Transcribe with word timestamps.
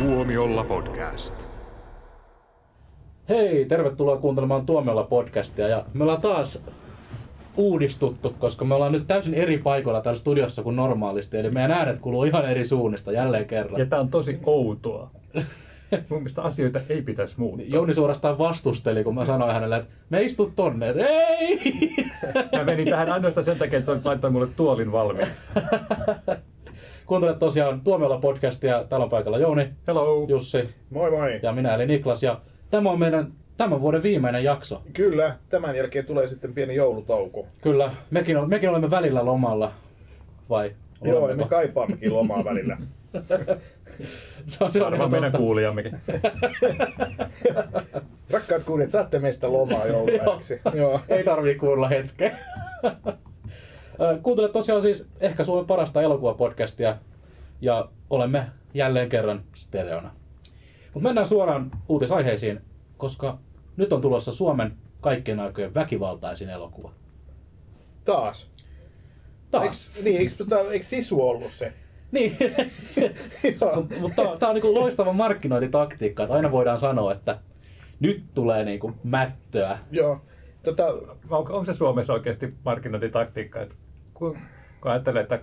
Tuomiolla 0.00 0.64
podcast. 0.64 1.48
Hei, 3.28 3.64
tervetuloa 3.64 4.16
kuuntelemaan 4.16 4.66
Tuomiolla 4.66 5.02
podcastia 5.04 5.68
ja 5.68 5.84
me 5.94 6.04
ollaan 6.04 6.20
taas 6.20 6.64
uudistuttu, 7.56 8.34
koska 8.38 8.64
me 8.64 8.74
ollaan 8.74 8.92
nyt 8.92 9.06
täysin 9.06 9.34
eri 9.34 9.58
paikoilla 9.58 10.00
täällä 10.00 10.18
studiossa 10.18 10.62
kuin 10.62 10.76
normaalisti, 10.76 11.38
eli 11.38 11.50
meidän 11.50 11.70
äänet 11.70 11.98
kuuluu 11.98 12.24
ihan 12.24 12.50
eri 12.50 12.64
suunnista 12.64 13.12
jälleen 13.12 13.46
kerran. 13.46 13.80
Ja 13.80 13.86
tää 13.86 14.00
on 14.00 14.08
tosi 14.08 14.38
outoa. 14.46 15.10
Mun 16.08 16.18
mielestä 16.18 16.42
asioita 16.42 16.80
ei 16.88 17.02
pitäisi 17.02 17.40
muuttaa. 17.40 17.66
Jouni 17.68 17.94
suorastaan 17.94 18.38
vastusteli, 18.38 19.04
kun 19.04 19.14
mä 19.14 19.24
sanoin 19.24 19.52
hänelle, 19.52 19.76
että 19.76 19.90
me 20.10 20.22
istu 20.22 20.52
tonne. 20.56 20.90
Ei! 20.90 21.94
Mä 22.56 22.64
menin 22.64 22.88
tähän 22.88 23.12
ainoastaan 23.12 23.44
sen 23.44 23.58
takia, 23.58 23.78
että 23.78 23.94
sä 23.94 24.00
laittaa 24.04 24.30
mulle 24.30 24.48
tuolin 24.56 24.92
valmiin. 24.92 25.28
Kuuntelet 27.10 27.38
tosiaan 27.38 27.80
Tuomiolla 27.80 28.18
podcastia, 28.18 28.84
täällä 28.88 29.04
on 29.04 29.10
paikalla 29.10 29.38
Jouni, 29.38 29.68
Hello. 29.86 30.26
Jussi 30.28 30.74
Moi 30.90 31.10
moi. 31.10 31.40
ja 31.42 31.52
minä 31.52 31.74
eli 31.74 31.86
Niklas. 31.86 32.22
Ja 32.22 32.40
tämä 32.70 32.90
on 32.90 32.98
meidän 32.98 33.32
tämän 33.56 33.80
vuoden 33.80 34.02
viimeinen 34.02 34.44
jakso. 34.44 34.82
Kyllä, 34.92 35.32
tämän 35.48 35.76
jälkeen 35.76 36.06
tulee 36.06 36.26
sitten 36.26 36.54
pieni 36.54 36.74
joulutauko. 36.74 37.46
Kyllä, 37.62 37.90
mekin, 38.10 38.36
ol- 38.36 38.46
mekin 38.46 38.70
olemme 38.70 38.90
välillä 38.90 39.24
lomalla, 39.24 39.72
vai? 40.48 40.72
Joo, 41.04 41.34
me 41.36 41.44
kaipaammekin 41.48 42.14
lomaa 42.14 42.44
välillä. 42.44 42.76
Se 44.46 44.64
on, 44.64 44.72
se 44.72 44.78
on 44.78 44.84
Varmaan 44.84 44.94
ihan 45.00 45.10
meidän 45.10 45.32
totta. 45.32 45.42
kuulijammekin. 45.44 45.92
Rakkaat 48.30 48.64
kuulijat, 48.64 48.90
saatte 48.90 49.18
meistä 49.18 49.52
lomaa 49.52 49.86
joulupäiväksi. 49.92 50.60
Joo. 50.74 51.00
Ei 51.08 51.24
tarvii 51.24 51.54
kuulla 51.54 51.88
hetkeä. 51.88 52.38
Ö, 54.00 54.18
Kuuntelet 54.22 54.52
tosiaan 54.52 54.82
siis 54.82 55.06
ehkä 55.20 55.44
Suomen 55.44 55.66
parasta 55.66 56.02
elokuvapodcastia 56.02 56.96
ja 57.60 57.88
olemme 58.10 58.46
jälleen 58.74 59.08
kerran 59.08 59.44
stereona. 59.56 60.14
Mutta 60.94 61.08
mennään 61.08 61.26
suoraan 61.26 61.70
uutisaiheisiin, 61.88 62.60
koska 62.96 63.38
nyt 63.76 63.92
on 63.92 64.00
tulossa 64.00 64.32
Suomen 64.32 64.76
kaikkien 65.00 65.40
aikojen 65.40 65.74
väkivaltaisin 65.74 66.50
elokuva. 66.50 66.92
Taas. 68.04 68.50
Taas. 69.50 69.64
Eiks, 69.64 69.90
niin, 70.04 70.16
eikö, 70.16 70.70
eikö 70.70 70.84
Sisu 70.84 71.28
ollut 71.28 71.52
se? 71.52 71.72
Niin, 72.12 72.36
mutta 74.00 74.36
tämä 74.38 74.50
on 74.50 74.54
niinku 74.54 74.74
loistava 74.74 75.12
markkinointitaktiikka, 75.12 76.22
että 76.22 76.34
aina 76.34 76.52
voidaan 76.52 76.78
sanoa, 76.78 77.12
että 77.12 77.38
nyt 78.00 78.24
tulee 78.34 78.64
niinku 78.64 78.92
mättöä. 79.04 79.78
Joo. 79.90 80.20
Tota, 80.62 80.86
Onko, 81.30 81.52
onko 81.52 81.64
se 81.64 81.74
Suomessa 81.74 82.12
oikeasti 82.12 82.54
markkinointitaktiikka? 82.64 83.60
Että 83.60 83.74
kun, 84.20 84.36
ajattelee, 84.82 85.22
että 85.22 85.40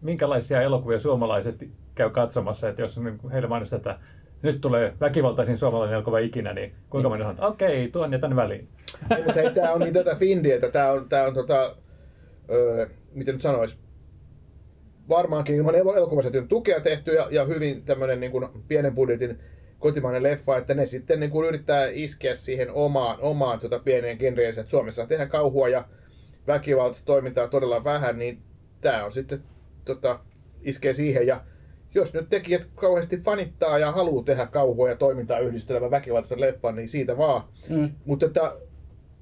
minkälaisia 0.00 0.62
elokuvia 0.62 1.00
suomalaiset 1.00 1.68
käy 1.94 2.10
katsomassa, 2.10 2.68
että 2.68 2.82
jos 2.82 2.98
niin 2.98 3.30
heille 3.32 3.48
mainostetaan, 3.48 3.96
että 3.96 4.06
nyt 4.42 4.60
tulee 4.60 4.94
väkivaltaisin 5.00 5.58
suomalainen 5.58 5.94
elokuva 5.94 6.18
ikinä, 6.18 6.52
niin 6.52 6.74
kuinka 6.90 7.08
moni 7.08 7.20
sanoo, 7.20 7.32
että 7.32 7.46
okei, 7.46 7.88
tuon 7.88 8.12
ja 8.12 8.18
tänne 8.18 8.36
väliin. 8.36 8.68
ei, 9.16 9.24
mutta 9.24 9.40
hei, 9.40 9.54
tää 9.54 9.72
onkin 9.72 9.92
tätä 9.92 10.14
Findiä, 10.14 10.54
että 10.54 10.70
tää 10.70 10.92
on, 10.92 11.08
tää 11.08 11.26
on 11.26 11.34
tota, 11.34 11.76
öö, 12.50 12.86
miten 13.14 13.34
nyt 13.34 13.42
sanois, 13.42 13.80
varmaankin 15.08 15.56
ilman 15.56 15.74
el- 15.74 15.96
elokuvasäätiön 15.96 16.48
tukea 16.48 16.80
tehty 16.80 17.14
ja, 17.14 17.28
ja 17.30 17.44
hyvin 17.44 17.84
tämmönen 17.84 18.20
niin 18.20 18.32
kuin 18.32 18.48
pienen 18.68 18.94
budjetin 18.94 19.38
kotimainen 19.78 20.22
leffa, 20.22 20.56
että 20.56 20.74
ne 20.74 20.84
sitten 20.84 21.20
niin 21.20 21.30
kuin 21.30 21.48
yrittää 21.48 21.86
iskeä 21.92 22.34
siihen 22.34 22.70
omaan, 22.72 23.18
omaan 23.20 23.60
tota 23.60 23.78
pieneen 23.78 24.16
genreensä, 24.18 24.60
että 24.60 24.70
Suomessa 24.70 25.06
tehdään 25.06 25.28
kauhua 25.28 25.68
ja 25.68 25.84
väkivaltaista 26.46 27.06
toimintaa 27.06 27.48
todella 27.48 27.84
vähän, 27.84 28.18
niin 28.18 28.42
tämä 28.80 29.04
on 29.04 29.12
sitten 29.12 29.42
tota, 29.84 30.20
iskee 30.62 30.92
siihen 30.92 31.26
ja 31.26 31.44
jos 31.94 32.14
nyt 32.14 32.28
tekijät 32.28 32.68
kauheasti 32.74 33.16
fanittaa 33.16 33.78
ja 33.78 33.92
haluaa 33.92 34.24
tehdä 34.24 34.46
kauhua 34.46 34.88
ja 34.88 34.96
toimintaa 34.96 35.38
yhdistelevän 35.38 35.90
väkivaltaisen 35.90 36.40
leffan, 36.40 36.76
niin 36.76 36.88
siitä 36.88 37.16
vaan. 37.16 37.42
Mm. 37.68 37.90
Mutta 38.04 38.26
että 38.26 38.56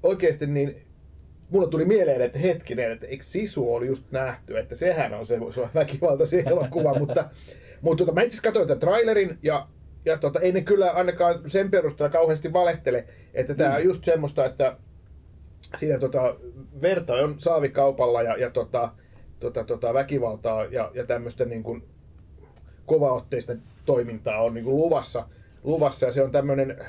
oikeasti 0.03 0.47
niin 0.47 0.85
mulle 1.49 1.69
tuli 1.69 1.85
mieleen, 1.85 2.21
että 2.21 2.39
hetkinen, 2.39 2.91
että 2.91 3.07
eikö 3.07 3.23
Sisu 3.23 3.73
oli 3.73 3.87
just 3.87 4.11
nähty, 4.11 4.57
että 4.57 4.75
sehän 4.75 5.13
on 5.13 5.25
se, 5.25 5.39
se 5.55 5.61
väkivaltaisin 5.75 6.47
elokuva, 6.47 6.93
mutta, 6.99 7.29
mutta 7.81 8.05
tota, 8.05 8.13
mä 8.13 8.21
itse 8.21 8.41
katsoin 8.41 8.67
tämän 8.67 8.79
trailerin 8.79 9.37
ja, 9.43 9.67
ja 10.05 10.17
tota, 10.17 10.39
ei 10.39 10.51
ne 10.51 10.61
kyllä 10.61 10.91
ainakaan 10.91 11.49
sen 11.49 11.71
perusteella 11.71 12.11
kauheasti 12.11 12.53
valehtele, 12.53 13.05
että 13.33 13.55
tämä 13.55 13.75
on 13.75 13.83
just 13.83 14.03
semmoista, 14.03 14.45
että 14.45 14.77
siinä 15.77 15.99
tota, 15.99 16.35
verta 16.81 17.13
on 17.13 17.39
saavikaupalla 17.39 18.21
ja, 18.21 18.37
ja 18.37 18.49
tota, 18.49 18.91
tota, 19.39 19.63
tota, 19.63 19.93
väkivaltaa 19.93 20.65
ja, 20.65 20.91
ja 20.93 21.05
tämmöistä 21.05 21.45
niin 21.45 21.63
kuin 21.63 21.83
kovaotteista 22.85 23.53
toimintaa 23.85 24.43
on 24.43 24.53
niin 24.53 24.63
kuin 24.63 24.77
luvassa, 24.77 25.27
luvassa 25.63 26.05
ja 26.05 26.11
se 26.11 26.23
on 26.23 26.31
tämmöinen 26.31 26.85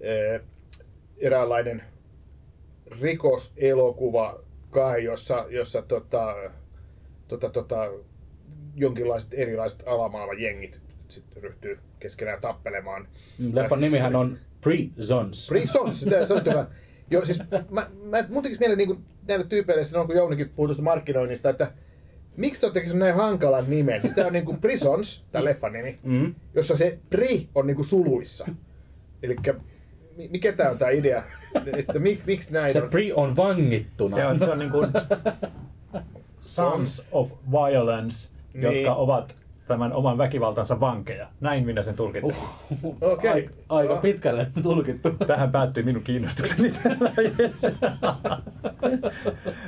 eh, 0.00 0.40
eräänlainen 1.18 1.82
rikoselokuva 3.00 4.40
kai, 4.70 5.04
jossa, 5.04 5.46
jossa 5.48 5.82
tota, 5.82 6.34
tota, 7.28 7.50
tota, 7.50 7.90
jonkinlaiset 8.74 9.34
erilaiset 9.34 9.82
alamaailman 9.86 10.40
jengit 10.40 10.80
sitten 11.08 11.42
ryhtyy 11.42 11.78
keskenään 11.98 12.40
tappelemaan. 12.40 13.08
Leffan 13.52 13.80
nimihän 13.80 14.16
on 14.16 14.38
Prisons. 14.60 15.48
Prisons, 15.48 16.00
sitä 16.00 16.24
se 16.24 16.34
on. 16.34 16.42
Joo, 17.10 17.24
siis 17.24 17.38
mä, 17.70 17.86
mä, 18.04 18.24
mun 18.28 18.42
tekisi 18.42 18.60
mieleen 18.60 18.78
niin 18.78 19.04
näille 19.28 19.44
tyypeille 19.44 19.84
silloin, 19.84 20.06
kun 20.06 20.16
Jounikin 20.16 20.48
puhui 20.48 20.68
tuosta 20.68 20.82
markkinoinnista, 20.82 21.50
että 21.50 21.72
miksi 22.36 22.60
te 22.60 22.66
olette 22.66 22.94
näin 22.94 23.14
hankalan 23.14 23.64
nimen? 23.68 24.00
Siis 24.00 24.12
tää 24.12 24.26
on 24.26 24.32
niinku 24.32 24.52
Prisons, 24.60 25.24
tää 25.32 25.44
leffan 25.44 25.72
nimi, 25.72 25.98
Mm. 26.02 26.34
jossa 26.54 26.76
se 26.76 26.98
pri 27.10 27.48
on 27.54 27.66
niinku 27.66 27.84
suluissa. 27.84 28.48
Eli 29.22 29.36
mikä 30.30 30.52
tää 30.52 30.70
on 30.70 30.78
tää 30.78 30.90
idea? 30.90 31.22
Että 31.76 31.98
mik, 31.98 32.26
miksi 32.26 32.52
näin 32.52 32.72
Se 32.72 32.82
on? 32.82 32.90
Pri 32.90 33.12
on 33.12 33.36
vangittuna. 33.36 34.16
Se 34.16 34.26
on, 34.26 34.38
se 34.38 34.44
on 34.44 34.58
niin 34.58 34.70
kuin 34.70 34.88
Sons 36.40 37.02
of 37.12 37.30
Violence, 37.50 38.28
Niin. 38.54 38.62
jotka 38.62 38.94
ovat 38.94 39.36
tämän 39.68 39.92
oman 39.92 40.18
väkivaltansa 40.18 40.80
vankeja. 40.80 41.28
Näin 41.40 41.66
minä 41.66 41.82
sen 41.82 41.94
tulkitsen. 41.94 42.36
Okei. 43.00 43.30
Aika, 43.32 43.50
aika 43.68 43.94
No. 43.94 44.00
pitkälle 44.00 44.46
tulkittu. 44.62 45.10
Tähän 45.26 45.52
päättyi 45.52 45.82
minun 45.82 46.02
kiinnostukseni 46.02 46.72
tällä 46.82 47.12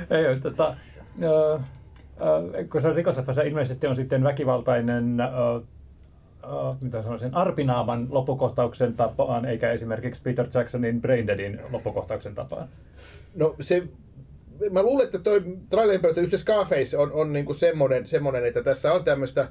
Ei 0.09 0.39
tota, 0.39 0.75
ö, 1.23 1.53
ö, 1.53 1.59
kun 2.71 2.81
se 2.81 2.87
on 2.87 2.95
rikosleffassa 2.95 3.41
ilmeisesti 3.41 3.87
on 3.87 3.95
sitten 3.95 4.23
väkivaltainen, 4.23 5.19
ö, 5.19 5.25
ö, 6.43 6.75
mitä 6.81 7.03
sanoisin, 7.03 7.35
arpinaaman 7.35 8.07
loppukohtauksen 8.09 8.93
tapaan, 8.93 9.45
eikä 9.45 9.71
esimerkiksi 9.71 10.21
Peter 10.21 10.47
Jacksonin 10.53 11.01
Braindeadin 11.01 11.59
loppukohtauksen 11.71 12.35
tapaan. 12.35 12.67
No 13.35 13.55
se, 13.59 13.83
mä 14.71 14.83
luulen, 14.83 15.05
että 15.05 15.19
toi 15.19 15.43
trailerin 15.69 16.01
perusteella 16.01 16.25
just 16.25 16.31
se 16.31 16.43
Scarface 16.43 16.97
on, 16.97 17.11
on 17.13 17.33
niinku 17.33 17.53
semmonen, 17.53 18.07
semmonen, 18.07 18.45
että 18.45 18.63
tässä 18.63 18.93
on 18.93 19.03
tämmöistä 19.03 19.47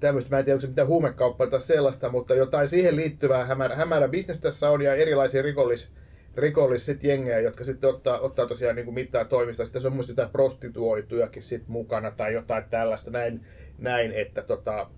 tämmöistä, 0.00 0.30
mä 0.30 0.38
en 0.38 0.44
tiedä, 0.44 0.54
onko 0.54 0.60
se 0.60 0.68
mitään 0.68 0.88
huumekauppaa 0.88 1.46
tai 1.46 1.60
sellaista, 1.60 2.08
mutta 2.08 2.34
jotain 2.34 2.68
siihen 2.68 2.96
liittyvää 2.96 3.44
hämärä, 3.44 3.76
hämärä 3.76 4.08
bisnes 4.08 4.40
tässä 4.40 4.70
on 4.70 4.82
ja 4.82 4.94
erilaisia 4.94 5.42
rikollis, 5.42 5.90
rikollis 6.36 6.86
sit 6.86 7.04
jengejä, 7.04 7.40
jotka 7.40 7.64
sitten 7.64 7.90
ottaa, 7.90 8.20
ottaa 8.20 8.46
tosiaan 8.46 8.76
niin 8.76 8.94
mittaa 8.94 9.24
toimista. 9.24 9.64
Sitten 9.64 9.82
se 9.82 9.88
on 9.88 9.94
muista 9.94 10.12
jotain 10.12 10.30
prostituoitujakin 10.30 11.42
sit 11.42 11.68
mukana 11.68 12.10
tai 12.10 12.32
jotain 12.32 12.64
tällaista 12.70 13.10
näin, 13.10 13.46
näin 13.78 14.12
että 14.12 14.42
tota, 14.42 14.90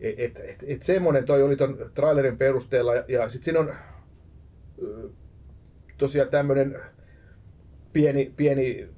et, 0.00 0.20
et, 0.20 0.38
et, 0.38 0.64
et 0.68 0.82
semmoinen 0.82 1.24
toi 1.24 1.42
oli 1.42 1.56
ton 1.56 1.90
trailerin 1.94 2.38
perusteella 2.38 2.94
ja, 2.94 3.04
ja 3.08 3.28
sitten 3.28 3.44
siinä 3.44 3.60
on 3.60 3.74
tosiaan 5.98 6.28
tämmöinen 6.28 6.80
pieni, 7.92 8.32
pieni 8.36 8.88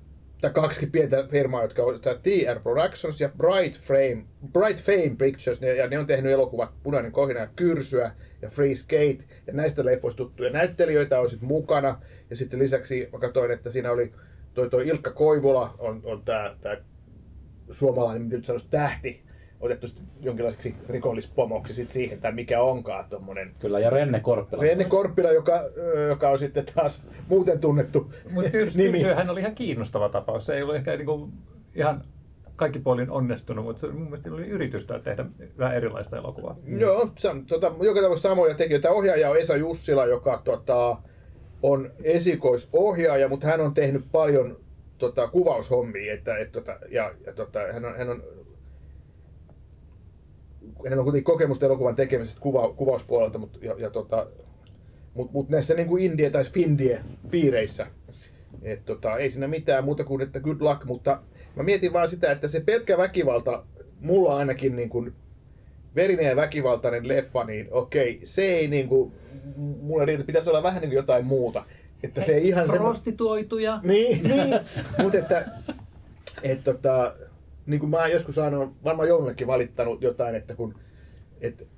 tai 0.41 0.51
kaksi 0.51 0.87
pientä 0.87 1.25
firmaa, 1.31 1.63
jotka 1.63 1.83
on 1.83 2.01
TR 2.01 2.61
Productions 2.63 3.21
ja 3.21 3.29
Bright 3.29 3.81
Frame, 3.81 4.25
Bright 4.53 4.83
Fame 4.85 5.17
Pictures, 5.19 5.63
ja 5.63 5.89
ne 5.89 5.99
on 5.99 6.07
tehnyt 6.07 6.33
elokuvat 6.33 6.71
Punainen 6.83 7.13
kohina 7.13 7.41
ja 7.41 7.49
Kyrsyä 7.57 8.13
ja 8.43 8.49
Free 8.49 8.75
Skate, 8.75 9.25
ja 9.47 9.53
näistä 9.53 9.85
leffoista 9.85 10.17
tuttuja 10.17 10.51
näyttelijöitä 10.51 11.21
on 11.21 11.29
sitten 11.29 11.49
mukana, 11.49 12.01
ja 12.31 12.37
sitten 12.37 12.61
lisäksi 12.61 13.09
mä 13.13 13.19
katsoin, 13.19 13.51
että 13.51 13.71
siinä 13.71 13.93
oli 13.93 14.13
toi, 14.55 14.71
toi 14.71 14.89
Ilkka 14.89 15.11
Koivula, 15.11 15.75
on, 15.79 16.01
on 16.05 16.23
tämä 16.25 16.57
suomalainen, 17.71 18.23
miten 18.23 18.39
nyt 18.39 18.47
sanoisi, 18.47 18.67
tähti, 18.71 19.23
otettu 19.61 19.87
jonkinlaiseksi 20.21 20.75
rikollispomoksi 20.89 21.75
sit 21.75 21.93
siihen, 21.93 22.21
tai 22.21 22.33
mikä 22.33 22.63
onkaan 22.63 23.05
tuommoinen 23.11 23.55
Kyllä, 23.59 23.79
ja 23.79 23.91
Renne 23.91 24.21
Korppila. 24.21 24.63
Renne 24.63 24.85
Korppila, 24.85 25.33
joka, 25.33 25.65
joka 26.09 26.31
on 26.31 26.39
sitten 26.39 26.65
taas 26.75 27.03
muuten 27.29 27.61
tunnettu 27.61 28.13
Mutta 28.31 28.51
nimi. 28.75 29.03
hän 29.03 29.31
oli 29.31 29.41
ihan 29.41 29.55
kiinnostava 29.55 30.09
tapaus. 30.09 30.47
Se 30.47 30.55
ei 30.55 30.63
ollut 30.63 30.77
ehkä 30.77 30.97
niinku 30.97 31.29
ihan 31.75 32.05
kaikki 32.57 32.79
puolin 32.79 33.11
onnistunut, 33.11 33.65
mutta 33.65 33.87
mun 33.87 34.03
mielestä 34.03 34.35
oli 34.35 34.47
yritystä 34.47 34.99
tehdä 34.99 35.25
vähän 35.59 35.77
erilaista 35.77 36.17
elokuvaa. 36.17 36.57
Joo, 36.67 37.11
se 37.19 37.29
on 37.29 37.47
tota, 37.47 37.73
joka 37.83 38.01
tapauksessa 38.01 38.29
samoja 38.29 38.55
tekijöitä. 38.55 38.91
Ohjaaja 38.91 39.31
on 39.31 39.37
Esa 39.37 39.57
Jussila, 39.57 40.07
joka 40.07 40.41
tota, 40.45 40.97
on 41.63 41.91
esikoisohjaaja, 42.05 43.29
mutta 43.29 43.47
hän 43.47 43.61
on 43.61 43.75
tehnyt 43.75 44.05
paljon 44.13 44.57
tota, 44.99 45.29
kuvaushommia. 45.29 46.15
Että, 46.15 46.39
et, 46.39 46.53
tota, 46.53 46.79
ja, 46.89 47.15
ja 47.27 47.33
tota, 47.33 47.61
hän 47.73 47.85
on, 47.85 47.97
hän 47.97 48.09
on 48.09 48.23
on 50.85 51.05
kuitenkin 51.05 51.25
kokemusta 51.25 51.67
elokuvan 51.67 51.97
tekemisestä 51.97 52.41
kuva, 52.41 52.73
kuvauspuolelta, 52.73 53.39
mutta 53.39 53.59
ja, 53.63 53.75
ja 53.79 53.91
tota, 53.91 54.27
mut, 55.15 55.33
mut 55.33 55.49
näissä 55.49 55.75
niin 55.75 55.89
kuin 55.89 56.03
indie- 56.03 56.31
tai 56.31 56.45
findie 56.45 57.01
piireissä, 57.31 57.87
et 58.63 58.85
tota, 58.85 59.19
ei 59.19 59.31
siinä 59.31 59.49
mitään 59.49 59.85
muuta 59.85 60.05
kuin, 60.05 60.23
että 60.23 60.41
good 60.41 60.61
luck, 60.61 60.85
mutta 60.85 61.23
mä 61.57 61.63
mietin 61.63 61.93
vaan 61.93 62.09
sitä, 62.09 62.33
että 62.33 62.49
se 62.49 62.61
pelkkä 62.61 62.99
väkivalta, 62.99 63.65
mulla 64.01 64.37
ainakin 64.37 64.77
niin 64.77 64.89
kuin 64.89 65.13
verinen 65.97 66.27
ja 66.27 66.37
väkivaltainen 66.37 67.09
leffa, 67.09 67.45
niin 67.45 67.69
okei, 67.71 68.21
se 68.23 68.43
ei 68.43 68.69
niin 68.69 68.89
kuin, 68.89 69.13
mulla 69.57 70.05
riitä, 70.05 70.25
pitäisi 70.25 70.51
olla 70.51 70.63
vähän 70.63 70.81
niin 70.81 70.91
kuin 70.91 70.97
jotain 70.97 71.27
muuta. 71.27 71.65
Että 72.03 72.21
se 72.21 72.35
ei 72.35 72.49
ihan 72.49 72.69
se... 72.69 72.77
Prostituoituja. 72.77 73.81
Niin, 73.83 74.23
niin. 74.29 74.61
mutta 75.03 75.19
että, 75.19 75.49
et, 76.43 76.65
tota, 76.65 77.15
niin 77.67 77.81
kuin 77.81 77.91
mä 77.91 77.97
oon 77.97 78.11
joskus 78.11 78.39
aina 78.39 78.73
varmaan 78.85 79.09
joulullekin 79.09 79.47
valittanut 79.47 80.03
jotain, 80.03 80.35
että 80.35 80.55
kun, 80.55 80.75
et, 81.41 81.69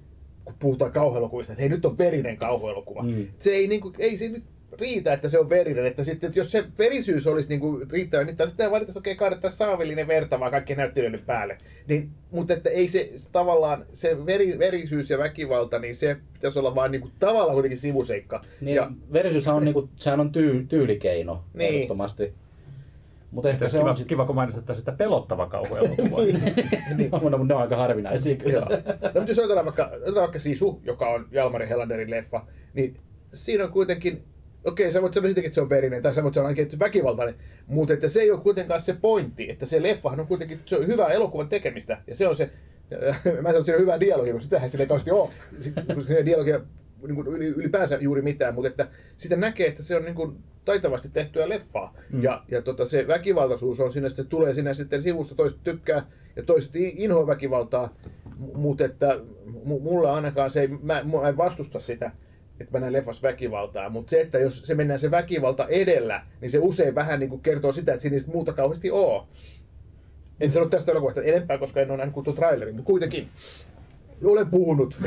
kun 0.45 0.55
puhutaan 0.59 0.93
kauhuelokuvista, 0.93 1.53
että 1.53 1.61
hei 1.63 1.69
nyt 1.69 1.85
on 1.85 1.99
verinen 1.99 2.37
kauhuelokuva. 2.37 3.03
Mm. 3.03 3.27
Se 3.39 3.51
ei, 3.51 3.69
niin 3.69 3.81
kuin, 3.81 3.95
ei 3.99 4.17
se 4.17 4.29
nyt 4.29 4.45
riitä, 4.73 5.13
että 5.13 5.29
se 5.29 5.39
on 5.39 5.49
verinen. 5.49 5.87
Että 5.87 6.05
sitten, 6.05 6.29
että 6.29 6.41
jos 6.41 6.51
se 6.51 6.65
verisyys 6.79 7.27
olisi 7.27 7.49
niin 7.49 7.61
kuin 7.61 7.91
riittävä, 7.91 8.25
niin 8.25 8.37
sitten 8.47 8.71
valita, 8.71 8.91
että 8.91 8.99
okei, 8.99 9.17
kaadettaisiin 9.17 9.59
saavillinen 9.59 10.07
verta 10.07 10.41
vaan 10.41 10.51
kaikkien 10.51 10.77
näyttelijöiden 10.77 11.23
päälle. 11.27 11.59
Niin, 11.89 12.11
mutta 12.31 12.55
että 12.55 12.71
ei 12.71 12.89
se 12.89 13.11
tavallaan, 13.33 13.87
se 13.93 14.27
veri, 14.27 14.59
verisyys 14.59 15.11
ja 15.11 15.19
väkivalta, 15.19 15.79
niin 15.79 15.95
se 15.95 16.17
pitäisi 16.33 16.59
olla 16.59 16.75
vaan 16.75 16.91
niin 16.91 17.01
kuin, 17.01 17.13
tavallaan 17.19 17.55
kuitenkin 17.55 17.79
sivuseikka. 17.79 18.45
Niin, 18.61 18.77
ja, 18.77 18.91
verisyyshän 19.13 19.57
on, 19.57 19.65
niinku, 19.65 19.89
sehän 19.97 20.21
on 20.21 20.33
tyy, 20.33 20.67
tyylikeino, 20.69 21.45
Niin. 21.55 21.75
ehdottomasti. 21.75 22.35
Mutta 23.33 23.49
ehkä 23.49 23.69
se 23.69 23.79
kiva, 23.79 23.91
on 23.91 23.97
sit... 23.97 24.07
kiva, 24.07 24.27
kun 24.27 24.35
mainitsitte 24.35 24.75
sitä 24.75 24.93
pelottava 24.93 25.47
kauhuelokuva. 25.47 26.17
niin, 26.97 27.11
mutta 27.23 27.31
ne 27.31 27.55
on 27.55 27.61
aika 27.61 27.77
harvinaisia 27.77 28.37
kyllä. 28.37 28.67
No, 29.03 29.11
mutta 29.15 29.31
jos 29.31 29.39
otetaan 29.39 29.65
vaikka, 29.67 29.91
otetaan 29.95 30.17
vaikka 30.17 30.39
Sisu, 30.39 30.81
joka 30.85 31.09
on 31.09 31.27
Jalmari 31.31 31.69
Helanderin 31.69 32.11
leffa, 32.11 32.47
niin 32.75 32.97
siinä 33.33 33.65
on 33.65 33.73
kuitenkin, 33.73 34.25
okei, 34.65 34.93
sä 34.93 35.03
voit 35.03 35.15
sanoa 35.15 35.29
sitäkin, 35.29 35.49
että 35.49 35.55
se 35.55 35.61
on 35.61 35.71
verinen, 35.71 36.03
tai 36.03 36.15
sä 36.15 36.23
voit 36.23 36.35
sanoa 36.35 36.49
ainakin, 36.49 36.63
että 36.63 36.79
väkivaltainen, 36.79 37.35
mutta 37.67 37.95
että 37.95 38.09
se 38.09 38.21
ei 38.21 38.31
ole 38.31 38.41
kuitenkaan 38.41 38.81
se 38.81 38.97
pointti, 39.01 39.51
että 39.51 39.67
se 39.67 39.83
leffahan 39.83 40.21
on 40.21 40.27
kuitenkin, 40.27 40.61
se 40.65 40.77
on 40.77 40.87
hyvää 40.87 41.09
elokuvan 41.09 41.49
tekemistä, 41.49 41.99
ja 42.07 42.15
se 42.15 42.29
on 42.29 42.35
se, 42.35 42.51
mä 42.91 43.09
sanon, 43.35 43.47
että 43.49 43.65
siinä 43.65 43.77
on 43.77 43.83
hyvää 43.83 44.01
dialogia, 44.01 44.33
mutta 44.33 44.45
sitähän 44.45 44.71
siinä 44.71 44.83
ei 44.83 44.89
kauheasti 44.89 45.11
ole, 45.11 45.29
kun 45.95 46.07
siinä 46.07 46.25
dialogia 46.25 46.61
niin 47.07 47.15
kuin 47.15 47.27
yli- 47.27 47.47
ylipäänsä 47.47 47.99
juuri 48.01 48.23
mitään, 48.23 48.55
mutta 48.55 48.69
että 48.69 48.89
sitä 49.17 49.37
näkee, 49.37 49.67
että 49.67 49.83
se 49.83 49.97
on 49.97 50.05
niin 50.05 50.15
kuin 50.15 50.37
taitavasti 50.65 51.09
tehtyä 51.09 51.49
leffaa. 51.49 51.95
Mm. 52.13 52.23
Ja, 52.23 52.45
ja 52.51 52.63
tota, 52.63 52.87
se 52.87 53.07
väkivaltaisuus 53.07 53.81
on 53.81 53.93
siinä, 53.93 54.07
että 54.07 54.23
se 54.23 54.29
tulee 54.29 54.53
siinä 54.53 54.75
sitten 54.75 55.03
sivusta, 55.03 55.35
toiset 55.35 55.59
tykkää 55.65 56.07
ja 56.37 56.43
toiset 56.43 56.77
inhoa 56.77 57.27
väkivaltaa, 57.27 57.97
mutta 58.55 58.85
että 58.85 59.21
mu- 59.47 59.81
mulla 59.81 60.15
ainakaan 60.15 60.51
se 60.51 60.61
ei, 60.61 60.69
mä, 60.69 61.03
mä 61.05 61.29
en 61.29 61.37
vastusta 61.37 61.81
sitä, 61.81 62.11
että 62.61 62.73
mä 62.73 62.81
näen 62.81 62.93
leffas 62.93 63.23
väkivaltaa, 63.23 63.91
mutta 63.91 64.11
se, 64.11 64.21
että 64.21 64.39
jos 64.39 64.63
se 64.63 64.75
mennään 64.75 64.99
se 64.99 65.11
väkivalta 65.11 65.69
edellä, 65.69 66.23
niin 66.41 66.51
se 66.51 66.59
usein 66.59 66.95
vähän 66.95 67.21
niin 67.21 67.31
kuin 67.31 67.43
kertoo 67.43 67.73
sitä, 67.73 67.93
että 67.93 68.03
siinä 68.03 68.17
ei 68.17 68.33
muuta 68.33 68.53
kauheasti 68.53 68.91
ole. 68.91 69.23
En 70.41 70.51
sano 70.51 70.67
tästä 70.67 70.93
elokuvasta 70.93 71.23
enempää, 71.23 71.59
koska 71.59 71.81
en 71.81 71.91
ole 71.91 71.97
nähnyt 71.97 72.15
kuin 72.15 72.37
trailerin, 72.37 72.75
mutta 72.75 72.87
kuitenkin. 72.87 73.29
Olen 74.25 74.51
puhunut. 74.51 75.01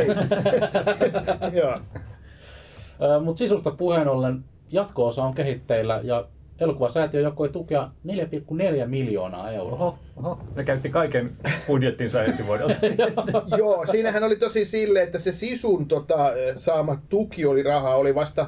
Mutta 3.23 3.39
sisusta 3.39 3.71
puheen 3.71 4.07
ollen 4.07 4.43
jatko-osa 4.71 5.23
on 5.23 5.33
kehitteillä 5.33 5.99
ja 6.03 6.27
elokuvasäätiö 6.59 7.21
jakoi 7.21 7.49
tukea 7.49 7.91
4,4 8.07 8.85
miljoonaa 8.85 9.51
euroa. 9.51 9.75
Oho, 9.75 9.97
oho. 10.15 10.39
Ne 10.55 10.63
käytti 10.63 10.89
kaiken 10.89 11.37
budjettinsa 11.67 12.23
ensi 12.23 12.45
vuodelta. 12.45 12.75
Joo, 13.57 13.85
siinähän 13.85 14.23
oli 14.23 14.35
tosi 14.35 14.65
sille, 14.65 15.01
että 15.01 15.19
se 15.19 15.31
Sisun 15.31 15.87
tota, 15.87 16.31
saama 16.55 16.97
tuki 17.09 17.45
oli 17.45 17.63
rahaa, 17.63 17.95
oli 17.95 18.15
vasta, 18.15 18.47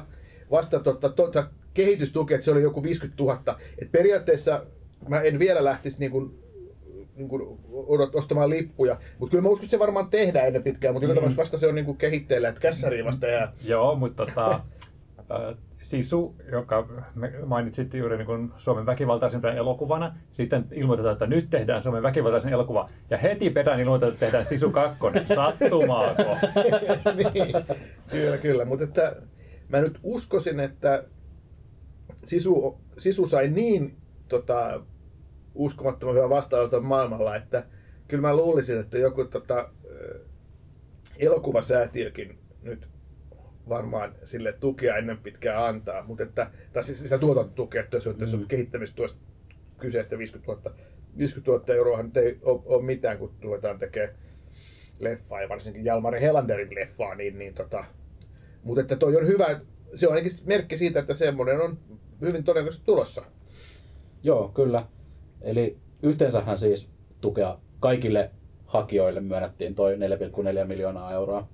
vasta 0.50 0.80
tota, 0.80 1.08
tota, 1.08 1.44
kehitystuki, 1.74 2.34
että 2.34 2.44
se 2.44 2.52
oli 2.52 2.62
joku 2.62 2.82
50 2.82 3.22
000. 3.22 3.40
Et 3.82 3.92
periaatteessa 3.92 4.62
mä 5.08 5.20
en 5.20 5.38
vielä 5.38 5.64
lähtisi 5.64 6.00
niin 6.00 6.10
kuin, 6.10 6.38
niin 7.18 7.28
kuin 7.28 7.58
odot, 7.72 8.14
ostamaan 8.14 8.50
lippuja, 8.50 8.96
mutta 9.18 9.30
kyllä 9.30 9.42
mä 9.42 9.48
uskon, 9.48 9.64
että 9.64 9.70
se 9.70 9.78
varmaan 9.78 10.10
tehdään 10.10 10.46
ennen 10.46 10.62
pitkään, 10.62 10.94
mutta 10.94 11.04
joka 11.04 11.14
tapauksessa 11.14 11.40
vasta 11.40 11.58
se 11.58 11.68
on 11.68 11.74
niin 11.74 11.84
kuin 11.84 11.98
kehitteillä, 11.98 12.48
että 12.48 12.60
kässäriin 12.60 13.04
vasta 13.04 13.26
jää. 13.26 13.52
Joo, 13.64 13.94
mutta 13.94 14.26
tota, 14.26 14.50
äh, 15.30 15.56
Sisu, 15.82 16.34
joka 16.52 16.88
me 17.14 17.32
mainitsit 17.46 17.94
juuri 17.94 18.16
niin 18.16 18.26
kuin 18.26 18.52
Suomen 18.58 18.86
väkivaltaisempana 18.86 19.54
elokuvana, 19.54 20.16
sitten 20.32 20.64
ilmoitetaan, 20.72 21.12
että 21.12 21.26
nyt 21.26 21.50
tehdään 21.50 21.82
Suomen 21.82 22.02
väkivaltaisen 22.02 22.52
elokuva, 22.52 22.90
ja 23.10 23.18
heti 23.18 23.50
perään 23.50 23.80
ilmoitetaan, 23.80 24.12
että 24.12 24.26
tehdään 24.26 24.46
Sisu 24.46 24.70
2. 24.70 24.98
Sattumaako? 25.34 26.22
niin, 27.34 27.52
kyllä, 28.10 28.38
kyllä. 28.38 28.64
Mutta 28.64 28.84
että 28.84 29.16
mä 29.68 29.80
nyt 29.80 29.98
uskoisin, 30.02 30.60
että 30.60 31.04
Sisu, 32.24 32.78
Sisu 32.98 33.26
sai 33.26 33.48
niin 33.48 33.96
tota, 34.28 34.80
uskomattoman 35.58 36.14
hyvän 36.14 36.30
vastaanoton 36.30 36.84
maailmalla, 36.84 37.36
että 37.36 37.64
kyllä 38.08 38.20
mä 38.20 38.36
luulisin, 38.36 38.80
että 38.80 38.98
joku 38.98 39.24
tota, 39.24 39.70
elokuvasäätiökin 41.16 42.38
nyt 42.62 42.88
varmaan 43.68 44.14
sille 44.24 44.52
tukea 44.52 44.96
ennen 44.96 45.18
pitkää 45.18 45.66
antaa, 45.66 46.02
mutta 46.02 46.22
että, 46.22 46.50
tai 46.72 46.82
siis 46.82 46.98
sitä 46.98 47.18
tuotantotukea, 47.18 47.82
että 47.82 47.96
jos 47.96 48.06
on, 48.06 48.14
jos 48.18 48.34
on 48.34 48.46
kehittämistuosta 48.48 49.18
kyse, 49.78 50.00
että 50.00 50.18
50 50.18 50.52
000, 50.52 50.76
50 51.18 51.50
000 51.50 51.74
euroa 51.74 52.02
nyt 52.02 52.16
ei 52.16 52.38
ole, 52.42 52.62
ole 52.64 52.82
mitään, 52.82 53.18
kun 53.18 53.34
ruvetaan 53.42 53.78
tekemään 53.78 54.14
leffaa, 54.98 55.42
ja 55.42 55.48
varsinkin 55.48 55.84
Jalmari 55.84 56.20
Helanderin 56.20 56.74
leffaa, 56.74 57.14
niin, 57.14 57.38
niin 57.38 57.54
tota, 57.54 57.84
mutta 58.62 58.80
että 58.80 58.96
toi 58.96 59.16
on 59.16 59.26
hyvä, 59.26 59.60
se 59.94 60.08
on 60.08 60.14
ainakin 60.14 60.38
merkki 60.44 60.76
siitä, 60.76 61.00
että 61.00 61.14
semmoinen 61.14 61.60
on 61.60 61.78
hyvin 62.20 62.44
todennäköisesti 62.44 62.86
tulossa. 62.86 63.22
Joo, 64.22 64.48
kyllä. 64.48 64.86
Eli 65.42 65.76
yhteensähän 66.02 66.58
siis 66.58 66.90
tukea 67.20 67.58
kaikille 67.80 68.30
hakijoille 68.66 69.20
myönnettiin 69.20 69.74
toi 69.74 69.96
4,4 70.60 70.64
miljoonaa 70.66 71.12
euroa. 71.12 71.48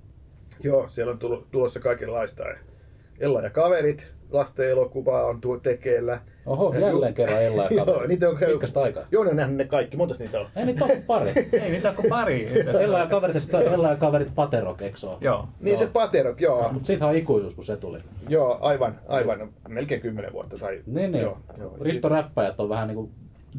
Joo, 0.63 0.89
siellä 0.89 1.11
on 1.11 1.19
tulo- 1.19 1.47
tulossa 1.51 1.79
kaikenlaista. 1.79 2.43
Ella 3.19 3.41
ja 3.41 3.49
kaverit, 3.49 4.07
lasten 4.31 4.69
elokuvaa 4.69 5.25
on 5.25 5.41
tuo 5.41 5.57
tekeillä. 5.57 6.19
Oho, 6.45 6.73
Ja 6.73 6.79
jälleen 6.79 7.09
ju- 7.11 7.15
kerran 7.15 7.43
Ella 7.43 7.63
ja 7.63 7.69
Joo, 7.75 7.85
kaverit. 7.85 8.07
niitä 8.07 8.29
on 8.29 8.37
Pitkästä 8.37 8.81
aikaa. 8.81 9.03
Joo, 9.11 9.23
ne 9.23 9.29
on 9.29 9.35
nähnyt 9.35 9.57
ne 9.57 9.65
kaikki. 9.65 9.97
Montas 9.97 10.19
niitä 10.19 10.39
on? 10.39 10.47
Ei 10.55 10.65
niitä 10.65 10.85
ole 10.85 11.03
pari. 11.07 11.31
Ei 11.61 11.71
mitään 11.71 11.95
kuin 11.95 12.09
pari. 12.09 12.47
Ella 12.81 12.99
ja 12.99 13.05
kaverit, 13.07 13.35
ja 13.53 13.59
Ella 13.61 13.89
ja 13.89 13.95
kaverit 13.95 14.35
Paterok, 14.35 14.81
eikö 14.81 14.97
se 14.97 15.07
ole? 15.07 15.17
Joo. 15.21 15.47
Niin 15.59 15.67
Joo. 15.73 15.79
se 15.79 15.87
Paterok, 15.87 16.41
joo. 16.41 16.69
Mutta 16.73 16.87
siitähän 16.87 17.09
on 17.11 17.17
ikuisuus, 17.17 17.55
kun 17.55 17.65
se 17.65 17.77
tuli. 17.77 17.97
Joo, 18.29 18.57
aivan, 18.61 18.99
aivan. 19.07 19.49
Melkein 19.67 20.01
kymmenen 20.01 20.33
vuotta. 20.33 20.57
Tai, 20.57 20.81
Niin, 20.85 21.11
niin. 21.11 21.21
Joo, 21.23 21.37
joo. 21.59 21.77
Risto 21.81 22.09
Räppäjät 22.09 22.59
on 22.59 22.69
vähän 22.69 22.87
niinku 22.87 23.09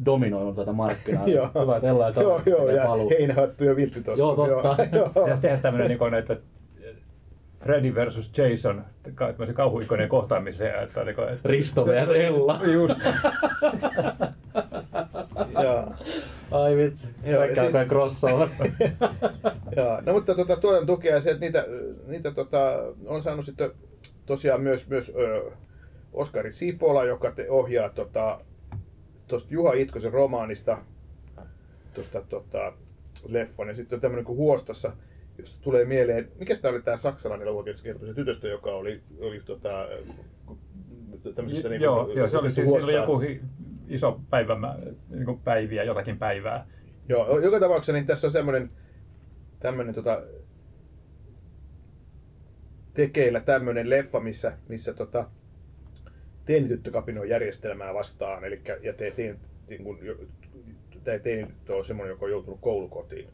dominoinut 0.05 0.55
tätä 0.55 0.71
markkinaa. 0.71 1.27
Joo. 1.35 1.49
Hyvä, 1.61 1.75
että 1.75 1.87
Ella 1.89 2.09
ja 2.09 2.21
Joo, 2.21 2.41
joo, 2.45 2.69
ja 2.69 2.85
paluu. 2.85 3.09
heinähattu 3.09 3.63
ja 3.63 3.75
viltti 3.75 4.01
tossa. 4.01 4.23
Joo, 4.23 4.35
totta. 4.35 4.85
Joo, 4.95 5.09
Pitäisi 5.23 5.41
tehdä 5.41 5.57
tämmöinen 5.57 5.87
niin 5.99 6.11
näitä 6.11 6.37
Freddy 7.59 7.95
versus 7.95 8.31
Jason, 8.37 8.85
tämmöisen 9.17 9.55
kauhuikoinen 9.55 10.09
kohtaamiseen. 10.09 10.83
Että, 10.83 11.03
niin 11.03 11.15
kuin, 11.15 11.29
että, 11.29 11.49
Risto 11.49 11.85
vs. 11.85 12.11
Ella. 12.11 12.59
Just. 12.73 12.99
joo. 15.63 15.91
Ai 16.51 16.75
vitsi. 16.77 17.07
Kaikki 17.37 17.59
ja 17.59 17.63
alkaa 17.65 17.81
sit- 17.83 17.89
crossover. 17.89 18.47
Joo, 19.77 20.01
no 20.05 20.13
mutta 20.13 20.35
tuota, 20.35 20.55
tuotan 20.55 20.85
tukea 20.85 21.15
ja 21.15 21.21
se, 21.21 21.31
että 21.31 21.45
niitä, 21.45 21.65
niitä 22.07 22.31
tota, 22.31 22.79
on 23.05 23.23
saanut 23.23 23.45
sitten 23.45 23.71
tosiaan 24.25 24.61
myös, 24.61 24.89
myös 24.89 25.11
ö, 25.19 25.51
Oskari 26.13 26.51
Sipola, 26.51 27.03
joka 27.03 27.31
te 27.31 27.49
ohjaa 27.49 27.89
tota, 27.89 28.39
tuosta 29.27 29.53
Juha 29.53 29.73
Itkosen 29.73 30.13
romaanista 30.13 30.77
tota, 31.93 32.21
tota, 32.29 32.73
leffan. 33.27 33.67
Ja 33.67 33.73
sitten 33.73 33.97
on 33.97 34.01
tämmöinen 34.01 34.25
kuin 34.25 34.37
Huostassa, 34.37 34.91
josta 35.37 35.57
tulee 35.61 35.85
mieleen, 35.85 36.31
mikä 36.39 36.53
tämä 36.61 36.71
oli 36.71 36.81
tämä 36.81 36.97
saksalainen 36.97 37.47
elokuva, 37.47 37.69
jossa 37.69 37.83
kertoi 37.83 38.07
se 38.07 38.13
tytöstä, 38.13 38.47
joka 38.47 38.71
oli, 38.71 39.01
oli 39.19 39.41
tota, 39.45 39.87
tämmöisessä 41.35 41.69
niin 41.69 41.81
joo, 41.81 42.11
joo, 42.13 42.29
se 42.29 42.37
oli, 42.37 42.51
siis, 42.51 42.71
siinä 42.71 42.85
oli 42.85 42.93
joku 42.93 43.21
iso 43.87 44.21
päivä, 44.29 44.55
niin 45.09 45.25
kuin 45.25 45.39
päiviä, 45.39 45.83
jotakin 45.83 46.19
päivää. 46.19 46.67
Joo, 47.09 47.39
joka 47.39 47.59
tapauksessa 47.59 47.93
niin 47.93 48.05
tässä 48.05 48.27
on 48.27 48.31
semmoinen 48.31 48.71
tämmöinen 49.59 49.95
tota, 49.95 50.23
tekeillä 52.93 53.39
tämmöinen 53.39 53.89
leffa, 53.89 54.19
missä, 54.19 54.57
missä 54.69 54.93
tota, 54.93 55.29
teinityttö 56.47 56.91
kapinoi 56.91 57.29
järjestelmää 57.29 57.93
vastaan, 57.93 58.45
eli 58.45 58.61
ja 58.83 58.93
te, 58.93 59.11
teen, 59.11 59.39
niin 59.69 59.83
kun, 59.83 59.99
tämä 61.03 61.19
teinityttö 61.19 61.75
on 61.75 61.85
semmoinen, 61.85 62.11
joka 62.11 62.25
on 62.25 62.31
joutunut 62.31 62.59
koulukotiin. 62.61 63.29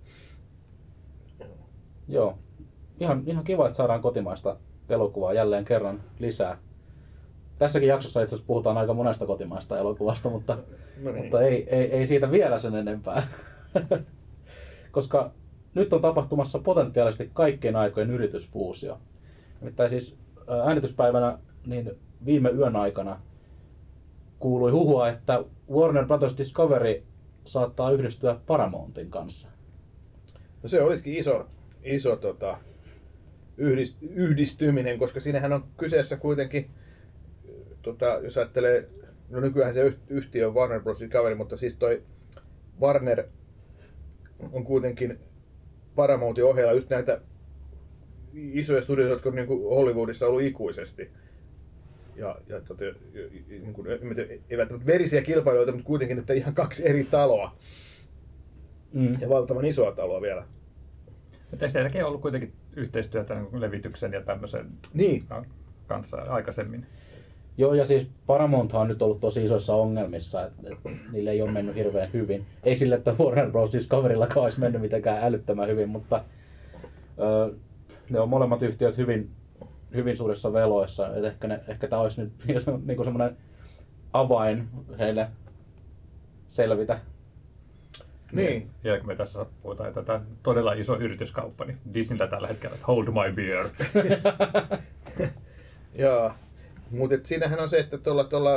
Joo. 2.07 2.37
Ihan, 2.99 3.23
ihan 3.25 3.43
kiva, 3.43 3.65
että 3.67 3.77
saadaan 3.77 4.01
kotimaista 4.01 4.57
elokuvaa 4.89 5.33
jälleen 5.33 5.65
kerran 5.65 6.03
lisää. 6.19 6.57
Tässäkin 7.59 7.89
jaksossa 7.89 8.21
itse 8.21 8.35
asiassa 8.35 8.47
puhutaan 8.47 8.77
aika 8.77 8.93
monesta 8.93 9.25
kotimaista 9.25 9.79
elokuvasta, 9.79 10.29
mutta, 10.29 10.57
No 11.03 11.11
niin. 11.11 11.23
mutta 11.23 11.41
ei, 11.41 11.75
ei, 11.75 11.91
ei 11.91 12.07
siitä 12.07 12.31
vielä 12.31 12.57
sen 12.57 12.75
enempää. 12.75 13.27
Koska 14.91 15.31
nyt 15.73 15.93
on 15.93 16.01
tapahtumassa 16.01 16.59
potentiaalisesti 16.59 17.29
kaikkien 17.33 17.75
aikojen 17.75 18.11
yritysfuusio. 18.11 18.99
Nimittäin 19.61 19.89
siis 19.89 20.17
ää, 20.47 20.61
äänityspäivänä 20.61 21.37
niin 21.65 21.91
viime 22.25 22.49
yön 22.49 22.75
aikana 22.75 23.21
kuului 24.39 24.71
huhua, 24.71 25.09
että 25.09 25.43
Warner 25.71 26.05
Brothers 26.05 26.37
Discovery 26.37 27.03
saattaa 27.45 27.91
yhdistyä 27.91 28.39
Paramountin 28.47 29.09
kanssa. 29.09 29.49
No 30.63 30.69
se 30.69 30.81
olisikin 30.81 31.13
iso, 31.13 31.47
iso 31.83 32.15
tota, 32.15 32.57
yhdist, 33.57 33.97
yhdistyminen, 34.01 34.99
koska 34.99 35.19
siinähän 35.19 35.53
on 35.53 35.63
kyseessä 35.77 36.17
kuitenkin, 36.17 36.69
tota, 37.81 38.05
jos 38.05 38.37
ajattelee, 38.37 38.89
no 39.29 39.39
nykyään 39.39 39.73
se 39.73 39.89
yht- 39.89 39.99
yhtiö 40.09 40.47
on 40.47 40.55
Warner 40.55 40.81
Bros. 40.81 40.99
Discovery, 40.99 41.35
mutta 41.35 41.57
siis 41.57 41.75
toi 41.75 42.03
Warner 42.81 43.23
on 44.51 44.63
kuitenkin 44.63 45.19
Paramountin 45.95 46.45
ohella 46.45 46.71
just 46.71 46.89
näitä 46.89 47.21
isoja 48.33 48.81
studioita, 48.81 49.13
jotka 49.13 49.29
on 49.29 49.35
niin 49.35 49.47
Hollywoodissa 49.47 50.27
ollut 50.27 50.41
ikuisesti. 50.41 51.11
Ja, 52.15 52.35
ja 52.47 52.61
tota, 52.61 52.83
niin 53.47 53.73
kuin, 53.73 53.91
en 53.91 54.07
mä 54.07 54.15
tiedä, 54.15 54.33
ei 54.49 54.57
välttämättä 54.57 54.87
verisiä 54.87 55.21
kilpailijoita, 55.21 55.71
mutta 55.71 55.87
kuitenkin, 55.87 56.19
että 56.19 56.33
ihan 56.33 56.53
kaksi 56.53 56.89
eri 56.89 57.03
taloa. 57.03 57.55
Mm. 58.93 59.17
Ja 59.21 59.29
valtavan 59.29 59.65
isoa 59.65 59.91
taloa 59.91 60.21
vielä. 60.21 60.45
Mutta 61.51 61.69
sielläkin 61.69 62.01
on 62.01 62.07
ollut 62.07 62.21
kuitenkin 62.21 62.53
yhteistyötä 62.75 63.35
niin 63.35 63.61
levityksen 63.61 64.13
ja 64.13 64.21
tämmöisen 64.21 64.67
Niin, 64.93 65.23
kanssa 65.87 66.17
aikaisemmin. 66.17 66.85
Joo, 67.57 67.73
ja 67.73 67.85
siis 67.85 68.07
Paramount 68.27 68.73
on 68.73 68.87
nyt 68.87 69.01
ollut 69.01 69.19
tosi 69.19 69.43
isoissa 69.43 69.75
ongelmissa, 69.75 70.45
että 70.45 70.61
et, 70.69 70.77
niille 71.11 71.31
ei 71.31 71.41
ole 71.41 71.51
mennyt 71.51 71.75
hirveän 71.75 72.13
hyvin. 72.13 72.45
Ei 72.63 72.75
sille, 72.75 72.95
että 72.95 73.15
Warner 73.19 73.51
Bros. 73.51 73.73
Discoveryllakaan 73.73 74.43
olisi 74.43 74.59
mennyt 74.59 74.81
mitenkään 74.81 75.23
älyttömän 75.23 75.69
hyvin, 75.69 75.89
mutta 75.89 76.23
ö, 77.19 77.53
ne 78.09 78.19
on 78.19 78.29
molemmat 78.29 78.61
yhtiöt 78.61 78.97
hyvin, 78.97 79.29
hyvin 79.93 80.17
suurissa 80.17 80.53
veloissa. 80.53 81.15
Et 81.15 81.23
ehkä, 81.23 81.47
ne, 81.47 81.59
ehkä 81.67 81.87
tämä 81.87 82.01
olisi 82.01 82.21
nyt 82.21 82.33
niin 82.85 83.03
semmoinen 83.03 83.37
avain 84.13 84.69
heille 84.99 85.27
selvitä. 86.47 86.99
niin. 88.31 88.69
Ja 88.83 88.97
kun 88.97 89.07
me 89.07 89.15
tässä 89.15 89.45
puhutaan, 89.61 89.89
että 89.89 90.03
tämä 90.03 90.17
on 90.19 90.25
todella 90.43 90.73
iso 90.73 90.97
yrityskauppa, 90.97 91.65
niin 91.65 91.77
Disneyltä 91.93 92.27
tällä 92.27 92.47
hetkellä, 92.47 92.73
että 92.75 92.87
hold 92.87 93.05
my 93.07 93.33
beer. 93.35 93.69
Joo. 95.95 96.31
Mutta 96.91 97.15
siinähän 97.23 97.59
on 97.59 97.69
se, 97.69 97.77
että 97.77 97.97
tuolla, 97.97 98.23
tuolla 98.23 98.51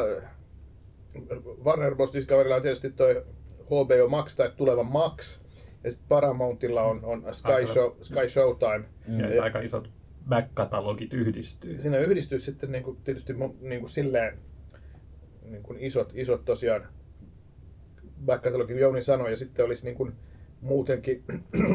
Warner 1.65 1.95
Bros. 1.95 2.13
Discoverylla 2.13 2.57
on 2.57 2.63
tietysti 2.63 2.91
toi 2.91 3.23
HBO 3.65 4.09
Max 4.09 4.37
tai 4.37 4.51
tuleva 4.57 4.83
Max. 4.83 5.39
Ja 5.85 5.91
sitten 5.91 6.09
Paramountilla 6.09 6.83
on, 6.83 7.01
on 7.05 7.25
Sky, 7.35 7.49
Aika- 7.53 7.73
Show, 7.73 7.93
Sky 8.01 8.29
Showtime. 8.29 8.85
Ja 9.23 9.35
Ja 9.35 9.43
aika 9.43 9.61
isot 9.61 9.91
back-katalogit 10.29 11.13
yhdistyy. 11.13 11.81
Siinä 11.81 11.99
yhdistyy 11.99 12.39
sitten 12.39 12.73
niinku, 12.73 12.97
tietysti 13.05 13.33
mu- 13.33 13.57
niinku 13.61 13.89
silleen 13.89 14.39
niinku 15.43 15.75
isot, 15.79 16.13
isot 16.15 16.45
tosiaan 16.45 16.89
back-katalogin 18.27 18.79
Jouni 18.79 19.03
sanoi, 19.03 19.31
ja 19.31 19.37
sitten 19.37 19.65
olisi 19.65 19.85
niinku 19.85 20.11
muutenkin, 20.61 21.25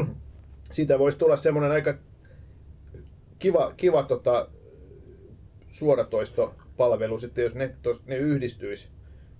siitä 0.72 1.00
voisi 1.00 1.18
tulla 1.18 1.36
semmoinen 1.36 1.72
aika 1.72 1.94
kiva, 3.40 3.74
kiva 3.78 4.04
tota, 4.04 4.48
suoratoistopalvelu 5.70 7.18
sitten, 7.18 7.44
jos 7.44 7.56
ne, 7.56 7.76
tos, 7.82 8.06
ne 8.06 8.18
yhdistyisi 8.18 8.90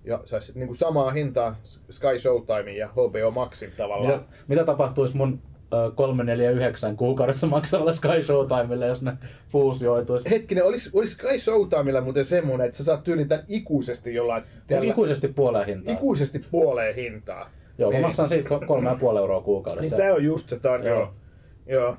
ja 0.04 0.22
saisi 0.24 0.58
niinku 0.58 0.74
samaa 0.74 1.10
hintaa 1.10 1.60
Sky 1.90 2.18
Showtimein 2.18 2.76
ja 2.76 2.88
HBO 2.88 3.30
Maxin 3.30 3.72
tavallaan. 3.76 4.20
Mitä, 4.20 4.32
mitä 4.48 4.64
tapahtuisi 4.64 5.16
mun 5.16 5.42
349 5.94 6.96
kuukaudessa 6.96 7.46
maksavalle 7.46 7.94
Sky 7.94 8.22
Showtimelle, 8.22 8.86
jos 8.86 9.02
ne 9.02 9.12
fuusioituisi? 9.48 10.30
Hetkinen, 10.30 10.64
olis, 10.64 10.90
olis 10.94 11.12
Sky 11.12 11.38
Showtimella 11.38 12.00
muuten 12.00 12.24
semmoinen, 12.24 12.64
että 12.66 12.78
sä 12.78 12.84
saat 12.84 13.04
tyyliin 13.04 13.28
tämän 13.28 13.44
ikuisesti 13.48 14.14
jollain... 14.14 14.42
Eli 14.70 14.88
ikuisesti 14.88 15.28
puoleen 15.28 15.66
hintaa. 15.66 15.94
ikuisesti 15.94 16.38
puoleen 16.50 16.94
hintaa. 16.94 17.50
Joo, 17.78 17.90
mä 17.90 17.96
Niin. 17.98 18.06
maksan 18.06 18.28
siitä 18.28 18.48
ko- 18.48 18.66
kolme 18.66 18.88
ja 18.88 18.96
puoli 19.00 19.18
euroa 19.18 19.36
Niin 19.38 19.44
kuukaudessa. 19.44 19.96
tää 19.96 20.14
on 20.14 20.24
just 20.24 20.48
se 20.48 20.58
tarjo. 20.58 20.88
Joo. 20.94 20.98
Joo. 21.66 21.80
Joo. 21.80 21.96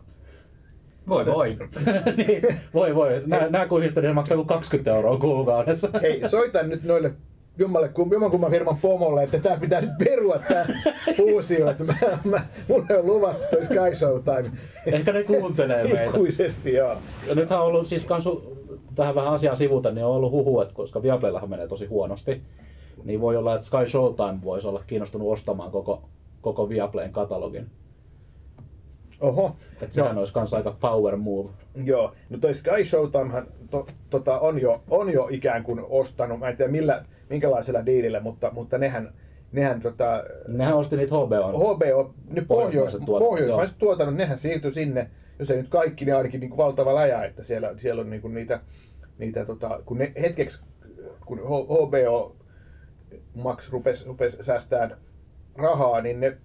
Voi 1.09 1.25
voi. 1.25 1.57
niin, 2.17 2.41
voi 2.73 2.95
voi. 2.95 3.21
Nää, 3.25 3.49
nää 3.49 3.67
kuhistot 3.67 4.03
ne 4.03 4.13
maksaa 4.13 4.35
kuin 4.37 4.47
20 4.47 4.95
euroa 4.95 5.17
kuukaudessa. 5.17 5.89
Hei, 6.01 6.29
soitan 6.29 6.69
nyt 6.69 6.83
noille 6.83 7.11
jommalle, 7.57 7.87
kum- 7.87 8.11
jommankumman 8.11 8.51
firman 8.51 8.77
pomolle, 8.77 9.23
että 9.23 9.39
tää 9.39 9.57
pitää 9.57 9.81
nyt 9.81 9.97
perua 9.99 10.39
tää 10.47 10.65
fuusio, 11.17 11.69
että 11.69 11.83
mä, 11.83 11.93
mä, 12.23 12.41
mulle 12.67 12.97
on 12.97 13.05
luvattu 13.05 13.43
toi 13.51 13.63
Sky 13.63 13.95
Showtime. 13.95 14.51
Ehkä 14.85 15.13
ne 15.13 15.23
kuuntelee 15.23 15.83
meitä. 15.83 16.03
Ikuisesti, 16.03 16.73
joo. 16.73 16.97
Ja 17.27 17.35
nythän 17.35 17.59
on 17.59 17.65
ollut 17.65 17.87
siis 17.87 18.05
kansu, 18.05 18.57
tähän 18.95 19.15
vähän 19.15 19.33
asiaa 19.33 19.55
sivuta, 19.55 19.91
niin 19.91 20.05
on 20.05 20.11
ollut 20.11 20.31
huhu, 20.31 20.61
että 20.61 20.73
koska 20.73 21.03
Viaplayllahan 21.03 21.49
menee 21.49 21.67
tosi 21.67 21.85
huonosti, 21.85 22.41
niin 23.03 23.21
voi 23.21 23.37
olla, 23.37 23.55
että 23.55 23.67
Sky 23.67 23.89
Showtime 23.89 24.39
voisi 24.43 24.67
olla 24.67 24.83
kiinnostunut 24.87 25.31
ostamaan 25.31 25.71
koko, 25.71 26.01
koko 26.41 26.69
Viaplayn 26.69 27.11
katalogin. 27.11 27.67
Oho. 29.23 29.55
Että 29.81 29.95
sehän 29.95 30.11
Joo. 30.11 30.19
olisi 30.19 30.33
kanssa 30.33 30.57
aika 30.57 30.75
power 30.81 31.15
move. 31.15 31.49
Joo, 31.83 32.13
no 32.29 32.37
toi 32.37 32.53
Sky 32.53 32.85
Showtimehan 32.85 33.47
to, 33.69 33.87
tota, 34.09 34.39
on, 34.39 34.61
jo, 34.61 34.83
on 34.89 35.09
jo 35.13 35.27
ikään 35.31 35.63
kuin 35.63 35.81
ostanut, 35.89 36.39
mä 36.39 36.49
en 36.49 36.57
tiedä 36.57 36.71
millä, 36.71 37.05
minkälaisella 37.29 37.85
diilillä, 37.85 38.19
mutta, 38.19 38.51
mutta 38.51 38.77
nehän, 38.77 39.13
nehän 39.51 39.81
tota, 39.81 40.23
Nehän 40.47 40.77
osti 40.77 40.97
niitä 40.97 41.15
HBOn. 41.15 41.53
HBO, 41.53 42.13
ne 42.29 42.41
pohjois, 42.41 42.47
Pohjoismaiset 42.47 43.05
tuotannot, 43.05 43.29
pohjoismaiset 43.29 43.77
tuotannot, 43.77 44.15
nehän 44.15 44.37
siirtyi 44.37 44.71
sinne, 44.71 45.09
jos 45.39 45.51
ei 45.51 45.57
nyt 45.57 45.69
kaikki, 45.69 46.05
niin 46.05 46.15
ainakin 46.15 46.39
niin 46.39 46.49
kuin 46.49 46.57
valtava 46.57 46.95
läjä, 46.95 47.23
että 47.23 47.43
siellä, 47.43 47.73
siellä 47.77 48.01
on 48.01 48.09
niin 48.09 48.21
kuin 48.21 48.33
niitä, 48.33 48.59
niitä 49.17 49.45
tota, 49.45 49.79
kun 49.85 49.97
ne 49.97 50.11
hetkeksi, 50.21 50.63
kun 51.25 51.39
HBO 51.39 52.35
Max 53.35 53.71
rupesi 53.71 54.07
rupes 54.07 54.37
säästään 54.41 54.97
rahaa, 55.55 56.01
niin 56.01 56.19
ne 56.19 56.37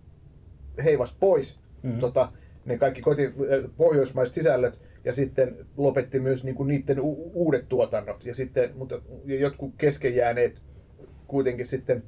heivas 0.84 1.16
pois 1.20 1.60
Mhm. 1.82 1.98
tota, 1.98 2.28
ne 2.68 2.78
kaikki 2.78 3.00
koti, 3.00 3.24
äh, 3.26 3.70
pohjoismaiset 3.76 4.34
sisällöt 4.34 4.78
ja 5.04 5.12
sitten 5.12 5.66
lopetti 5.76 6.20
myös 6.20 6.44
niin 6.44 6.54
kuin 6.54 6.68
niiden 6.68 7.00
u- 7.00 7.30
uudet 7.34 7.68
tuotannot. 7.68 8.24
Ja 8.24 8.34
sitten, 8.34 8.70
mutta 8.76 9.00
jotkut 9.24 9.74
kesken 9.78 10.14
jääneet 10.16 10.62
kuitenkin 11.26 11.66
sitten 11.66 12.02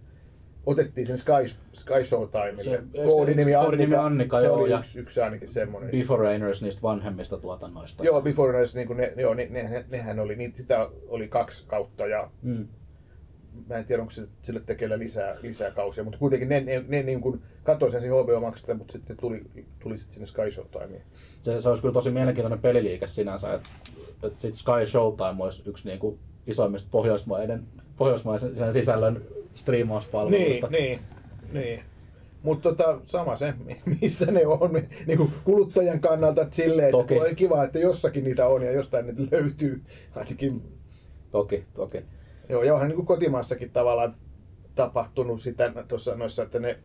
otettiin 0.66 1.06
sen 1.06 1.18
Sky, 1.18 1.32
Sky 1.72 2.04
se 2.04 2.16
Koodinimi 3.04 3.54
Annika, 3.54 4.04
Annika, 4.04 4.40
se 4.40 4.46
joo, 4.46 4.56
oli 4.56 4.72
yksi, 4.74 5.00
yksi 5.00 5.20
ainakin 5.20 5.48
semmoinen. 5.48 5.90
Before 5.90 6.22
Rainers 6.24 6.62
niistä 6.62 6.82
vanhemmista 6.82 7.38
tuotannoista. 7.38 8.04
Joo, 8.04 8.22
Before 8.22 8.52
Race, 8.52 8.78
niin 8.84 8.96
ne, 8.96 9.12
joo, 9.16 9.34
ne, 9.34 9.46
ne, 9.50 9.84
nehän 9.90 10.18
oli, 10.18 10.36
niitä, 10.36 10.56
sitä 10.56 10.88
oli 11.08 11.28
kaksi 11.28 11.64
kautta 11.66 12.06
ja 12.06 12.30
Mm. 12.42 12.68
Mä 13.68 13.76
en 13.76 13.84
tiedä, 13.84 14.02
onko 14.02 14.10
se, 14.10 14.26
sille 14.42 14.60
tekeillä 14.60 14.98
lisää, 14.98 15.36
lisää 15.42 15.70
kausia, 15.70 16.04
mutta 16.04 16.18
kuitenkin 16.18 16.48
ne, 16.48 16.60
ne, 16.60 16.84
ne 16.88 17.02
niin 17.02 17.20
kuin 17.20 17.42
katoi 17.62 17.90
sen 17.90 18.02
HBO 18.02 18.40
Maxista, 18.40 18.74
mutta 18.74 18.92
sitten 18.92 19.16
tuli, 19.16 19.42
tuli 19.82 19.98
sitten 19.98 20.14
sinne 20.14 20.26
Sky 20.26 20.50
Showtimeen. 20.50 21.02
Se, 21.40 21.60
se 21.60 21.68
olisi 21.68 21.82
kyllä 21.82 21.92
tosi 21.92 22.10
mielenkiintoinen 22.10 22.58
peliliike 22.58 23.06
sinänsä, 23.06 23.54
että, 23.54 23.68
että 24.22 24.40
sit 24.40 24.54
Sky 24.54 24.86
Showtime 24.86 25.44
olisi 25.44 25.62
yksi 25.66 25.88
niinku 25.88 26.18
isoimmista 26.46 26.88
pohjoismaiden, 26.92 27.62
pohjoismaisen 27.96 28.72
sisällön 28.72 29.22
striimauspalveluista. 29.54 30.66
Niin, 30.66 31.00
niin, 31.52 31.62
niin. 31.64 31.82
Mutta 32.42 32.68
tota, 32.68 33.00
sama 33.04 33.36
se, 33.36 33.54
missä 34.00 34.26
ne 34.26 34.46
on 34.46 34.72
niin 35.06 35.18
kuin 35.18 35.32
kuluttajan 35.44 36.00
kannalta 36.00 36.42
että 36.42 36.56
silleen, 36.56 36.88
että 36.88 36.98
Toki. 36.98 37.20
on 37.20 37.36
kiva, 37.36 37.64
että 37.64 37.78
jossakin 37.78 38.24
niitä 38.24 38.46
on 38.46 38.62
ja 38.62 38.72
jostain 38.72 39.06
niitä 39.06 39.36
löytyy. 39.36 39.82
Ainakin, 40.16 40.62
Toki, 41.30 41.64
toki. 41.74 41.98
Joo, 42.50 42.62
ja 42.62 42.72
onhan 42.74 42.88
niin 42.88 42.96
kuin 42.96 43.06
kotimaassakin 43.06 43.70
tavallaan 43.70 44.14
tapahtunut 44.74 45.40
sitä 45.40 45.72
tuossa 45.88 46.14
noissa, 46.14 46.42
että 46.42 46.58
ne 46.58 46.78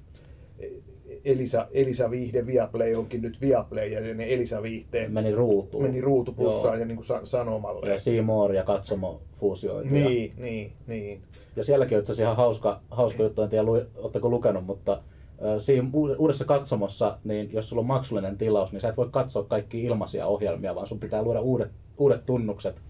Elisa, 1.25 1.67
Elisa 1.71 2.11
Viihde 2.11 2.45
Viaplay 2.45 2.93
onkin 2.95 3.21
nyt 3.21 3.41
Viaplay 3.41 3.87
ja 3.87 4.13
ne 4.15 4.33
Elisa 4.33 4.61
Viihteen 4.63 5.11
Meni 5.13 5.35
ruutuun. 5.35 5.83
meni 5.83 6.01
ruutupussaan 6.01 6.79
ja 6.79 6.85
niin 6.85 6.95
kuin 6.95 7.05
sa- 7.05 7.25
sanomalle. 7.25 7.89
Ja 7.89 7.99
Seymour 7.99 8.53
ja 8.53 8.63
Katsomo 8.63 9.21
fuusioitu. 9.35 9.95
Ja, 9.95 10.09
Niin, 10.09 10.33
niin, 10.37 10.71
niin. 10.87 11.21
ja 11.55 11.63
sielläkin 11.63 11.97
on 11.97 11.99
itse 11.99 12.11
asiassa 12.11 12.23
ihan 12.23 12.37
hauska, 12.37 12.81
hauska 12.91 13.23
juttu, 13.23 13.41
en 13.41 13.49
tiedä 13.49 13.63
lu, 13.63 13.81
ootteko 13.95 14.29
lukenut, 14.29 14.65
mutta 14.65 15.01
siinä 15.57 15.87
uud- 15.93 16.15
uudessa 16.17 16.45
katsomossa, 16.45 17.17
niin 17.23 17.53
jos 17.53 17.69
sulla 17.69 17.79
on 17.79 17.85
maksullinen 17.85 18.37
tilaus, 18.37 18.71
niin 18.71 18.81
sä 18.81 18.89
et 18.89 18.97
voi 18.97 19.07
katsoa 19.11 19.43
kaikki 19.43 19.83
ilmaisia 19.83 20.27
ohjelmia, 20.27 20.75
vaan 20.75 20.87
sun 20.87 20.99
pitää 20.99 21.23
luoda 21.23 21.41
uudet, 21.41 21.71
uudet 21.97 22.25
tunnukset, 22.25 22.81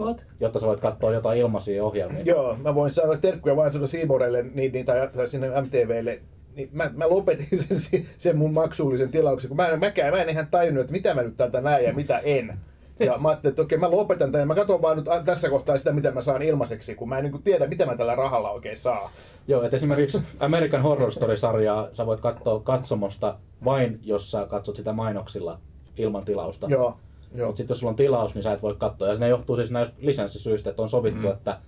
What? 0.00 0.24
jotta 0.40 0.58
sä 0.60 0.66
voit 0.66 0.80
katsoa 0.80 1.12
jotain 1.12 1.38
ilmaisia 1.38 1.84
ohjelmia. 1.84 2.22
Joo, 2.24 2.56
mä 2.62 2.74
voin 2.74 2.90
sanoa 2.90 3.16
terkkuja 3.16 3.56
vaan 3.56 3.70
tuoda 3.70 3.86
Seamorelle 3.86 4.42
niin, 4.42 4.72
niin, 4.72 4.86
tai, 4.86 5.08
tai 5.16 5.28
sinne 5.28 5.60
MTVlle. 5.60 6.20
Niin 6.56 6.68
mä, 6.72 6.90
mä 6.94 7.08
lopetin 7.08 7.58
sen, 7.78 8.06
sen 8.16 8.36
mun 8.36 8.52
maksullisen 8.52 9.10
tilauksen, 9.10 9.48
kun 9.48 9.56
mä, 9.56 9.68
en- 9.68 9.80
mäkään, 9.80 10.14
mä 10.14 10.22
en 10.22 10.28
ihan 10.28 10.46
tajunnut, 10.50 10.80
että 10.80 10.92
mitä 10.92 11.14
mä 11.14 11.22
nyt 11.22 11.36
täältä 11.36 11.60
näen 11.60 11.84
ja 11.84 11.92
mitä 11.92 12.18
en. 12.18 12.58
Ja 13.00 13.18
mä 13.18 13.28
ajattelin, 13.28 13.52
että 13.52 13.62
okei, 13.62 13.78
mä 13.78 13.90
lopetan 13.90 14.32
tämän 14.32 14.42
ja 14.42 14.46
mä 14.46 14.54
katson 14.54 14.82
vaan 14.82 14.96
nyt 14.96 15.06
tässä 15.24 15.48
kohtaa 15.48 15.78
sitä, 15.78 15.92
mitä 15.92 16.10
mä 16.10 16.20
saan 16.20 16.42
ilmaiseksi, 16.42 16.94
kun 16.94 17.08
mä 17.08 17.18
en 17.18 17.24
niin 17.24 17.42
tiedä, 17.42 17.66
mitä 17.66 17.86
mä 17.86 17.96
tällä 17.96 18.14
rahalla 18.14 18.50
oikein 18.50 18.76
saa. 18.76 19.10
Joo, 19.48 19.62
että 19.62 19.76
esimerkiksi 19.76 20.22
American 20.40 20.82
Horror 20.82 21.12
Story-sarjaa 21.12 21.88
sä 21.92 22.06
voit 22.06 22.20
katsoa 22.20 22.60
katsomosta 22.60 23.38
vain, 23.64 24.00
jos 24.02 24.30
sä 24.30 24.46
katsot 24.46 24.76
sitä 24.76 24.92
mainoksilla 24.92 25.58
ilman 25.96 26.24
tilausta. 26.24 26.66
Joo. 26.70 26.96
Mutta 27.30 27.56
sitten 27.56 27.74
jos 27.74 27.78
sulla 27.78 27.90
on 27.90 27.96
tilaus, 27.96 28.34
niin 28.34 28.42
sä 28.42 28.52
et 28.52 28.62
voi 28.62 28.74
katsoa. 28.78 29.08
Ja 29.08 29.14
ne 29.14 29.28
johtuu 29.28 29.56
siis 29.56 29.70
näistä 29.70 29.96
lisenssisyistä, 30.00 30.70
että 30.70 30.82
on 30.82 30.88
sovittu, 30.88 31.26
mm. 31.26 31.32
että 31.32 31.58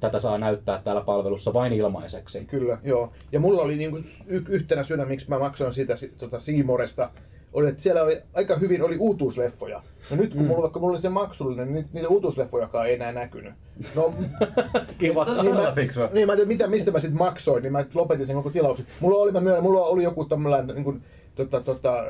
tätä 0.00 0.18
saa 0.18 0.38
näyttää 0.38 0.80
täällä 0.84 1.02
palvelussa 1.02 1.52
vain 1.52 1.72
ilmaiseksi. 1.72 2.44
Kyllä, 2.44 2.78
joo. 2.84 3.12
Ja 3.32 3.40
mulla 3.40 3.62
oli 3.62 3.76
niinku 3.76 3.98
y- 4.26 4.44
yhtenä 4.48 4.82
syynä, 4.82 5.04
miksi 5.04 5.28
mä 5.28 5.38
maksoin 5.38 5.72
siitä 5.72 5.96
si- 5.96 6.12
tota 6.18 6.40
Siimoresta, 6.40 7.10
oli, 7.52 7.68
että 7.68 7.82
siellä 7.82 8.02
oli 8.02 8.22
aika 8.34 8.56
hyvin 8.56 8.82
oli 8.82 8.96
uutuusleffoja. 8.96 9.82
No 10.10 10.16
nyt 10.16 10.34
kun 10.34 10.42
mm. 10.42 10.48
mulla, 10.48 10.62
vaikka 10.62 10.80
mulla 10.80 10.92
oli 10.92 11.00
se 11.00 11.08
maksullinen, 11.08 11.72
niin 11.72 11.88
niitä 11.92 12.08
uutuusleffojakaan 12.08 12.86
ei 12.86 12.94
enää 12.94 13.12
näkynyt. 13.12 13.54
No, 13.94 14.14
Kiva. 14.98 15.24
Niin 15.24 15.44
niin 15.44 15.54
mä, 15.54 16.08
niin 16.12 16.26
mä 16.26 16.36
tiedä, 16.36 16.48
mitä, 16.48 16.66
mistä 16.66 16.90
mä 16.90 17.00
sitten 17.00 17.18
maksoin, 17.18 17.62
niin 17.62 17.72
mä 17.72 17.84
lopetin 17.94 18.26
sen 18.26 18.36
koko 18.36 18.50
tilauksen. 18.50 18.86
Mulla 19.00 19.18
oli, 19.18 19.32
mä 19.32 19.40
myönnän, 19.40 19.62
mulla 19.62 19.84
oli 19.84 20.02
joku 20.02 20.24
tämmöinen 20.24 20.66
niin 20.66 20.84
kuin, 20.84 21.02
tota, 21.34 21.60
tota, 21.60 22.04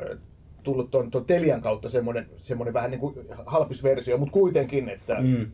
tullut 0.63 0.91
ton 0.91 1.25
Telian 1.27 1.61
kautta 1.61 1.89
semmoinen, 1.89 2.29
semmoinen 2.41 2.73
vähän 2.73 2.91
niin 2.91 2.99
kuin 2.99 3.15
halpis 3.45 3.83
versio, 3.83 4.17
mutta 4.17 4.33
kuitenkin, 4.33 4.89
että 4.89 5.15
mm. 5.21 5.51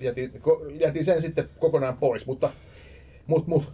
Jätin, 0.00 0.32
jätin 0.80 1.04
sen 1.04 1.22
sitten 1.22 1.48
kokonaan 1.58 1.96
pois, 1.96 2.26
mutta 2.26 2.50
mut, 3.26 3.46
mut, 3.46 3.72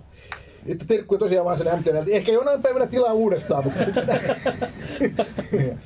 että 0.67 0.85
terkkuja 0.89 1.19
tosiaan 1.19 1.45
vaan 1.45 1.59
sen 1.59 1.79
MTVltä. 1.79 2.11
Ehkä 2.11 2.33
jonain 2.33 2.63
päivänä 2.63 2.87
tilaa 2.87 3.13
uudestaan, 3.13 3.65
mutta 3.65 3.81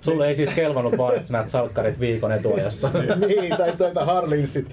Sulle 0.00 0.28
ei 0.28 0.36
siis 0.36 0.50
kelvannut 0.54 0.98
vaan, 0.98 1.16
että 1.16 1.32
näet 1.32 1.48
salkkarit 1.48 2.00
viikon 2.00 2.32
etuajassa. 2.32 2.90
niin, 3.28 3.56
tai 3.56 3.76
toita 3.76 4.04
Harlinsit. 4.04 4.66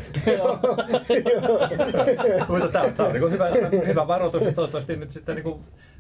Mutta 2.47 2.67
tämä, 2.71 3.07
on 3.07 3.13
niin 3.13 3.31
hyvä, 3.31 3.47
hyvä 3.87 4.07
varoitus, 4.07 4.41
että 4.41 4.53
toivottavasti 4.53 4.95
nyt 4.95 5.11
sitten 5.11 5.35
niin 5.35 5.43
kuin 5.43 5.59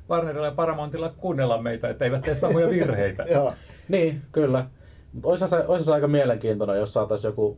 Warnerilla 0.09 0.45
ja 0.45 0.51
Paramountilla 0.51 1.13
kuunnella 1.17 1.61
meitä, 1.61 1.89
että 1.89 2.05
eivät 2.05 2.21
tee 2.21 2.35
samoja 2.35 2.69
virheitä. 2.69 3.23
Joo. 3.33 3.53
niin, 3.87 4.21
kyllä. 4.31 4.65
Mutta 5.13 5.29
olisihan 5.29 5.83
se, 5.83 5.93
aika 5.93 6.07
mielenkiintoinen, 6.07 6.77
jos 6.77 6.93
saataisiin 6.93 7.29
joku 7.29 7.57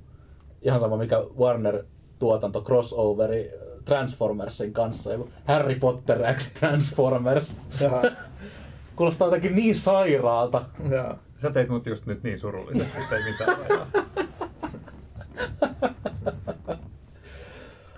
ihan 0.62 0.80
sama 0.80 0.98
mikä 0.98 1.24
Warner-tuotanto 1.40 2.62
crossoveri 2.62 3.52
Transformersin 3.86 4.74
kanssa. 4.74 5.12
Joku 5.12 5.30
Harry 5.46 5.76
Potter 5.76 6.34
X 6.34 6.54
Transformers. 6.54 7.62
Jaha. 7.82 8.02
Kuulostaa 8.96 9.28
jotenkin 9.28 9.56
niin 9.56 9.76
sairaalta. 9.76 10.62
Joo. 10.90 11.16
Sä 11.38 11.52
teit 11.52 11.70
mut 11.70 11.86
just 11.86 12.06
nyt 12.06 12.24
niin 12.24 12.40
surulliseksi, 12.40 12.98
että 13.02 13.16
ei 13.16 13.24
mitään. 13.32 13.60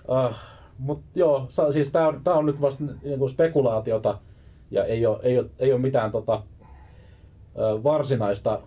Uh, 0.08 0.36
Mutta 0.78 1.06
joo, 1.14 1.46
siis 1.70 1.92
tämä 1.92 2.08
on, 2.08 2.20
tää 2.24 2.34
on 2.34 2.46
nyt 2.46 2.60
vasta 2.60 2.84
niinku 3.02 3.28
spekulaatiota 3.28 4.18
ja 4.72 4.84
ei 4.84 5.06
ole, 5.06 5.18
ei 5.22 5.38
ole, 5.38 5.46
ei 5.58 5.72
ole 5.72 5.80
mitään 5.80 6.10
tota, 6.10 6.42
varsinaista, 7.84 8.60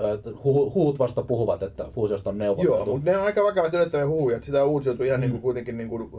ö, 0.00 0.18
hu- 0.26 0.74
huhut 0.74 0.98
vasta 0.98 1.22
puhuvat, 1.22 1.62
että 1.62 1.84
fuusiosta 1.92 2.30
on 2.30 2.36
Joo, 2.38 2.56
neuvoteltu. 2.56 2.92
mutta 2.94 3.10
ne 3.10 3.16
on 3.18 3.24
aika 3.24 3.44
vakavasti 3.44 3.76
otettavia 3.76 4.06
huhuja, 4.06 4.36
että 4.36 4.46
sitä 4.46 4.62
on 4.64 4.68
uutisoitu 4.70 5.02
ihan 5.02 5.18
Mm. 5.18 5.20
niin 5.20 5.30
kuin 5.30 5.42
kuitenkin 5.42 5.76
niin 5.76 5.88
kuin, 5.88 6.10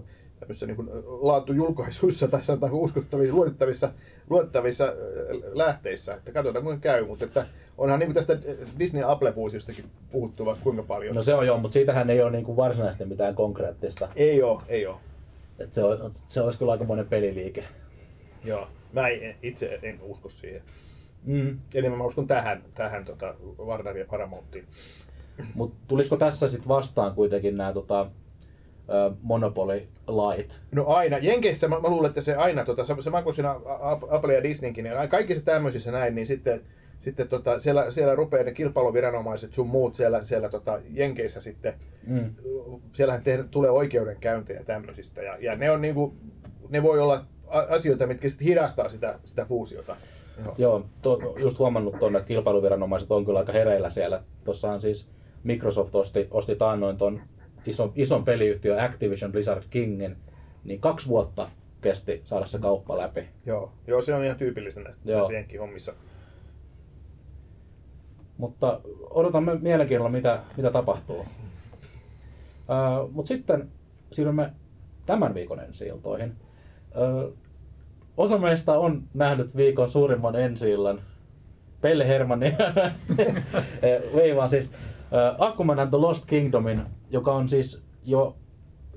niin 0.68 0.76
kuin 0.76 0.90
laatujulkaisuissa 1.06 2.28
tai 2.28 2.44
sanotaan 2.44 2.74
uskottavissa, 2.74 3.36
luotettavissa, 3.36 3.90
luotettavissa 4.30 4.86
äh, 4.86 4.92
lähteissä, 5.54 6.14
että 6.14 6.32
katsotaan 6.32 6.64
kuinka 6.66 6.82
käy, 6.82 7.06
mutta 7.08 7.26
että 7.26 7.46
onhan 7.78 8.00
niin 8.00 8.08
kuin 8.08 8.16
tästä 8.16 8.38
Disney 8.80 9.04
Apple-fuusiostakin 9.04 9.86
puhuttu 10.12 10.46
vaikka 10.46 10.64
kuinka 10.64 10.84
paljon. 10.84 11.16
No 11.16 11.24
se 11.24 11.34
on 11.34 11.48
joo, 11.48 11.58
mutta 11.58 11.74
siitähän 11.74 12.10
ei 12.10 12.22
ole 12.22 12.32
niinku 12.32 12.56
varsinaisesti 12.58 13.06
mitään 13.06 13.36
konkreettista. 13.36 14.10
Ei 14.16 14.44
oo, 14.44 14.62
ei 14.68 14.86
oo. 14.88 15.00
Et 15.60 15.74
se, 15.74 15.84
on, 15.84 16.12
se 16.30 16.42
olisi 16.42 16.60
kyllä 16.60 16.72
aikamoinen 16.72 17.08
peliliike. 17.08 17.64
Joo. 18.44 18.68
Mä 18.94 19.08
en, 19.08 19.36
itse 19.42 19.80
en 19.84 20.00
usko 20.02 20.30
siihen. 20.30 20.62
Mm. 21.26 21.60
Enemmän 21.76 21.98
mä 21.98 22.06
uskon 22.06 22.28
tähän, 22.28 22.64
tähän 22.76 23.06
tota 23.06 23.36
Warner 23.60 23.98
ja 23.98 24.06
Paramountiin. 24.06 24.66
Mutta 25.54 25.76
tulisiko 25.88 26.18
tässä 26.18 26.50
sitten 26.50 26.68
vastaan 26.68 27.16
kuitenkin 27.16 27.58
nämä 27.58 27.74
tota, 27.74 28.12
Monopoly-lait? 29.22 30.60
No 30.72 30.86
aina. 30.88 31.18
Jenkeissä 31.18 31.68
mä, 31.68 31.80
mä 31.80 31.90
luulen, 31.90 32.10
että 32.10 32.22
se 32.22 32.36
aina, 32.36 32.66
tota, 32.66 32.84
sama 33.00 33.22
kuin 33.22 33.34
siinä 33.34 33.56
Apple 34.10 34.34
ja 34.34 34.44
Disneykin, 34.44 34.84
niin 34.84 35.10
kaikissa 35.10 35.46
tämmöisissä 35.46 35.92
näin, 35.92 36.16
niin 36.16 36.28
sitten, 36.28 36.62
sitten 37.00 37.28
tota, 37.28 37.60
siellä, 37.60 37.92
siellä 37.92 38.16
rupeaa 38.16 38.44
ne 38.44 38.54
kilpailuviranomaiset 38.54 39.54
sun 39.54 39.68
muut 39.68 39.96
siellä, 39.96 40.22
siellä 40.22 40.50
tota, 40.50 40.80
Jenkeissä 40.90 41.42
sitten, 41.42 41.74
Mm. 42.08 42.36
siellähän 42.94 43.24
tehdä, 43.24 43.44
tulee 43.44 43.70
oikeudenkäyntejä 43.70 44.64
tämmöisistä, 44.64 45.22
ja, 45.22 45.38
ja 45.40 45.56
ne 45.56 45.72
on 45.72 45.82
niinku, 45.82 46.14
ne 46.70 46.84
voi 46.84 47.00
olla 47.00 47.26
asioita, 47.70 48.08
mitkä 48.08 48.30
sitten 48.30 48.48
hidastaa 48.48 48.90
sitä, 48.90 49.20
sitä 49.24 49.46
fuusiota. 49.46 49.96
Joo. 50.44 50.56
Joo, 50.58 50.86
to, 51.02 51.36
just 51.40 51.60
huomannut 51.60 52.00
tuonne, 52.00 52.20
että 52.20 52.28
kilpailuviranomaiset 52.28 53.12
on 53.12 53.26
kyllä 53.26 53.40
aika 53.40 53.52
hereillä 53.52 53.90
siellä. 53.90 54.24
Tuossahan 54.46 54.82
siis 54.82 55.10
Microsoft 55.44 55.96
osti, 55.96 56.28
osti 56.32 56.56
taannoin 56.56 56.98
ton 56.98 57.22
ison, 57.66 57.92
ison 57.96 58.26
peliyhtiö 58.26 58.84
Activision 58.84 59.32
Blizzard 59.32 59.64
Kingin, 59.70 60.18
niin 60.64 60.80
kaksi 60.80 61.08
vuotta 61.08 61.50
kesti 61.82 62.22
saada 62.26 62.46
se 62.46 62.60
kauppa 62.60 62.98
läpi. 62.98 63.30
Joo. 63.46 63.72
Joo, 63.88 64.02
se 64.02 64.16
on 64.16 64.26
ihan 64.26 64.38
tyypillistä 64.38 64.82
näissä, 64.82 65.34
Jenkin 65.34 65.60
hommissa. 65.60 65.94
Mutta 68.38 68.82
odotamme 69.10 69.56
mielenkiinnolla, 69.56 70.12
mitä, 70.12 70.44
mitä 70.58 70.72
tapahtuu. 70.72 71.20
Uh, 71.20 73.12
Mutta 73.12 73.28
sitten 73.28 73.70
siirrymme 74.12 74.54
tämän 75.06 75.34
viikon 75.34 75.60
ensi 75.60 75.86
iltoihin. 75.86 76.36
Osa 78.18 78.38
meistä 78.38 78.80
on 78.80 79.04
nähnyt 79.14 79.56
viikon 79.56 79.90
suurimman 79.90 80.36
ensi 80.36 80.72
illan. 80.72 81.00
Pelle 81.82 82.08
Hermanni 82.08 82.54
veivaa 84.16 84.48
siis 84.48 84.68
uh, 84.68 85.46
Aquaman 85.46 85.80
and 85.80 85.90
the 85.90 85.98
Lost 85.98 86.26
Kingdomin, 86.26 86.82
joka 87.12 87.34
on 87.34 87.50
siis 87.50 87.84
jo 88.06 88.36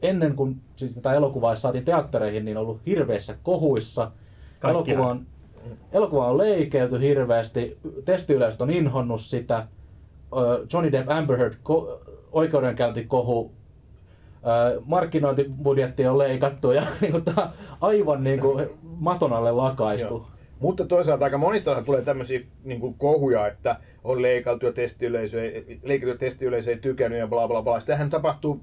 ennen 0.02 0.36
kuin 0.36 0.60
siis 0.76 0.94
tätä 0.94 1.12
elokuvaa 1.14 1.56
saatiin 1.56 1.84
teattereihin, 1.84 2.44
niin 2.44 2.56
ollut 2.56 2.80
hirveissä 2.86 3.36
kohuissa. 3.42 4.10
Kaikkihan. 4.60 4.76
Elokuva 4.76 5.10
on, 5.10 5.26
elokuva 5.92 6.26
on 6.30 6.38
leikeilty 6.38 7.00
hirveästi, 7.00 7.78
testiyleisöt 8.04 8.60
on 8.60 8.70
inhonnut 8.70 9.20
sitä, 9.20 9.66
Ö, 10.36 10.66
Johnny 10.72 10.92
Depp 10.92 11.10
Amber 11.10 11.36
Heard 11.36 11.54
ko- 11.54 12.10
oikeudenkäyntikohu, 12.32 13.52
markkinointibudjetti 14.84 16.06
on 16.06 16.18
leikattu 16.18 16.72
ja 16.72 16.82
niin 17.00 17.24
tää 17.24 17.52
aivan 17.80 18.24
niin 18.24 18.40
kuin 18.40 18.66
maton 18.82 19.32
alle 19.32 19.52
lakaistu. 19.52 20.14
Joo. 20.14 20.26
Mutta 20.60 20.84
toisaalta 20.86 21.24
aika 21.24 21.38
monista 21.38 21.82
tulee 21.82 22.02
tämmöisiä 22.02 22.40
niin 22.64 22.80
kuin 22.80 22.94
kohuja, 22.94 23.46
että 23.46 23.76
on 24.04 24.22
leikattu 24.22 24.66
ja 24.66 24.72
testiyleisö, 24.72 25.44
ei- 25.44 25.80
leikattu 25.82 26.12
ja 26.12 26.18
testiyleisö 26.18 26.70
ei 26.70 26.76
tykännyt 26.78 27.18
ja 27.20 27.26
bla 27.26 27.48
bla 27.48 27.62
bla. 27.62 27.80
Sitähän 27.80 28.10
tapahtuu 28.10 28.60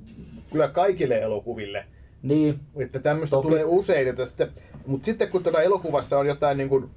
kyllä 0.52 0.68
kaikille 0.68 1.22
elokuville. 1.22 1.86
Niin, 2.24 2.60
Että 2.76 3.00
tämmöistä 3.00 3.34
Toki. 3.36 3.48
tulee 3.48 3.64
usein. 3.66 4.08
Että 4.08 4.26
sitten, 4.26 4.50
mutta 4.88 5.06
sitten 5.06 5.30
kun 5.30 5.44
tuota 5.44 5.62
elokuvassa 5.62 6.20
on 6.20 6.28
jotain 6.28 6.58
niin 6.58 6.70
kuin 6.70 6.90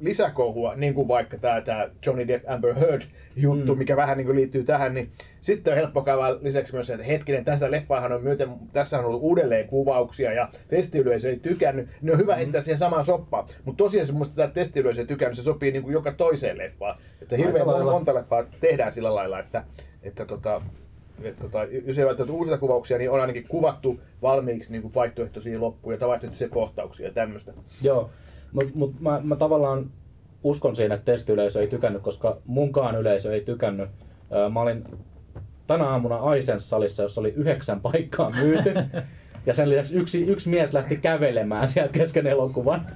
lisäkohua, 0.00 0.74
niin 0.74 0.94
kuin 0.94 1.08
vaikka 1.08 1.38
tämä, 1.38 1.60
tämä 1.60 1.88
Johnny 2.06 2.28
Depp 2.28 2.50
Amber 2.50 2.74
Heard 2.74 3.02
juttu, 3.36 3.74
Mm. 3.74 3.78
mikä 3.78 3.96
vähän 3.96 4.16
niin 4.18 4.26
kuin 4.26 4.36
liittyy 4.36 4.64
tähän, 4.64 4.94
niin 4.94 5.10
sitten 5.40 5.72
on 5.72 5.76
helppo 5.76 6.02
käydä 6.02 6.22
lisäksi 6.42 6.72
myös 6.72 6.86
se, 6.86 6.94
että 6.94 7.06
hetkinen, 7.06 7.44
tästä 7.44 7.70
leffaahan 7.70 8.12
on 8.12 8.22
myöten, 8.22 8.48
tässä 8.72 8.98
on 8.98 9.04
ollut 9.04 9.22
uudelleen 9.22 9.68
kuvauksia 9.68 10.32
ja 10.32 10.48
testiyleisö 10.68 11.28
ei 11.30 11.36
tykännyt, 11.38 11.88
niin 12.02 12.12
on 12.12 12.18
hyvä 12.18 12.32
Mm. 12.32 12.36
heittää 12.36 12.60
siihen 12.60 12.78
samaan 12.78 13.04
soppaan. 13.04 13.46
Mutta 13.64 13.84
tosiaan 13.84 14.14
mun 14.14 14.26
tämä 14.34 14.48
testiyleisö 14.48 15.00
ei 15.00 15.06
tykännyt, 15.06 15.36
se 15.36 15.42
sopii 15.42 15.72
niin 15.72 15.82
kuin 15.82 15.92
joka 15.92 16.12
toiseen 16.12 16.58
leffaan. 16.58 16.98
Että 17.22 17.36
hirveän 17.36 17.66
lailla. 17.66 17.92
monta 17.92 18.14
leffaa 18.14 18.44
tehdään 18.60 18.92
sillä 18.92 19.14
lailla, 19.14 19.38
että, 19.38 19.64
että 20.02 20.24
tota, 20.24 20.62
et 21.22 21.38
tota, 21.38 21.64
jos 21.86 21.98
ei 21.98 22.06
välttämättä 22.06 22.32
uusita 22.36 22.58
kuvauksia, 22.58 22.98
niin 22.98 23.10
on 23.10 23.20
ainakin 23.20 23.44
kuvattu 23.48 24.00
valmiiksi 24.22 24.72
niin 24.72 24.82
kuin 24.82 24.94
vaihtoehtoisia 24.94 25.60
loppuja 25.60 25.98
tai 25.98 26.08
vaihtoehtoisia 26.08 26.48
kohtauksia 26.48 27.06
ja 27.06 27.12
tämmöistä. 27.12 27.52
Joo, 27.82 28.10
mutta 28.52 28.70
mut 28.74 29.00
mä, 29.00 29.20
mä 29.24 29.36
tavallaan 29.36 29.90
uskon 30.42 30.76
siinä, 30.76 30.94
että 30.94 31.12
testiyleisö 31.12 31.60
ei 31.60 31.66
tykännyt, 31.66 32.02
koska 32.02 32.36
munkaan 32.46 32.96
yleisö 33.00 33.34
ei 33.34 33.40
tykännyt. 33.40 33.90
Mä 34.52 34.60
olin 34.60 34.84
tänä 35.66 35.84
aamuna 35.84 36.16
Aisens-salissa, 36.16 37.02
jossa 37.02 37.20
oli 37.20 37.32
yhdeksän 37.36 37.80
paikkaa 37.80 38.30
myyty. 38.30 38.74
Ja 39.46 39.54
sen 39.54 39.70
lisäksi 39.70 39.96
yksi, 39.96 40.26
yksi 40.26 40.50
mies 40.50 40.72
lähti 40.72 40.96
kävelemään 40.96 41.68
sieltä 41.68 41.92
kesken 41.92 42.26
elokuvan. 42.26 42.86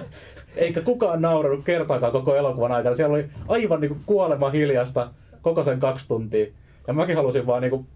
Eikä 0.56 0.80
kukaan 0.80 1.22
nauranut 1.22 1.64
kertaakaan 1.64 2.12
koko 2.12 2.36
elokuvan 2.36 2.72
aikana. 2.72 2.94
Siellä 2.94 3.14
oli 3.14 3.28
aivan 3.48 3.80
niin 3.80 4.00
kuolema 4.06 4.50
hiljasta 4.50 5.10
koko 5.42 5.62
sen 5.62 5.80
kaksi 5.80 6.08
tuntia. 6.08 6.46
Ja 6.86 6.92
mäkin 6.92 7.16
halusin 7.16 7.46
vaan 7.46 7.62
niin 7.62 7.86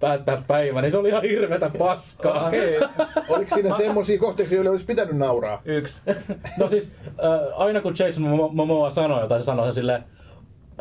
päättää 0.00 0.42
päivän, 0.46 0.82
niin 0.82 0.92
se 0.92 0.98
oli 0.98 1.08
ihan 1.08 1.22
hirvetä 1.22 1.70
paskaa. 1.78 2.46
Okei, 2.48 2.80
Oliko 3.28 3.54
siinä 3.54 3.76
semmoisia 3.76 4.18
kohteuksia, 4.18 4.56
joille 4.56 4.70
olisi 4.70 4.84
pitänyt 4.86 5.16
nauraa? 5.16 5.62
yksi. 5.64 6.00
No 6.58 6.68
siis, 6.68 6.92
äh, 7.06 7.60
aina 7.60 7.80
kun 7.80 7.94
Jason 7.98 8.24
Momo- 8.24 8.52
Momoa 8.52 8.90
sanoi 8.90 9.20
jotain, 9.20 9.40
se 9.42 9.44
sanoi 9.44 9.72
se 9.72 9.74
silleen, 9.74 10.04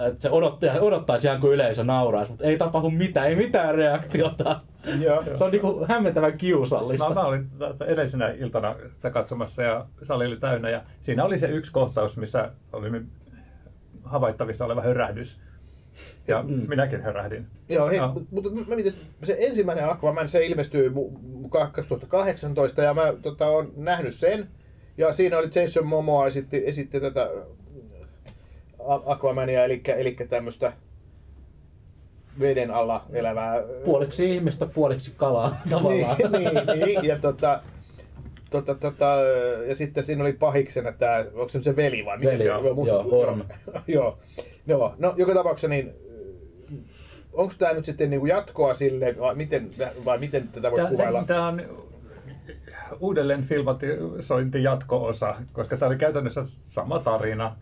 että 0.07 0.21
se 0.21 0.29
odottaa, 0.29 0.79
odottaisi 0.79 1.27
ihan 1.27 1.41
kuin 1.41 1.53
yleisö 1.53 1.83
nauraisi, 1.83 2.31
mutta 2.31 2.45
ei 2.45 2.57
tapahdu 2.57 2.89
mitään, 2.89 3.27
ei 3.27 3.35
mitään 3.35 3.75
reaktiota. 3.75 4.59
Joo. 5.01 5.23
Se 5.35 5.43
on 5.43 5.51
niinku 5.51 5.85
hämmentävän 5.89 6.37
kiusallista. 6.37 7.09
Mä, 7.09 7.15
mä 7.15 7.25
olin 7.25 7.49
edellisenä 7.87 8.29
iltana 8.29 8.75
sitä 8.95 9.09
katsomassa 9.09 9.63
ja 9.63 9.85
sali 10.03 10.25
oli 10.25 10.37
täynnä 10.37 10.69
ja 10.69 10.81
siinä 11.01 11.25
oli 11.25 11.39
se 11.39 11.47
yksi 11.47 11.71
kohtaus, 11.71 12.17
missä 12.17 12.51
oli 12.73 13.01
havaittavissa 14.03 14.65
oleva 14.65 14.81
hörähdys. 14.81 15.39
Ja 16.27 16.43
mm. 16.43 16.65
minäkin 16.69 17.01
hörähdin. 17.01 17.45
Joo, 17.69 17.87
hei, 17.87 17.97
Joo. 17.97 18.21
mutta 18.31 18.49
mä 18.49 18.75
mietin, 18.75 18.93
että 18.93 19.25
se 19.25 19.37
ensimmäinen 19.39 19.89
Aquaman, 19.89 20.29
se 20.29 20.45
ilmestyy 20.45 20.89
mu- 20.89 21.17
mu- 21.45 21.49
2018 21.49 22.81
ja 22.83 22.93
mä 22.93 23.13
tota, 23.21 23.47
on 23.47 23.71
nähnyt 23.75 24.13
sen. 24.13 24.47
Ja 24.97 25.11
siinä 25.13 25.37
oli 25.37 25.47
Jason 25.55 25.87
Momoa 25.87 26.27
esitti, 26.27 26.63
esitti 26.65 26.99
tätä 26.99 27.29
A- 28.87 29.01
Aquamania, 29.13 29.63
eli, 29.65 29.81
eli 29.97 30.17
tämmöistä 30.29 30.73
veden 32.39 32.71
alla 32.71 33.05
elävää... 33.13 33.63
Puoliksi 33.85 34.35
ihmistä, 34.35 34.65
puoliksi 34.65 35.13
kalaa 35.17 35.61
tavallaan. 35.69 36.15
niin, 36.17 36.31
niin, 36.53 36.85
niin, 36.85 37.05
ja 37.05 37.19
tota, 37.19 37.61
tota, 38.49 38.75
tota, 38.75 39.05
ja 39.67 39.75
sitten 39.75 40.03
siinä 40.03 40.23
oli 40.23 40.33
pahiksena 40.33 40.91
tämä, 40.91 41.25
onko 41.33 41.49
se 41.49 41.63
se 41.63 41.75
veli 41.75 42.05
vai 42.05 42.17
mikä 42.17 42.31
Veli, 42.31 42.43
se 42.43 42.53
on? 42.53 42.65
joo, 42.65 42.75
Musta- 42.75 42.93
joo, 42.93 43.37
joo, 43.87 44.17
joo, 44.67 44.95
no 44.97 45.13
joka 45.17 45.33
tapauksessa 45.33 45.67
niin 45.67 45.93
onko 47.33 47.53
tämä 47.57 47.73
nyt 47.73 47.85
sitten 47.85 48.09
niinku 48.09 48.25
jatkoa 48.25 48.73
sille, 48.73 49.15
vai 49.19 49.35
miten, 49.35 49.69
vai 50.05 50.19
miten 50.19 50.47
tätä 50.47 50.71
voisi 50.71 50.87
kuvailla? 50.87 51.23
Tämä 51.23 51.47
on 51.47 51.61
uudelleen 52.99 53.43
filmatisointi 53.43 54.63
jatko-osa, 54.63 55.35
koska 55.53 55.77
tämä 55.77 55.87
oli 55.87 55.97
käytännössä 55.97 56.43
sama 56.69 56.99
tarina. 56.99 57.55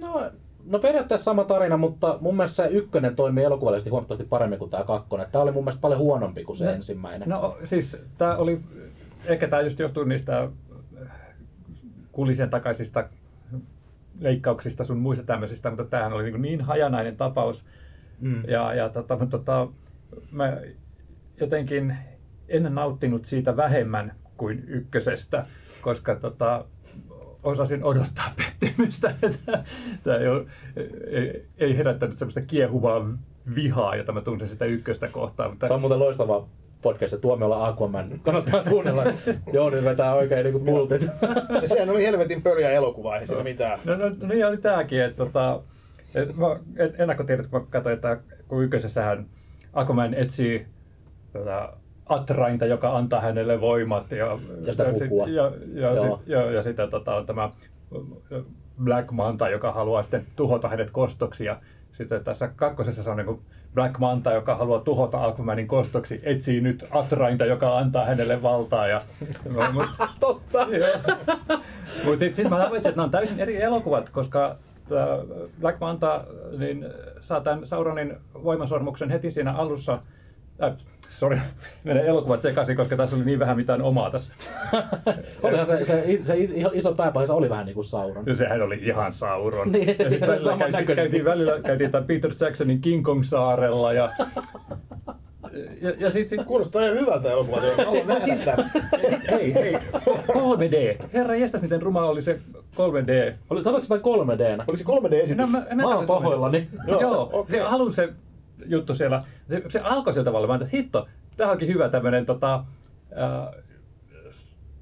No, 0.00 0.30
no 0.64 0.78
periaatteessa 0.78 1.24
sama 1.24 1.44
tarina, 1.44 1.76
mutta 1.76 2.18
mun 2.20 2.36
mielestä 2.36 2.56
se 2.56 2.68
ykkönen 2.68 3.16
toimii 3.16 3.44
elokuvallisesti 3.44 3.90
huomattavasti 3.90 4.26
paremmin 4.28 4.58
kuin 4.58 4.70
tämä 4.70 4.84
kakkonen. 4.84 5.26
Tämä 5.32 5.42
oli 5.42 5.52
mun 5.52 5.64
mielestä 5.64 5.80
paljon 5.80 6.00
huonompi 6.00 6.44
kuin 6.44 6.56
se 6.56 6.64
No, 6.64 6.70
ensimmäinen. 6.70 7.28
No 7.28 7.56
siis 7.64 7.96
tämä 8.18 8.36
oli, 8.36 8.60
ehkä 9.24 9.48
tämä 9.48 9.62
just 9.62 9.78
johtuu 9.78 10.04
niistä 10.04 10.42
äh, 10.42 10.50
kulisen 12.12 12.50
takaisista 12.50 13.08
leikkauksista 14.20 14.84
sun 14.84 14.98
muista 14.98 15.24
tämmöisistä, 15.24 15.70
mutta 15.70 15.84
tämähän 15.84 16.12
oli 16.12 16.30
niin, 16.30 16.42
niin 16.42 16.60
hajanainen 16.60 17.16
tapaus. 17.16 17.64
Mm. 18.20 18.42
Ja, 18.48 18.74
ja 18.74 18.88
tota, 18.88 19.16
mutta 19.16 19.38
tota, 19.38 19.68
mä 20.30 20.56
jotenkin 21.40 21.96
en 22.48 22.74
nauttinut 22.74 23.26
siitä 23.26 23.56
vähemmän 23.56 24.14
kuin 24.36 24.64
ykkösestä, 24.68 25.46
koska 25.80 26.16
tota, 26.16 26.64
osasin 27.42 27.84
odottaa 27.84 28.34
pettymystä. 28.60 29.14
Tämä 30.02 30.16
ei, 30.16 30.28
ole, 30.28 30.46
ei, 31.06 31.46
ei 31.58 31.76
herättänyt 31.76 32.18
semmoista 32.18 32.40
kiehuvaa 32.40 33.08
vihaa, 33.54 33.96
jota 33.96 34.12
mä 34.12 34.20
tunsin 34.20 34.48
sitä 34.48 34.64
ykköstä 34.64 35.08
kohtaan. 35.08 35.50
Mutta 35.50 35.66
Se 35.66 35.74
on 35.74 35.80
muuten 35.80 35.98
loistava 35.98 36.48
podcast, 36.82 37.12
ja 37.12 37.18
Tuomiolla 37.18 37.66
Aquaman. 37.66 38.20
Kannattaa 38.22 38.62
kuunnella. 38.64 39.04
Jouni 39.52 39.84
vetää 39.84 40.14
oikein 40.14 40.44
niinku 40.44 40.60
pultit. 40.60 41.02
Ja 41.62 41.68
sehän 41.68 41.90
oli 41.90 42.04
helvetin 42.04 42.42
pöljä 42.42 42.70
elokuva, 42.70 43.16
ei 43.16 43.26
siinä 43.26 43.42
mitään. 43.42 43.78
No, 43.84 43.96
no, 43.96 44.08
no 44.08 44.28
niin 44.28 44.46
oli 44.46 44.56
tämäkin, 44.56 45.02
että 45.02 45.16
tota, 45.24 45.60
et, 46.14 46.36
mä, 46.36 46.46
et, 46.76 47.00
ennakkotiedot, 47.00 47.46
kun 47.46 47.60
mä 47.60 47.66
katsoin, 47.70 47.94
että 47.94 48.18
kun 48.48 48.64
ykkösessähän 48.64 49.26
Aquaman 49.72 50.14
etsii 50.14 50.66
tota, 51.32 51.72
Atrainta, 52.08 52.66
joka 52.66 52.96
antaa 52.96 53.20
hänelle 53.20 53.60
voimat. 53.60 54.10
Ja, 54.12 54.38
Ja 54.66 54.72
sitä 54.72 54.92
sit- 54.94 55.08
pukua. 55.08 55.28
Ja, 55.28 55.52
ja, 55.74 55.92
Joo. 55.94 56.16
sit, 56.16 56.28
ja, 56.28 56.50
ja 56.50 56.62
sitten 56.62 56.90
tota, 56.90 57.14
on 57.14 57.26
tämä 57.26 57.50
Black 58.84 59.10
Manta, 59.10 59.48
joka 59.48 59.72
haluaa 59.72 60.02
sitten 60.02 60.26
tuhota 60.36 60.68
hänet 60.68 60.90
kostoksi. 60.90 61.44
Ja 61.44 61.60
sitten 61.92 62.24
tässä 62.24 62.48
kakkosessa 62.56 63.02
se 63.02 63.10
on 63.10 63.16
niin 63.16 63.40
Black 63.76 63.98
Manta, 63.98 64.32
joka 64.32 64.54
haluaa 64.54 64.80
tuhota 64.80 65.24
Aquamanin 65.24 65.68
kostoksi, 65.68 66.20
etsii 66.22 66.60
nyt 66.60 66.84
Atrainta, 66.90 67.44
joka 67.44 67.78
antaa 67.78 68.04
hänelle 68.04 68.42
valtaa. 68.42 68.86
Ja, 68.86 69.00
mut, 69.72 69.86
Totta. 70.20 70.66
mutta 72.04 72.18
sitten 72.20 72.34
sit 72.36 72.48
mä 72.48 72.56
havaitsin, 72.56 72.90
että 72.90 72.96
nämä 72.96 73.04
on 73.04 73.10
täysin 73.10 73.40
eri 73.40 73.62
elokuvat, 73.62 74.08
koska 74.10 74.56
tää 74.88 75.06
Black 75.60 75.80
Manta 75.80 76.24
niin 76.58 76.86
saa 77.20 77.40
tämän 77.40 77.66
Sauronin 77.66 78.16
voimasormuksen 78.44 79.10
heti 79.10 79.30
siinä 79.30 79.52
alussa. 79.52 79.98
Äh, 80.62 80.72
sorry, 81.10 81.38
menee 81.84 82.06
elokuvat 82.06 82.42
sekaisin, 82.42 82.76
koska 82.76 82.96
tässä 82.96 83.16
oli 83.16 83.24
niin 83.24 83.38
vähän 83.38 83.56
mitään 83.56 83.82
omaa 83.82 84.10
tässä. 84.10 84.32
Olihan 85.42 85.66
se, 85.66 85.84
se, 85.84 86.18
se 86.22 86.34
iso 86.72 86.94
pääpaisa 86.94 87.34
oli 87.34 87.50
vähän 87.50 87.66
niin 87.66 87.74
kuin 87.74 87.84
Sauron. 87.84 88.24
Ja 88.26 88.36
sehän 88.36 88.62
oli 88.62 88.78
ihan 88.82 89.12
Sauron. 89.12 89.72
Niin, 89.72 89.88
ja 89.98 90.10
sitten 90.10 90.28
välillä 90.28 90.44
saman 90.44 90.58
käytiin, 90.58 90.72
näköinen. 90.72 91.04
käytiin, 91.04 91.24
välillä 91.24 91.60
käytiin 91.60 91.90
tämän 91.90 92.06
Peter 92.06 92.30
Jacksonin 92.40 92.80
King 92.80 93.04
Kong 93.04 93.24
saarella 93.24 93.92
ja, 93.92 94.10
ja, 95.82 95.92
ja 95.98 96.10
sitten 96.10 96.38
sit, 96.38 96.46
Kuulostaa 96.46 96.82
ihan 96.82 96.98
hyvältä 97.00 97.30
elokuvalta, 97.30 97.66
mä 97.76 97.84
haluan 97.84 98.06
nähdä 98.06 98.36
sitä. 98.36 98.56
hei, 99.30 99.54
hei, 99.54 99.72
3D. 100.28 101.06
Herra 101.12 101.34
jästäs, 101.36 101.62
miten 101.62 101.82
ruma 101.82 102.04
oli 102.04 102.22
se 102.22 102.38
3D. 102.76 103.34
Oli, 103.50 103.62
katsotko 103.62 103.82
sitä 103.82 103.96
3D? 103.96 104.64
Oliko 104.68 104.76
se 104.76 104.84
3D-esitys? 104.84 105.36
No, 105.36 105.46
mä, 105.46 105.66
Mä 105.74 105.94
oon 105.94 106.06
pahoillani. 106.06 106.68
Joo, 106.88 107.00
Joo, 107.00 107.30
okei. 107.32 107.58
se 107.58 107.64
alun 107.64 107.92
se 107.94 108.08
juttu 108.66 108.94
siellä, 108.94 109.24
se, 109.48 109.62
se 109.68 109.80
alkoi 109.80 110.12
sillä 110.12 110.24
tavalla, 110.24 110.54
että 110.54 110.68
hitto, 110.72 111.08
tämä 111.36 111.50
onkin 111.50 111.68
hyvä 111.68 111.88
tämmöinen 111.88 112.26
tota, 112.26 112.54
äh, 112.54 113.64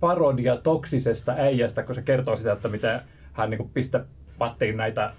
parodia 0.00 0.56
toksisesta 0.56 1.32
äijästä, 1.32 1.82
kun 1.82 1.94
se 1.94 2.02
kertoo 2.02 2.37
sitä, 2.37 2.52
että 2.52 2.68
mitä 2.68 3.02
hän 3.32 3.50
niin 3.50 3.70
pistää 3.74 4.04
pattiin 4.38 4.76
näitä 4.76 5.12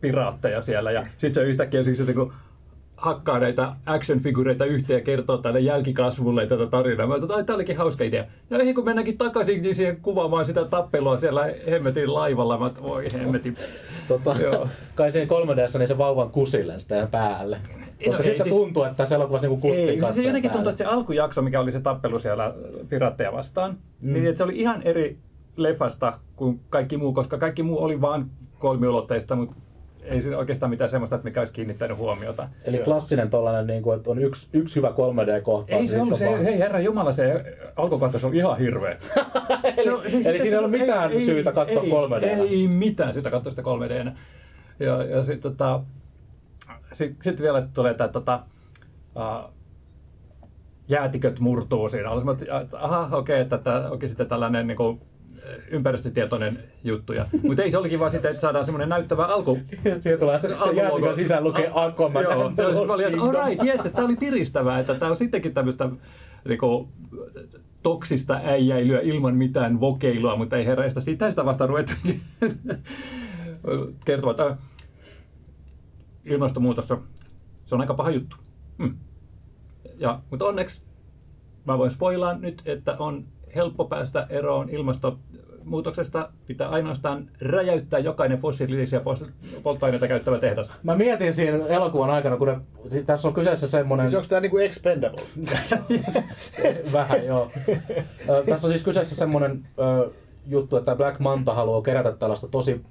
piraatteja 0.00 0.62
siellä. 0.62 0.90
Ja 0.90 1.02
sitten 1.02 1.34
se 1.34 1.42
yhtäkkiä 1.42 1.84
siis 1.84 2.06
niin 2.06 2.32
hakkaa 2.98 3.38
näitä 3.38 3.72
action-figureita 3.86 4.64
yhteen 4.64 4.98
ja 4.98 5.04
kertoo 5.04 5.38
tälle 5.38 5.60
jälkikasvulle 5.60 6.46
tätä 6.46 6.66
tarinaa. 6.66 7.06
Mä 7.06 7.14
ajattelin, 7.14 7.40
että 7.40 7.46
tämä 7.46 7.54
olikin 7.54 7.76
hauska 7.76 8.04
idea. 8.04 8.24
Ja 8.50 8.58
eihän 8.58 8.74
kun 8.74 8.84
mennäänkin 8.84 9.18
takaisin 9.18 9.62
niin 9.62 9.76
siihen 9.76 9.96
kuvaamaan 10.02 10.46
sitä 10.46 10.64
tappelua 10.64 11.18
siellä 11.18 11.50
hemmetin 11.70 12.14
laivalla. 12.14 12.58
Mä 12.58 12.64
ajattelin, 12.64 12.90
voi 12.90 13.12
hemmetin. 13.12 13.56
Tota, 14.08 14.36
kai 14.94 15.10
siinä 15.10 15.26
3Dssä 15.26 15.78
niin 15.78 15.88
se 15.88 15.98
vauvan 15.98 16.30
kusille 16.30 16.80
sitä 16.80 17.08
päälle. 17.10 17.56
Koska 17.56 18.10
No 18.10 18.16
ei, 18.18 18.22
sitten 18.22 18.44
siis- 18.44 18.56
tuntuu, 18.56 18.82
että 18.84 18.96
tässä 18.96 19.16
elokuvassa 19.16 19.48
niinku 19.48 19.68
kustiin 19.68 19.88
Ei, 19.88 19.94
se 19.94 20.00
katsoen 20.00 20.26
jotenkin 20.26 20.50
tuntuu, 20.50 20.68
että 20.70 20.78
se 20.78 20.84
alkujakso, 20.84 21.42
mikä 21.42 21.60
oli 21.60 21.72
se 21.72 21.80
tappelu 21.80 22.18
siellä 22.18 22.54
piratteja 22.88 23.32
vastaan, 23.32 23.76
mm. 24.00 24.12
niin 24.12 24.26
että 24.26 24.38
se 24.38 24.44
oli 24.44 24.58
ihan 24.58 24.82
eri 24.82 25.16
leffasta 25.56 26.18
kuin 26.36 26.60
kaikki 26.70 26.96
muu, 26.96 27.12
koska 27.12 27.38
kaikki 27.38 27.62
muu 27.62 27.82
oli 27.82 28.00
vain 28.00 28.26
kolmiulotteista, 28.58 29.36
mutta 29.36 29.56
ei 30.08 30.22
siinä 30.22 30.38
oikeastaan 30.38 30.70
mitään 30.70 30.90
semmoista, 30.90 31.16
että 31.16 31.28
mikä 31.28 31.40
olisi 31.40 31.52
kiinnittänyt 31.52 31.96
huomiota. 31.96 32.48
Eli 32.64 32.78
klassinen 32.78 33.30
tollanen, 33.30 33.66
niin 33.66 33.82
kuin, 33.82 33.96
että 33.96 34.10
on 34.10 34.18
yksi, 34.18 34.48
yksi 34.52 34.76
hyvä 34.76 34.88
3D-kohtaus. 34.88 35.80
Ei 35.80 35.86
se 35.86 36.00
ollut 36.02 36.18
se, 36.18 36.26
vaan- 36.26 36.42
hei 36.42 36.58
herra 36.58 36.80
Jumala, 36.80 37.12
se 37.12 37.56
alkukohtaus 37.76 38.24
on 38.24 38.34
ihan 38.34 38.58
hirveä. 38.58 38.96
Se 39.84 39.92
on- 39.92 40.02
siis- 40.10 40.26
Eli 40.26 40.40
siinä 40.40 40.56
ei 40.58 40.64
ole 40.64 40.68
mitään 40.68 41.22
syytä 41.22 41.52
katsoa 41.52 41.82
3D:nä. 41.82 42.26
Ei, 42.26 42.48
ei 42.60 42.68
mitään 42.68 43.14
syytä 43.14 43.30
katsoa 43.30 43.50
sitä 43.50 43.62
3Dnä. 43.62 44.12
Ja, 44.80 45.04
ja 45.04 45.24
sitten 45.24 45.40
tota, 45.52 45.80
sit, 46.92 47.16
sit 47.22 47.42
vielä 47.42 47.68
tulee 47.74 47.94
tämä 47.94 48.08
tota, 48.08 48.40
uh, 49.16 49.50
jäätiköt 50.88 51.40
murtuu 51.40 51.88
siinä. 51.88 52.10
Olisi, 52.10 52.30
että 52.44 52.60
että 52.60 52.78
aha, 52.80 53.16
okei, 53.16 53.40
että 53.40 53.58
tämä 53.58 53.88
onkin 53.90 54.08
sitten 54.08 54.28
tällainen 54.28 54.66
niin 54.66 54.76
kuin, 54.76 55.00
ympäristötietoinen 55.70 56.58
juttu. 56.84 57.12
Mutta 57.42 57.62
ei 57.62 57.70
se 57.70 57.78
olikin 57.78 58.00
vaan 58.00 58.10
sitten, 58.10 58.30
että 58.30 58.40
saadaan 58.40 58.64
semmoinen 58.64 58.88
näyttävä 58.88 59.26
alku. 59.26 59.58
Siihen 60.00 60.18
tulee 60.20 60.40
jäätikön 60.76 61.16
sisään 61.16 61.44
lukee 61.44 61.70
Aquaman. 61.74 62.22
Joo, 62.24 62.52
Lost 62.58 62.86
mä 62.86 62.92
olin, 62.92 63.06
että 63.06 63.20
all 63.22 63.46
right, 63.46 63.64
yes, 63.64 63.92
tämä 63.92 64.06
oli 64.06 64.16
piristävää, 64.16 64.78
että 64.78 64.94
tämä 64.94 65.10
on 65.10 65.16
sittenkin 65.16 65.54
tämmöistä 65.54 65.88
niinku, 66.48 66.88
toksista 67.82 68.40
äijäilyä 68.44 69.00
ilman 69.00 69.34
mitään 69.36 69.80
vokeilua, 69.80 70.36
mutta 70.36 70.56
ei 70.56 70.66
herraista 70.66 71.00
sitä 71.00 71.30
sitä 71.30 71.44
vasta 71.44 71.66
ruveta 71.66 71.92
kertoa, 74.04 74.30
että 74.30 74.56
ilmastonmuutos 76.24 76.90
on- 76.90 77.02
se 77.64 77.74
on 77.74 77.80
aika 77.80 77.94
paha 77.94 78.10
juttu. 78.10 78.36
Hmm. 78.78 78.94
Ja, 79.98 80.20
mutta 80.30 80.44
onneksi 80.44 80.82
mä 81.64 81.78
voin 81.78 81.90
spoilaa 81.90 82.38
nyt, 82.38 82.62
että 82.64 82.96
on 82.98 83.24
helppo 83.54 83.84
päästä 83.84 84.26
eroon 84.30 84.70
ilmastonmuutoksesta. 84.70 86.28
Pitää 86.46 86.68
ainoastaan 86.68 87.30
räjäyttää 87.40 87.98
jokainen 87.98 88.38
fossiilisia 88.38 89.00
polttoaineita 89.62 90.08
käyttävä 90.08 90.38
tehdas. 90.38 90.72
Mä 90.82 90.96
mietin 90.96 91.34
siinä 91.34 91.66
elokuvan 91.66 92.10
aikana, 92.10 92.36
kun 92.36 92.48
ne, 92.48 92.58
siis 92.88 93.04
tässä 93.04 93.28
on 93.28 93.34
kyseessä 93.34 93.68
semmoinen... 93.68 94.06
Siis 94.06 94.16
onko 94.16 94.28
tää 94.28 94.40
niinku 94.40 94.58
Expendables? 94.58 95.38
Vähän, 96.92 97.26
joo. 97.26 97.50
Ö, 98.28 98.44
Tässä 98.48 98.66
on 98.66 98.72
siis 98.72 98.84
kyseessä 98.84 99.16
semmoinen 99.16 99.64
ö, 99.78 100.10
juttu, 100.46 100.76
että 100.76 100.96
Black 100.96 101.18
Manta 101.18 101.54
haluaa 101.54 101.82
kerätä 101.82 102.12
tällaista 102.12 102.48
tosi 102.48 102.84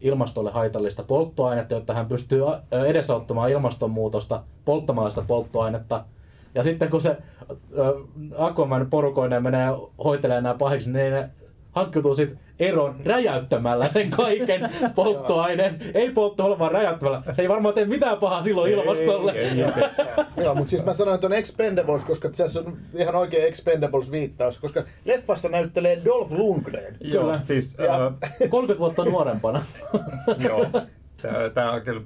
ilmastolle 0.00 0.50
haitallista 0.50 1.02
polttoainetta, 1.02 1.74
jotta 1.74 1.94
hän 1.94 2.06
pystyy 2.06 2.42
edesauttamaan 2.88 3.50
ilmastonmuutosta 3.50 4.42
polttamalla 4.64 5.10
sitä 5.10 5.22
polttoainetta. 5.26 6.04
Ja 6.54 6.64
sitten 6.64 6.90
kun 6.90 7.02
se 7.02 7.16
Aquaman 8.38 8.90
porukoineen 8.90 9.42
menee 9.42 9.68
hoitelemaan 10.04 10.42
nämä 10.42 10.54
pahiksi, 10.54 10.90
niin 10.92 11.12
ne 11.12 11.28
hankkiutuu 11.72 12.14
sit 12.14 12.34
eroon 12.58 12.96
räjäyttämällä 13.04 13.88
sen 13.88 14.10
kaiken 14.10 14.70
polttoaineen. 14.94 15.76
ei 15.94 16.10
polttoaineen, 16.10 16.58
vaan 16.58 16.72
räjäyttämällä. 16.72 17.22
Se 17.32 17.42
ei 17.42 17.48
varmaan 17.48 17.74
tee 17.74 17.84
mitään 17.84 18.18
pahaa 18.18 18.42
silloin 18.42 18.72
ilmastolle. 18.72 19.32
Ei, 19.32 19.38
ei, 19.48 19.62
ei, 19.62 19.72
Joo, 20.44 20.54
mutta 20.54 20.70
siis 20.70 20.84
mä 20.84 20.92
sanoin, 20.92 21.14
että 21.14 21.26
on 21.26 21.32
Expendables, 21.32 22.04
koska 22.04 22.28
tässä 22.28 22.60
on 22.60 22.76
ihan 22.94 23.14
oikea 23.16 23.46
Expendables-viittaus, 23.46 24.60
koska 24.60 24.82
leffassa 25.04 25.48
näyttelee 25.48 26.02
Dolph 26.04 26.32
Lundgren. 26.32 26.96
Joo, 27.00 27.22
Kyllä. 27.24 27.40
siis 27.42 27.76
Ja- 27.78 28.06
äh, 28.06 28.50
30 28.50 28.78
vuotta 28.78 29.04
nuorempana. 29.04 29.62
Joo, 30.48 30.66
tää, 31.22 31.50
tää 31.54 31.70
on 31.70 31.82
kyllä... 31.82 32.00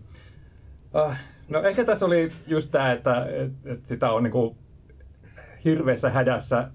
Ah, 0.92 1.18
no 1.48 1.62
ehkä 1.62 1.84
tässä 1.84 2.06
oli 2.06 2.28
just 2.46 2.70
tää, 2.70 2.92
että 2.92 3.26
et, 3.26 3.52
et 3.64 3.86
sitä 3.86 4.10
on 4.10 4.22
niinku 4.22 4.56
hirveässä 5.64 6.10
hädässä 6.10 6.68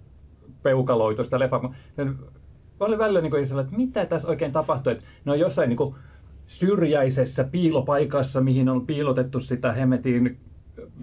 peukaloitu 0.64 1.24
sitä 1.24 1.40
mä 2.80 2.86
olin 2.86 3.00
välillä 3.00 3.22
niinku 3.22 3.38
sellainen, 3.46 3.66
että 3.66 3.78
mitä 3.78 4.06
tässä 4.06 4.30
oikein 4.30 4.52
tapahtuu, 4.52 4.92
että 4.92 5.04
ne 5.26 5.32
on 5.32 5.40
jossain 5.40 5.70
niinku 5.70 5.96
syrjäisessä 6.48 7.44
piilopaikassa, 7.44 8.42
mihin 8.42 8.70
on 8.70 8.88
piilotettu 8.88 9.40
sitä 9.40 9.74
hemetin, 9.74 10.40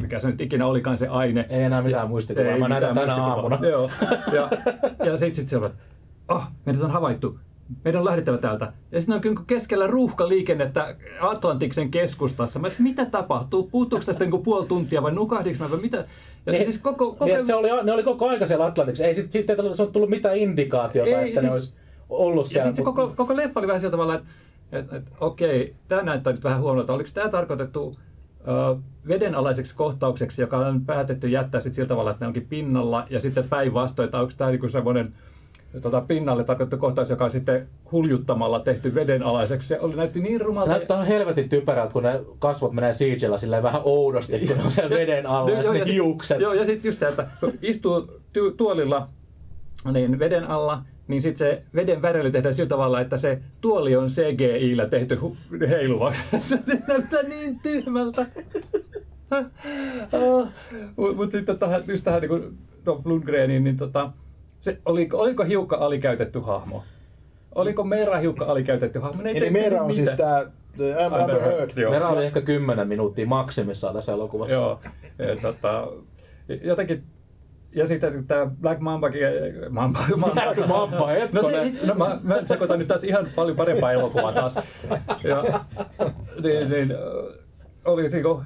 mikä 0.03 0.21
se 0.21 0.29
nyt 0.29 0.41
ikinä 0.41 0.67
olikaan 0.67 0.99
se 0.99 1.09
aine. 1.09 1.47
Ei 1.49 1.63
enää 1.63 1.83
mitään 1.83 2.09
muistikuvaa. 2.09 2.59
Mä 2.59 2.69
näytän 2.69 2.95
tänä 2.95 3.15
aamuna. 3.15 3.59
Joo. 3.63 3.91
Ja, 4.33 4.51
ja 5.05 5.19
sitten 5.19 5.35
sit 5.35 5.49
se 5.49 5.57
on, 5.57 5.71
oh, 6.29 6.45
meidät 6.67 6.83
on 6.83 6.91
havaittu. 6.91 7.39
Meidän 7.85 7.99
on 7.99 8.05
lähdettävä 8.05 8.39
täältä. 8.39 8.73
Ja 8.93 9.01
sitten 9.01 9.23
on 9.39 9.45
keskellä 9.47 9.87
ruuhkaliikennettä 9.87 10.97
Atlantiksen 11.21 11.91
keskustassa. 11.91 12.59
Mä, 12.59 12.69
mitä 12.79 13.05
tapahtuu? 13.07 13.69
Puuttuuko 13.73 14.05
tästä 14.05 14.25
niin 14.25 14.43
puoli 14.43 14.67
tuntia 14.67 15.03
vai 15.03 15.13
nukahdinko 15.13 15.65
mä 15.65 15.71
vai 15.71 15.81
mitä? 15.81 16.05
Ja 16.47 16.53
Niin, 16.53 16.65
siis 16.65 16.79
koko, 16.81 17.11
koko... 17.11 17.25
Niin, 17.25 17.47
se 17.47 17.55
oli, 17.55 17.69
ne 17.85 17.93
oli 17.93 18.03
koko 18.03 18.29
aika 18.29 18.47
siellä 18.47 18.67
Atlantiksi. 18.67 19.05
Ei 19.05 19.15
sit, 19.15 19.33
sitten 19.33 19.55
ei 19.55 19.57
tullut, 19.57 19.93
tullut 19.93 20.11
mitään 20.11 20.37
indikaatiota, 20.37 21.11
Ei, 21.21 21.29
että 21.29 21.43
ne 21.43 21.51
siis- 21.51 21.55
olisi 21.55 21.75
ollut 22.09 22.45
Ja 22.47 22.51
siellä. 22.51 22.65
sitten 22.69 22.83
se 22.83 22.85
koko, 22.85 23.13
koko 23.17 23.37
leffa 23.37 23.61
oli 23.61 23.67
vähän 23.67 23.81
sillä 23.81 23.91
tavalla, 23.91 24.15
että 24.15 24.29
et, 24.73 24.93
et, 24.93 25.05
okei, 25.21 25.75
tämä 25.89 26.03
näyttää 26.03 26.33
nyt 26.33 26.45
vähän 26.45 26.61
huonolta. 26.61 26.93
Oliko 26.93 27.11
tämä 27.15 27.29
tarkoitettu 27.29 27.97
ö, 28.49 28.77
vedenalaiseksi 29.09 29.77
kohtaukseksi, 29.77 30.43
joka 30.43 30.59
on 30.59 30.85
päätetty 30.87 31.29
jättää 31.29 31.61
sit 31.61 31.75
sillä 31.75 31.89
tavalla, 31.89 32.11
että 32.11 32.25
ne 32.25 32.27
onkin 32.27 32.47
pinnalla, 32.47 33.07
ja 33.11 33.21
sitten 33.21 33.49
päinvastoin, 33.49 34.05
että 34.05 34.19
onko 34.21 34.33
tämä 34.37 34.51
niinku 34.51 34.69
semmoinen 34.69 35.15
tota, 35.83 36.01
pinnalle 36.01 36.45
tarkoitettu 36.45 36.79
kohtaus, 36.81 37.11
joka 37.11 37.25
on 37.25 37.31
sitten 37.31 37.69
huljuttamalla 37.93 38.61
tehty 38.61 38.95
vedenalaiseksi. 38.95 39.69
Se 39.69 39.81
oli, 39.81 39.97
näytti 39.97 40.21
niin 40.21 40.39
Se 40.39 40.45
rumalta. 40.45 40.71
näyttää 40.71 40.95
ihan 40.97 41.07
helvetin 41.07 41.49
typerältä, 41.49 41.93
kun 41.93 42.03
ne 42.03 42.21
kasvot 42.39 42.73
menee 42.73 42.93
siegellä 42.93 43.37
silleen 43.39 43.63
vähän 43.63 43.81
oudosti, 43.85 44.39
kun 44.47 44.61
on 44.61 44.73
siellä 44.73 44.97
veden 44.97 45.27
alla 45.27 45.51
ja, 45.51 45.57
ja 45.63 45.73
sit- 45.85 45.87
hiukset. 45.87 46.41
Joo, 46.41 46.53
ja 46.53 46.67
sitten 46.67 46.89
just 46.89 47.01
tämä, 47.01 47.11
että 47.11 47.27
kun 47.41 47.53
istuu 47.63 48.01
ty- 48.39 48.55
tuolilla 48.57 49.09
niin 49.93 50.19
veden 50.19 50.45
alla, 50.51 50.83
niin 51.09 51.23
sitten 51.23 51.39
se 51.49 51.63
veden 51.75 52.03
väreily 52.03 52.31
tehdään 52.31 52.55
sillä 52.55 52.69
tavalla, 52.69 53.01
että 53.01 53.19
se 53.19 53.39
tuoli 53.61 53.97
on 53.97 54.09
CGI-llä 54.09 54.87
tehty 54.87 55.15
hu- 55.23 55.67
heiluva. 55.69 56.13
se 56.41 56.59
näyttää 56.89 57.23
niin 57.23 57.59
tyhmältä. 57.63 58.27
Mutta 60.11 61.15
mut 61.17 61.33
sitten 61.33 61.59
tähän, 61.59 61.85
just 61.89 62.05
tähän 62.05 62.21
niin 62.23 62.59
Dolph 62.87 63.07
Lundgreniin, 63.07 63.65
niin 63.65 63.77
tota, 63.77 64.13
se, 64.65 64.79
oliko, 64.87 65.19
oliko 65.19 65.45
hiukka 65.45 65.77
alikäytetty 65.77 66.41
hahmo? 66.41 66.85
Oliko 67.55 67.85
Meera 67.85 68.19
hiukka 68.19 68.45
alikäytetty 68.45 68.99
hahmo? 68.99 69.23
Ne 69.23 69.31
ei 69.31 69.37
Eli 69.37 69.51
Meera 69.51 69.83
on 69.83 69.95
siis 69.95 70.11
mitään. 70.11 70.53
tää 70.79 71.05
Amber 71.05 71.21
Amber 71.21 71.41
Heard. 71.41 71.71
Vera 71.77 72.09
oli 72.09 72.27
ehkä 72.27 72.41
10 72.41 72.89
minuuttia 72.89 73.27
maksimissaan 73.27 73.95
tässä 73.95 74.13
elokuvassa. 74.13 74.55
Joo, 74.55 74.81
ja, 75.19 75.37
tota, 75.43 75.89
jotenkin, 76.63 77.03
ja 77.75 77.87
sitten 77.87 78.27
tämä 78.27 78.47
Black 78.61 78.81
Mambakin, 78.81 79.21
Mamba, 79.71 80.01
Mamba, 80.17 80.43
Black 80.43 80.69
Mamba, 80.69 81.09
no, 81.33 81.43
se, 81.43 81.73
no 81.87 81.95
mä, 81.95 82.19
mä 82.23 82.43
sekoitan 82.47 82.79
nyt 82.79 82.89
taas 82.89 83.05
ihan 83.05 83.29
paljon 83.37 83.57
parempaa 83.57 83.93
elokuvaa 83.93 84.33
taas. 84.33 84.55
Ja, 85.25 85.61
niin, 86.43 86.71
niin, 86.71 86.95
oli 87.85 88.09
niinku, 88.09 88.43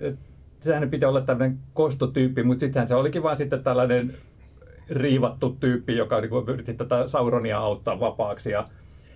et, 0.00 0.18
sehän 0.60 0.90
piti 0.90 1.04
olla 1.04 1.20
tämmöinen 1.20 1.58
kostotyyppi, 1.72 2.42
mutta 2.42 2.60
sittenhän 2.60 2.88
se 2.88 2.94
olikin 2.94 3.22
vaan 3.22 3.36
sitten 3.36 3.62
tällainen 3.62 4.14
riivattu 4.90 5.56
tyyppi, 5.60 5.96
joka 5.96 6.20
niinku 6.20 6.44
yritti 6.48 6.74
tätä 6.74 7.08
Sauronia 7.08 7.58
auttaa 7.58 8.00
vapaaksi. 8.00 8.50
Ja, 8.50 8.68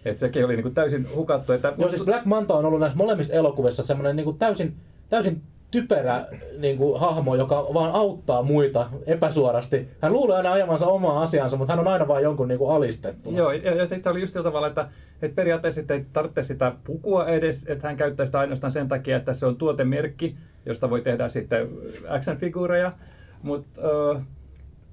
et 0.05 0.19
sekin 0.19 0.45
oli 0.45 0.57
niinku 0.57 0.71
täysin 0.71 1.09
hukattu. 1.15 1.53
Että, 1.53 1.73
Joo, 1.79 1.89
siis 1.89 2.05
Black 2.05 2.25
Manta 2.25 2.55
on 2.55 2.65
ollut 2.65 2.81
näissä 2.81 2.99
molemmissa 2.99 3.35
elokuvissa 3.35 3.83
semmoinen 3.83 4.17
niin 4.17 4.25
kuin 4.25 4.39
täysin, 4.39 4.75
täysin 5.11 5.43
typerä 5.71 6.27
niin 6.59 6.79
kuin, 6.79 7.01
hahmo, 7.01 7.35
joka 7.35 7.67
vaan 7.75 7.93
auttaa 7.93 8.43
muita 8.43 8.91
epäsuorasti. 9.07 9.89
Hän 10.01 10.13
luulee 10.13 10.37
aina 10.37 10.53
ajamansa 10.53 10.87
omaa 10.87 11.23
asiansa, 11.23 11.57
mutta 11.57 11.73
hän 11.73 11.81
on 11.81 11.93
aina 11.93 12.09
vain 12.09 12.25
jonkun 12.25 12.49
niin 12.49 12.59
kuin, 12.59 12.71
alistettu. 12.71 13.31
Joo, 13.31 13.53
ja, 13.53 13.75
ja 13.75 13.87
sitten 13.87 14.13
oli 14.13 14.21
just 14.21 14.33
sillä 14.33 14.45
tavalla, 14.45 14.67
että, 14.67 14.89
että 15.23 15.35
periaatteessa 15.35 15.81
että 15.81 15.95
ei 15.95 16.07
tarvitse 16.13 16.43
sitä 16.43 16.73
pukua 16.85 17.27
edes, 17.27 17.65
että 17.67 17.89
hän 17.89 17.97
käyttää 17.97 18.27
sitä 18.27 18.39
ainoastaan 18.39 18.73
sen 18.73 18.89
takia, 18.89 19.17
että 19.17 19.35
se 19.35 19.47
on 19.47 19.57
tuotemerkki, 19.57 20.37
josta 20.67 20.91
voi 20.91 21.01
tehdä 21.01 21.29
sitten 21.29 21.69
action-figuureja. 22.09 22.93
Mutta 23.43 23.81
uh, 23.81 24.23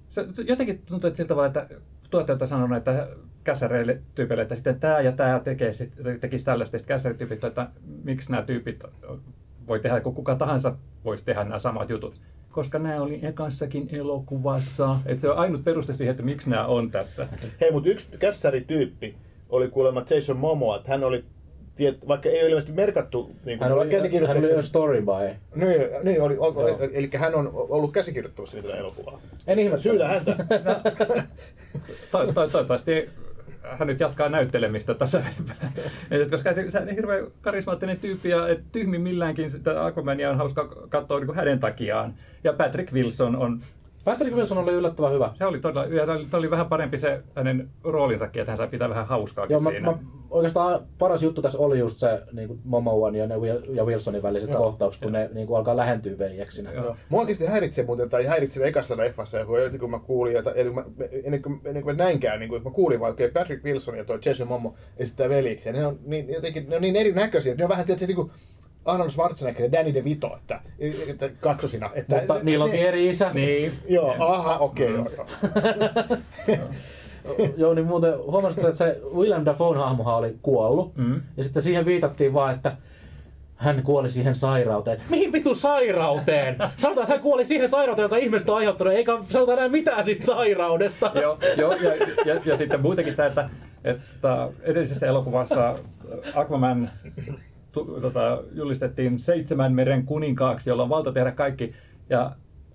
se 0.09 0.25
jotenkin 0.47 0.81
tuntuu 0.85 1.07
että 1.07 1.17
sillä 1.17 1.27
tavalla, 1.27 1.47
että 1.47 1.67
tuottajat 2.09 2.41
on 2.41 2.47
sanonut, 2.47 2.77
että 2.77 3.07
kässäreille 3.43 4.01
tyypeille, 4.15 4.41
että 4.41 4.55
sitten 4.55 4.79
tämä 4.79 4.99
ja 4.99 5.11
tämä 5.11 5.39
tekee, 5.39 5.71
sit, 5.71 5.93
tekisi 6.19 6.45
tällaista, 6.45 6.77
sitten 6.79 6.99
että 7.47 7.69
miksi 8.03 8.31
nämä 8.31 8.43
tyypit 8.43 8.83
voi 9.67 9.79
tehdä, 9.79 10.01
kun 10.01 10.15
kuka 10.15 10.35
tahansa 10.35 10.75
voisi 11.05 11.25
tehdä 11.25 11.43
nämä 11.43 11.59
samat 11.59 11.89
jutut. 11.89 12.21
Koska 12.51 12.79
nämä 12.79 13.01
oli 13.01 13.19
ekassakin 13.23 13.89
elokuvassa. 13.91 14.99
Että 15.05 15.21
se 15.21 15.29
on 15.29 15.37
ainut 15.37 15.63
peruste 15.63 15.93
siihen, 15.93 16.11
että 16.11 16.23
miksi 16.23 16.49
nämä 16.49 16.65
on 16.65 16.91
tässä. 16.91 17.27
Hei, 17.61 17.71
mutta 17.71 17.89
yksi 17.89 18.17
kässärityyppi 18.17 19.15
oli 19.49 19.67
kuulemma 19.67 20.03
Jason 20.09 20.37
Momoa, 20.37 20.77
että 20.77 20.91
hän 20.91 21.03
oli, 21.03 21.25
tiet, 21.75 22.07
vaikka 22.07 22.29
ei 22.29 22.41
ole 22.41 22.49
ilmeisesti 22.49 22.71
merkattu 22.71 23.35
niin 23.45 23.59
Hän 23.59 23.71
oli, 23.71 23.79
hän 23.79 23.88
oli 23.88 23.95
käsikirjoittajaksi. 23.95 24.53
jo 24.53 24.61
story 24.61 25.01
by. 25.01 25.35
Niin, 25.55 25.81
niin 26.03 26.21
oli, 26.21 26.38
oli, 26.38 26.69
Joo. 26.69 26.79
eli 26.93 27.09
hän 27.15 27.35
on 27.35 27.51
ollut 27.53 27.91
käsikirjoittamassa 27.91 28.61
tätä 28.61 28.75
elokuvaa. 28.75 29.21
En 29.47 29.59
ihme. 29.59 29.79
Syytä 29.79 30.07
häntä. 30.07 30.35
To, 32.11 32.25
to, 32.25 32.33
toivottavasti 32.33 33.09
hän 33.63 33.88
nyt 33.88 33.99
jatkaa 33.99 34.29
näyttelemistä 34.29 34.93
tässä. 34.93 35.23
Sit, 36.23 36.31
koska 36.31 36.53
se 36.53 36.79
on 36.79 36.89
hirveän 36.89 37.27
karismaattinen 37.41 37.99
tyyppi 37.99 38.29
ja 38.29 38.47
et 38.47 38.61
tyhmimmilläänkin 38.71 39.51
sitä 39.51 39.85
Aquamania 39.85 40.29
on 40.29 40.38
hauska 40.38 40.67
katsoa 40.89 41.17
niin 41.19 41.25
kuin 41.25 41.35
hänen 41.35 41.59
takiaan. 41.59 42.13
Ja 42.43 42.53
Patrick 42.53 42.93
Wilson 42.93 43.35
on, 43.35 43.61
Patrick 44.05 44.35
Wilson 44.35 44.57
oli 44.57 44.71
yllättävän 44.71 45.13
hyvä. 45.13 45.31
se 45.37 45.45
oli, 45.45 45.59
todella, 45.59 45.95
ja 45.95 46.03
oli, 46.03 46.27
oli 46.33 46.51
vähän 46.51 46.65
parempi 46.65 46.97
se 46.97 47.21
hänen 47.35 47.69
roolinsakin, 47.83 48.41
että 48.41 48.51
hän 48.51 48.57
sai 48.57 48.67
pitää 48.67 48.89
vähän 48.89 49.07
hauskaakin 49.07 49.53
Joo, 49.53 49.61
mä, 49.61 49.69
siinä. 49.69 49.91
mä, 49.91 49.97
oikeastaan 50.29 50.87
paras 50.97 51.23
juttu 51.23 51.41
tässä 51.41 51.59
oli 51.59 51.79
just 51.79 51.99
se 51.99 52.21
niin 52.31 52.47
kuin 52.47 52.59
Momoan 52.63 53.15
ja, 53.15 53.27
ne 53.27 53.35
ja 53.73 53.83
Wilsonin 53.83 54.23
väliset 54.23 54.49
Joo. 54.49 54.59
kohtaukset, 54.59 55.03
kun 55.03 55.11
ne 55.11 55.29
niin 55.33 55.47
kuin 55.47 55.57
alkaa 55.57 55.77
lähentyä 55.77 56.17
veljeksinä. 56.17 56.71
Joo. 56.71 56.83
Joo. 56.83 56.95
Mua 57.09 57.21
oikeasti 57.21 57.45
häiritsee 57.45 57.85
muuten, 57.85 58.09
tai 58.09 58.25
häiritsi 58.25 58.67
ekassa 58.67 58.97
leffassa, 58.97 59.45
kun, 59.45 59.61
ennen 59.61 59.79
kuin 59.79 59.91
mä 59.91 59.99
kuulin, 59.99 60.33
ja, 60.33 60.41
ennen 60.55 60.73
kuin 60.73 60.85
mä, 60.85 61.05
ennen 61.23 61.41
kuin, 61.41 61.61
ennen 61.65 61.83
kuin 61.83 61.95
mä 61.95 62.03
näinkään, 62.03 62.39
niin 62.39 62.49
kuin, 62.49 62.63
mä 62.63 62.71
kuulin 62.71 62.99
vaan, 62.99 63.15
että 63.19 63.39
Patrick 63.39 63.63
Wilson 63.63 63.97
ja 63.97 64.05
tuo 64.05 64.17
Jason 64.25 64.47
Momo 64.47 64.75
esittää 64.97 65.29
veljiksi, 65.29 65.69
ja 65.69 65.73
ne 65.73 65.85
on 65.85 65.99
niin, 66.05 66.29
jotenkin, 66.29 66.69
ne 66.69 66.75
on 66.75 66.81
niin 66.81 66.95
erinäköisiä, 66.95 67.51
että 67.51 67.61
ne 67.61 67.65
on 67.65 67.69
vähän, 67.69 67.85
tietysti, 67.85 68.07
niin 68.07 68.15
kuin 68.15 68.31
Arnold 68.85 69.09
Schwarzenegger 69.09 69.63
ja 69.63 69.71
Danny 69.71 69.93
DeVito, 69.93 70.37
että, 70.37 70.59
että 71.07 71.29
kaksosina. 71.39 71.89
Että, 71.93 72.15
Mutta 72.15 72.39
niillä 72.43 72.65
onkin 72.65 72.79
ne- 72.79 72.87
eri 72.87 73.09
isä. 73.09 73.31
Niin. 73.33 73.71
Joo, 73.89 74.15
aha, 74.19 74.57
okei, 74.57 74.95
okay, 74.95 75.13
joo, 75.17 75.27
joo. 76.47 76.57
Joo, 77.57 77.73
niin 77.73 77.85
muuten 77.85 78.17
huomasit, 78.17 78.63
että 78.63 78.75
se 78.75 79.01
William 79.15 79.45
Dafoe 79.45 79.77
hahmohan 79.77 80.15
oli 80.15 80.35
kuollut. 80.41 80.95
Mm. 80.95 81.21
Ja 81.37 81.43
sitten 81.43 81.63
siihen 81.63 81.85
viitattiin 81.85 82.33
vaan, 82.33 82.55
että 82.55 82.77
hän 83.55 83.83
kuoli 83.83 84.09
siihen 84.09 84.35
sairauteen. 84.35 85.01
Mihin 85.09 85.31
vittu 85.31 85.55
sairauteen? 85.55 86.55
Sanotaan, 86.77 87.03
että 87.03 87.13
hän 87.13 87.23
kuoli 87.23 87.45
siihen 87.45 87.69
sairauteen, 87.69 88.03
jonka 88.03 88.17
ihmiset 88.17 88.49
on 88.49 88.57
aiheuttanut, 88.57 88.93
eikä 88.93 89.17
sanota 89.29 89.53
enää 89.53 89.69
mitään 89.69 90.05
siitä 90.05 90.25
sairaudesta. 90.25 91.11
Joo, 91.21 91.37
joo 91.57 91.73
ja, 91.73 91.95
ja, 92.25 92.41
ja, 92.45 92.57
sitten 92.57 92.81
muutenkin 92.81 93.15
tämä, 93.15 93.27
että, 93.27 93.49
että 93.83 94.49
edellisessä 94.61 95.07
elokuvassa 95.07 95.79
Aquaman 96.35 96.91
tota, 98.01 98.43
julistettiin 98.51 99.19
seitsemän 99.19 99.73
meren 99.73 100.05
kuninkaaksi, 100.05 100.69
jolla 100.69 100.83
on 100.83 100.89
valta 100.89 101.11
tehdä 101.11 101.31
kaikki. 101.31 101.75
Ja 102.09 102.31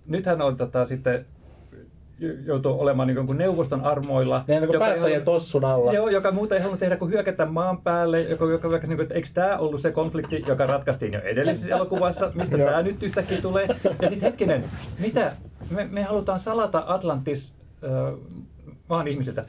nyt 0.06 0.26
hän 0.26 0.42
on 0.42 0.56
tota, 0.56 0.84
sitten 0.84 1.26
joutuu 2.44 2.80
olemaan 2.80 3.08
niin 3.08 3.26
kuin 3.26 3.38
neuvoston 3.38 3.80
armoilla. 3.80 4.44
Ne 4.48 4.54
on 4.54 4.62
niin 4.62 4.72
joka 4.72 4.86
ei 4.86 4.92
päättäjien 4.92 5.22
tossun 5.22 5.64
alla. 5.64 5.92
Joo, 5.92 6.08
joka 6.08 6.32
muuta 6.32 6.54
ei 6.54 6.60
halunnut 6.60 6.80
tehdä 6.80 6.96
kuin 6.96 7.10
hyökätä 7.12 7.46
maan 7.46 7.82
päälle, 7.82 8.20
joka, 8.20 8.44
joka, 8.44 8.68
joka 8.68 8.86
niin 8.86 8.96
kuin, 8.96 9.02
että 9.02 9.14
eikö 9.14 9.28
tämä 9.34 9.58
ollut 9.58 9.80
se 9.80 9.92
konflikti, 9.92 10.44
joka 10.46 10.66
ratkaistiin 10.66 11.12
jo 11.12 11.20
edellisessä 11.20 11.74
elokuvassa, 11.74 12.32
mistä 12.34 12.58
tämä 12.58 12.82
nyt 12.82 13.02
yhtäkkiä 13.02 13.40
tulee. 13.40 13.66
Ja 13.84 14.08
sitten 14.08 14.20
hetkinen, 14.20 14.64
mitä? 14.98 15.32
Me, 15.70 15.88
me 15.90 16.02
halutaan 16.02 16.40
salata 16.40 16.84
Atlantis 16.86 17.54
äh, 17.84 17.90
maan 18.88 19.08
ihmisiltä. 19.08 19.44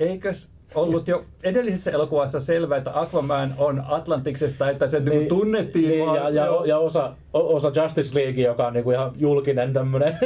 Eikös 0.00 0.53
ollut 0.74 1.08
jo 1.08 1.24
edellisessä 1.42 1.90
elokuvassa 1.90 2.40
selvää, 2.40 2.78
että 2.78 3.00
Aquaman 3.00 3.54
on 3.58 3.82
Atlantiksesta, 3.88 4.70
että 4.70 4.88
se 4.88 5.00
niin, 5.00 5.28
tunnettiin 5.28 5.88
niin, 5.88 6.06
vaan. 6.06 6.16
ja, 6.16 6.30
ja, 6.30 6.62
ja 6.66 6.78
osa, 6.78 7.12
osa 7.32 7.72
Justice 7.82 8.18
League, 8.18 8.44
joka 8.44 8.66
on 8.66 8.72
niinku 8.72 8.90
ihan 8.90 9.12
julkinen 9.16 9.72
tämmönen. 9.72 10.18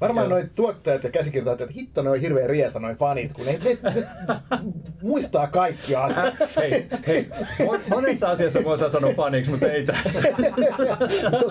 Varmaan 0.00 0.28
noin 0.30 0.50
tuottajat 0.54 1.04
ja 1.04 1.10
käsikirjoittajat, 1.10 1.60
että 1.60 1.80
hitto 1.80 2.02
ne 2.02 2.10
on 2.10 2.20
hirveän 2.20 2.50
riesa 2.50 2.80
noin 2.80 2.96
fanit, 2.96 3.32
kun 3.32 3.46
ne, 3.46 3.58
ne, 3.64 3.78
ne 3.94 4.06
muistaa 5.02 5.46
kaikki 5.46 5.96
asiat. 5.96 6.34
Hei, 6.56 6.86
hei, 7.06 7.26
mon- 7.60 7.82
monessa 7.88 8.28
asiassa 8.28 8.64
voi 8.64 8.78
sanoa 8.78 9.12
faniksi, 9.16 9.50
mutta 9.50 9.66
ei 9.66 9.86
tässä. 9.86 10.22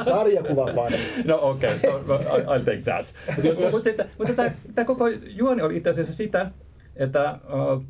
Sarjakuva 0.05 0.73
fani. 0.75 0.97
No 1.25 1.39
okei, 1.41 1.73
okay, 1.75 1.91
so, 2.07 2.15
I- 2.15 2.41
I'll 2.41 2.65
take 2.65 2.81
that. 2.83 3.05
Mutta 3.43 3.71
mut 3.71 3.85
mutta 4.17 4.33
tämä 4.75 4.85
koko 4.85 5.07
juoni 5.27 5.61
oli 5.61 5.77
itse 5.77 5.89
asiassa 5.89 6.13
sitä, 6.13 6.51
että 6.95 7.39
uh, 7.53 7.83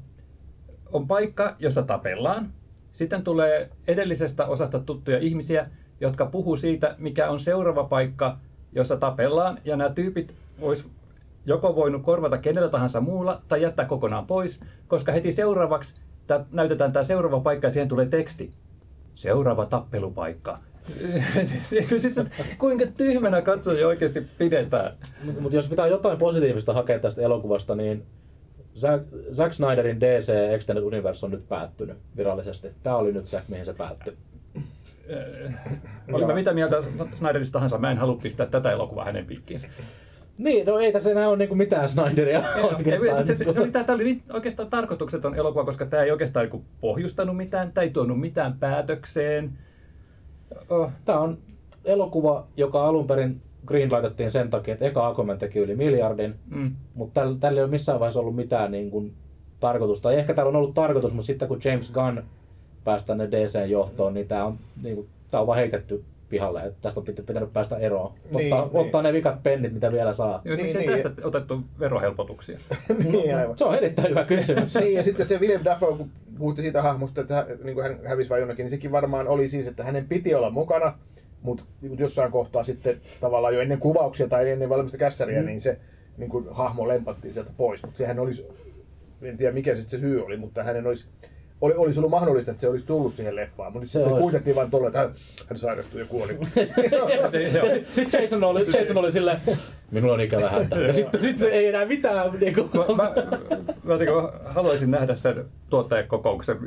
on 0.91 1.07
paikka, 1.07 1.55
jossa 1.59 1.83
tapellaan. 1.83 2.49
Sitten 2.91 3.23
tulee 3.23 3.69
edellisestä 3.87 4.45
osasta 4.45 4.79
tuttuja 4.79 5.17
ihmisiä, 5.17 5.69
jotka 6.01 6.25
puhuu 6.25 6.57
siitä, 6.57 6.95
mikä 6.97 7.29
on 7.29 7.39
seuraava 7.39 7.83
paikka, 7.83 8.37
jossa 8.73 8.97
tapellaan. 8.97 9.59
Ja 9.65 9.75
nämä 9.75 9.89
tyypit 9.89 10.33
vois 10.61 10.89
joko 11.45 11.75
voinut 11.75 12.03
korvata 12.03 12.37
kenellä 12.37 12.69
tahansa 12.69 13.01
muulla 13.01 13.41
tai 13.47 13.61
jättää 13.61 13.85
kokonaan 13.85 14.27
pois, 14.27 14.59
koska 14.87 15.11
heti 15.11 15.31
seuraavaksi 15.31 15.95
tää, 16.27 16.45
näytetään 16.51 16.93
tämä 16.93 17.03
seuraava 17.03 17.39
paikka 17.39 17.67
ja 17.67 17.73
siihen 17.73 17.89
tulee 17.89 18.05
teksti. 18.05 18.51
Seuraava 19.13 19.65
tappelupaikka. 19.65 20.59
siis, 21.97 22.15
kuinka 22.57 22.85
tyhmänä 22.97 23.41
katsoja 23.41 23.87
oikeasti 23.87 24.21
pidetään. 24.37 24.93
Mutta 25.39 25.55
jos 25.55 25.69
pitää 25.69 25.87
jotain 25.87 26.17
positiivista 26.17 26.73
hakea 26.73 26.99
tästä 26.99 27.21
elokuvasta, 27.21 27.75
niin 27.75 28.05
Zack, 28.75 29.03
Zack 29.33 29.53
Snyderin 29.53 29.99
DC 29.99 30.29
Extended 30.53 30.83
Universe 30.83 31.25
on 31.25 31.31
nyt 31.31 31.49
päättynyt 31.49 31.97
virallisesti. 32.17 32.67
Tämä 32.83 32.95
oli 32.95 33.11
nyt 33.11 33.27
se, 33.27 33.41
mihin 33.47 33.65
se 33.65 33.73
päättyi. 33.73 34.17
Olin 36.13 36.27
mä 36.27 36.33
mitä 36.33 36.53
mieltä 36.53 36.83
Snyderista 37.15 37.53
tahansa, 37.53 37.77
mä 37.77 37.91
en 37.91 37.97
halua 37.97 38.19
pistää 38.21 38.45
tätä 38.45 38.71
elokuvaa 38.71 39.05
hänen 39.05 39.25
piikkiinsä. 39.25 39.67
Niin, 40.37 40.65
no 40.65 40.79
ei 40.79 40.91
tässä 40.91 41.11
enää 41.11 41.29
ole 41.29 41.37
niinku 41.37 41.55
mitään 41.55 41.89
Snyderia 41.89 42.43
oikeastaan. 42.77 43.27
Se, 43.27 43.35
se, 43.35 43.53
se, 43.53 43.61
oli, 43.61 43.71
tämä 43.71 43.95
oli 43.95 44.03
niin 44.03 44.23
oikeastaan 44.33 44.69
tarkoitukseton 44.69 45.35
elokuva, 45.35 45.65
koska 45.65 45.85
tämä 45.85 46.03
ei 46.03 46.11
oikeastaan 46.11 46.43
niinku 46.43 46.65
pohjustanut 46.81 47.37
mitään, 47.37 47.71
tämä 47.71 47.83
ei 47.83 47.89
tuonut 47.89 48.19
mitään 48.19 48.59
päätökseen. 48.59 49.51
Oh, 50.69 50.91
Tämä 51.05 51.19
on 51.19 51.37
elokuva, 51.85 52.47
joka 52.57 52.87
alun 52.87 53.07
perin 53.07 53.41
greenlightettiin 53.65 54.31
sen 54.31 54.49
takia, 54.49 54.73
että 54.73 54.85
eka 54.85 55.07
Aquaman 55.07 55.37
teki 55.37 55.59
yli 55.59 55.75
miljardin, 55.75 56.35
mm. 56.49 56.71
mutta 56.93 57.21
tällä, 57.21 57.37
tällä 57.39 57.59
ei 57.59 57.63
ole 57.63 57.71
missään 57.71 57.99
vaiheessa 57.99 58.19
ollut 58.19 58.35
mitään 58.35 58.71
niin 58.71 58.91
kuin, 58.91 59.13
tarkoitusta. 59.59 60.09
Tai 60.09 60.19
ehkä 60.19 60.33
täällä 60.33 60.49
on 60.49 60.55
ollut 60.55 60.73
tarkoitus, 60.73 61.13
mutta 61.13 61.27
sitten 61.27 61.47
kun 61.47 61.61
James 61.63 61.91
Gunn 61.91 62.23
pääsi 62.83 63.07
tänne 63.07 63.31
DCn 63.31 63.69
johtoon, 63.69 64.13
niin 64.13 64.27
tämä 64.27 64.45
on, 64.45 64.57
niin 64.83 64.95
kuin, 64.95 65.07
tää 65.31 65.41
on 65.41 65.47
vaan 65.47 65.57
heitetty 65.57 66.03
pihalle. 66.29 66.61
Että 66.61 66.79
tästä 66.81 66.99
on 66.99 67.05
pitä- 67.05 67.23
pitänyt 67.23 67.53
päästä 67.53 67.77
eroon. 67.77 68.05
Ottaa, 68.05 68.37
Niin, 68.37 68.51
niin, 68.51 68.69
ottaa 68.73 69.01
ne 69.01 69.13
vikat 69.13 69.43
pennit, 69.43 69.73
mitä 69.73 69.91
vielä 69.91 70.13
saa. 70.13 70.41
Niin, 70.43 70.57
Niin, 70.57 70.67
niin, 70.67 70.77
niin. 70.77 71.03
tästä 71.03 71.27
otettu 71.27 71.61
verohelpotuksia. 71.79 72.59
niin, 73.11 73.35
aivan. 73.35 73.57
Se 73.57 73.65
on 73.65 73.75
erittäin 73.75 74.09
hyvä 74.09 74.23
kysymys. 74.23 74.75
Niin, 74.75 74.93
ja 74.93 75.03
sitten 75.03 75.25
se 75.25 75.39
William 75.39 75.61
Dafoe, 75.65 75.97
kun 75.97 76.09
puhutte 76.37 76.61
siitä 76.61 76.81
hahmosta, 76.81 77.21
että 77.21 77.35
hän, 77.35 77.45
niin 77.63 77.75
kuin 77.75 77.83
hän 77.83 77.99
hävisi 78.05 78.29
vai 78.29 78.39
jonnekin, 78.39 78.63
niin 78.63 78.69
sekin 78.69 78.91
varmaan 78.91 79.27
oli 79.27 79.47
siis, 79.47 79.67
että 79.67 79.83
hänen 79.83 80.07
piti 80.07 80.35
olla 80.35 80.49
mukana, 80.49 80.93
mutta 81.45 81.63
jossain 81.97 82.31
kohtaa 82.31 82.63
sitten 82.63 83.01
tavallaan 83.21 83.55
jo 83.55 83.61
ennen 83.61 83.79
kuvauksia 83.79 84.27
tai 84.27 84.51
ennen 84.51 84.69
valmista 84.69 84.97
kässäriä, 84.97 85.39
mm. 85.39 85.45
niin 85.45 85.61
se 85.61 85.79
niin 86.17 86.29
kuin, 86.29 86.45
hahmo 86.51 86.87
lempattiin 86.87 87.33
sieltä 87.33 87.51
pois. 87.57 87.83
Mutta 87.83 87.97
sehän 87.97 88.19
olisi, 88.19 88.47
en 89.21 89.37
tiedä 89.37 89.53
mikä 89.53 89.75
sitten 89.75 89.99
se 89.99 90.07
syy 90.07 90.25
oli, 90.25 90.37
mutta 90.37 90.63
hänen 90.63 90.87
olisi, 90.87 91.05
oli, 91.61 91.73
olisi 91.73 91.99
ollut 91.99 92.11
mahdollista, 92.11 92.51
että 92.51 92.61
se 92.61 92.69
olisi 92.69 92.85
tullut 92.85 93.13
siihen 93.13 93.35
leffaan, 93.35 93.73
mutta 93.73 93.87
sitten 93.87 94.11
olisi. 94.11 94.21
kuitettiin 94.21 94.55
vain 94.55 94.71
tuolla, 94.71 94.87
että 94.87 94.99
hän, 94.99 95.13
hän 95.49 95.57
sairastui 95.57 95.99
ja 95.99 96.05
kuoli. 96.05 96.37
Sitten 97.73 97.85
sit 97.91 98.13
Jason 98.13 98.43
oli, 98.43 98.65
Jason 98.79 98.97
oli 98.97 99.11
silleen, 99.11 99.37
minulla 99.91 100.13
on 100.13 100.21
ikävä 100.21 100.49
häntä. 100.49 100.75
Ja 100.75 100.93
sitten 100.93 101.23
sit 101.23 101.41
ei 101.41 101.67
enää 101.67 101.85
mitään. 101.85 102.39
Niin 102.39 102.53
kuin, 102.53 102.69
Mä, 102.73 102.85
mä, 102.95 103.13
mä 103.83 103.97
niin 103.97 104.09
kuin 104.13 104.29
haluaisin 104.45 104.91
nähdä 104.91 105.15
sen 105.15 105.45
tuottajakokouksen, 105.69 106.57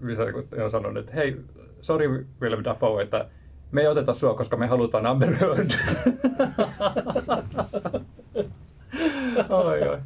missä 0.00 0.24
niin 0.24 0.62
on 0.62 0.70
sanonut, 0.70 1.04
että 1.04 1.12
hei, 1.12 1.36
sorry 1.80 2.26
Willem 2.40 2.64
Dafoe, 2.64 3.02
että 3.02 3.26
me 3.72 3.80
ei 3.80 3.86
oteta 3.86 4.14
sua, 4.14 4.34
koska 4.34 4.56
me 4.56 4.66
halutaan 4.66 5.06
Amber 5.06 5.34
Heard. 5.34 5.70
oi, 9.48 9.82
oi. 9.88 9.98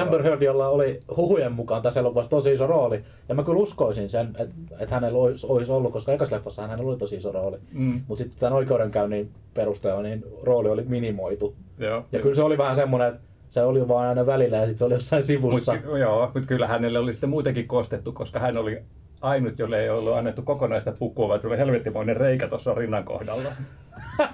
Amber 0.00 0.22
Heard, 0.22 0.42
jolla 0.42 0.68
oli 0.68 1.00
huhujen 1.16 1.52
mukaan 1.52 1.82
tässä 1.82 2.00
elokuvassa 2.00 2.30
tosi 2.30 2.52
iso 2.52 2.66
rooli. 2.66 3.04
Ja 3.28 3.34
mä 3.34 3.42
kyllä 3.42 3.58
uskoisin 3.58 4.10
sen, 4.10 4.28
että, 4.38 4.54
että 4.80 4.94
hänellä 4.94 5.18
olisi, 5.18 5.46
olisi 5.48 5.72
ollut, 5.72 5.92
koska 5.92 6.12
ekassa 6.12 6.36
leffassa 6.36 6.66
hänellä 6.66 6.90
oli 6.90 6.98
tosi 6.98 7.16
iso 7.16 7.32
rooli. 7.32 7.56
Mm. 7.72 8.00
Mutta 8.08 8.24
sitten 8.24 8.40
tämän 8.40 8.56
oikeudenkäynnin 8.56 9.30
perusteella 9.54 10.02
niin 10.02 10.24
rooli 10.42 10.68
oli 10.68 10.84
minimoitu. 10.88 11.54
Joo. 11.78 12.04
Ja 12.12 12.20
kyllä 12.20 12.34
se 12.34 12.42
oli 12.42 12.58
vähän 12.58 12.76
semmoinen, 12.76 13.08
että 13.08 13.20
se 13.50 13.62
oli 13.62 13.88
vaan 13.88 14.08
aina 14.08 14.26
välillä 14.26 14.56
ja 14.56 14.66
sitten 14.66 14.78
se 14.78 14.84
oli 14.84 14.94
jossain 14.94 15.22
sivussa. 15.22 15.74
Mut, 15.74 15.98
joo, 15.98 16.30
mutta 16.34 16.48
kyllä 16.48 16.66
hänelle 16.66 16.98
oli 16.98 17.12
sitten 17.12 17.30
muutenkin 17.30 17.68
kostettu, 17.68 18.12
koska 18.12 18.38
hän 18.38 18.56
oli 18.56 18.82
ainut, 19.20 19.58
jolle 19.58 19.82
ei 19.82 19.90
ollut 19.90 20.16
annettu 20.16 20.42
kokonaista 20.42 20.92
pukua, 20.92 21.28
vaan 21.28 21.40
tuli 21.40 21.58
helvettimoinen 21.58 22.16
reikä 22.16 22.48
tuossa 22.48 22.74
rinnan 22.74 23.04
kohdalla. 23.04 23.48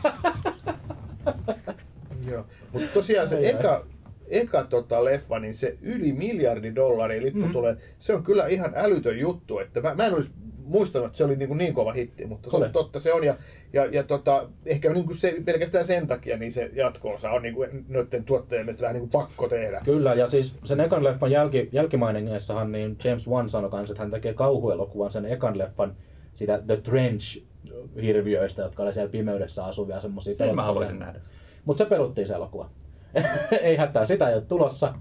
Joo. 2.31 2.47
Mutta 2.73 2.89
tosiaan 2.95 3.29
se 3.29 3.49
eka, 3.51 3.87
eka 4.29 4.65
tota 4.65 5.05
leffa, 5.05 5.39
niin 5.39 5.55
se 5.55 5.79
yli 5.83 6.13
miljardi 6.13 6.75
dollaria 6.75 7.23
lippu 7.23 7.47
mm. 7.47 7.53
tulee, 7.53 7.77
se 7.99 8.15
on 8.15 8.25
kyllä 8.25 8.47
ihan 8.47 8.73
älytön 8.77 9.19
juttu. 9.19 9.59
Että 9.59 9.81
mä, 9.81 9.95
mä 9.95 10.07
en 10.07 10.15
olisi 10.15 10.31
muistanut, 10.65 11.07
että 11.07 11.19
se 11.19 11.25
oli 11.25 11.37
niin, 11.37 11.49
kuin 11.49 11.59
niin 11.59 11.75
kova 11.75 11.93
hitti, 11.93 12.27
mutta 12.27 12.51
tot, 12.51 12.73
totta 12.73 13.01
se 13.01 13.13
on. 13.13 13.25
Ja, 13.25 13.37
ja, 13.73 13.85
ja 13.85 14.03
tota, 14.03 14.49
ehkä 14.67 14.93
niin 14.93 15.05
kuin 15.05 15.17
se, 15.17 15.35
pelkästään 15.45 15.85
sen 15.85 16.07
takia 16.07 16.37
niin 16.37 16.53
se 16.53 16.71
jatko-osa 16.75 17.31
on 17.31 17.43
niin 17.43 17.55
kuin 17.55 17.85
noiden 17.89 18.25
tuottajien 18.25 18.67
mielestä 18.67 18.83
vähän 18.83 18.95
niin 18.95 19.09
kuin 19.09 19.23
pakko 19.23 19.49
tehdä. 19.49 19.81
Kyllä, 19.85 20.15
ja 20.15 20.27
siis 20.27 20.59
sen 20.65 20.81
ekan 20.81 21.05
leffan 21.05 21.31
jälki, 21.31 21.69
jälkimainingeissahan 21.73 22.73
niin 22.73 22.97
James 23.05 23.29
Wan 23.29 23.49
sanoi 23.49 23.71
kanssa, 23.71 23.93
että 23.93 24.03
hän 24.03 24.11
tekee 24.11 24.35
kauhuelokuvan 24.35 25.11
sen 25.11 25.25
ekan 25.25 25.59
leffan 25.59 25.97
sitä 26.35 26.63
The 26.67 26.77
Trench-hirviöistä, 26.77 28.63
jotka 28.63 28.83
oli 28.83 28.95
siellä 28.95 29.11
pimeydessä 29.11 29.65
asuvia 29.65 30.01
semmoisia. 30.01 30.35
Sen 30.35 30.55
mä 30.55 30.63
haluaisin 30.63 30.99
nähdä. 30.99 31.21
Mutta 31.65 31.79
se 31.79 31.85
peruttiin 31.85 32.27
se 32.27 32.35
elokuva. 32.35 32.71
ei 33.63 33.77
hätää, 33.77 34.05
sitä 34.05 34.29
ei 34.29 34.35
ole 34.35 34.43
tulossa, 34.43 34.95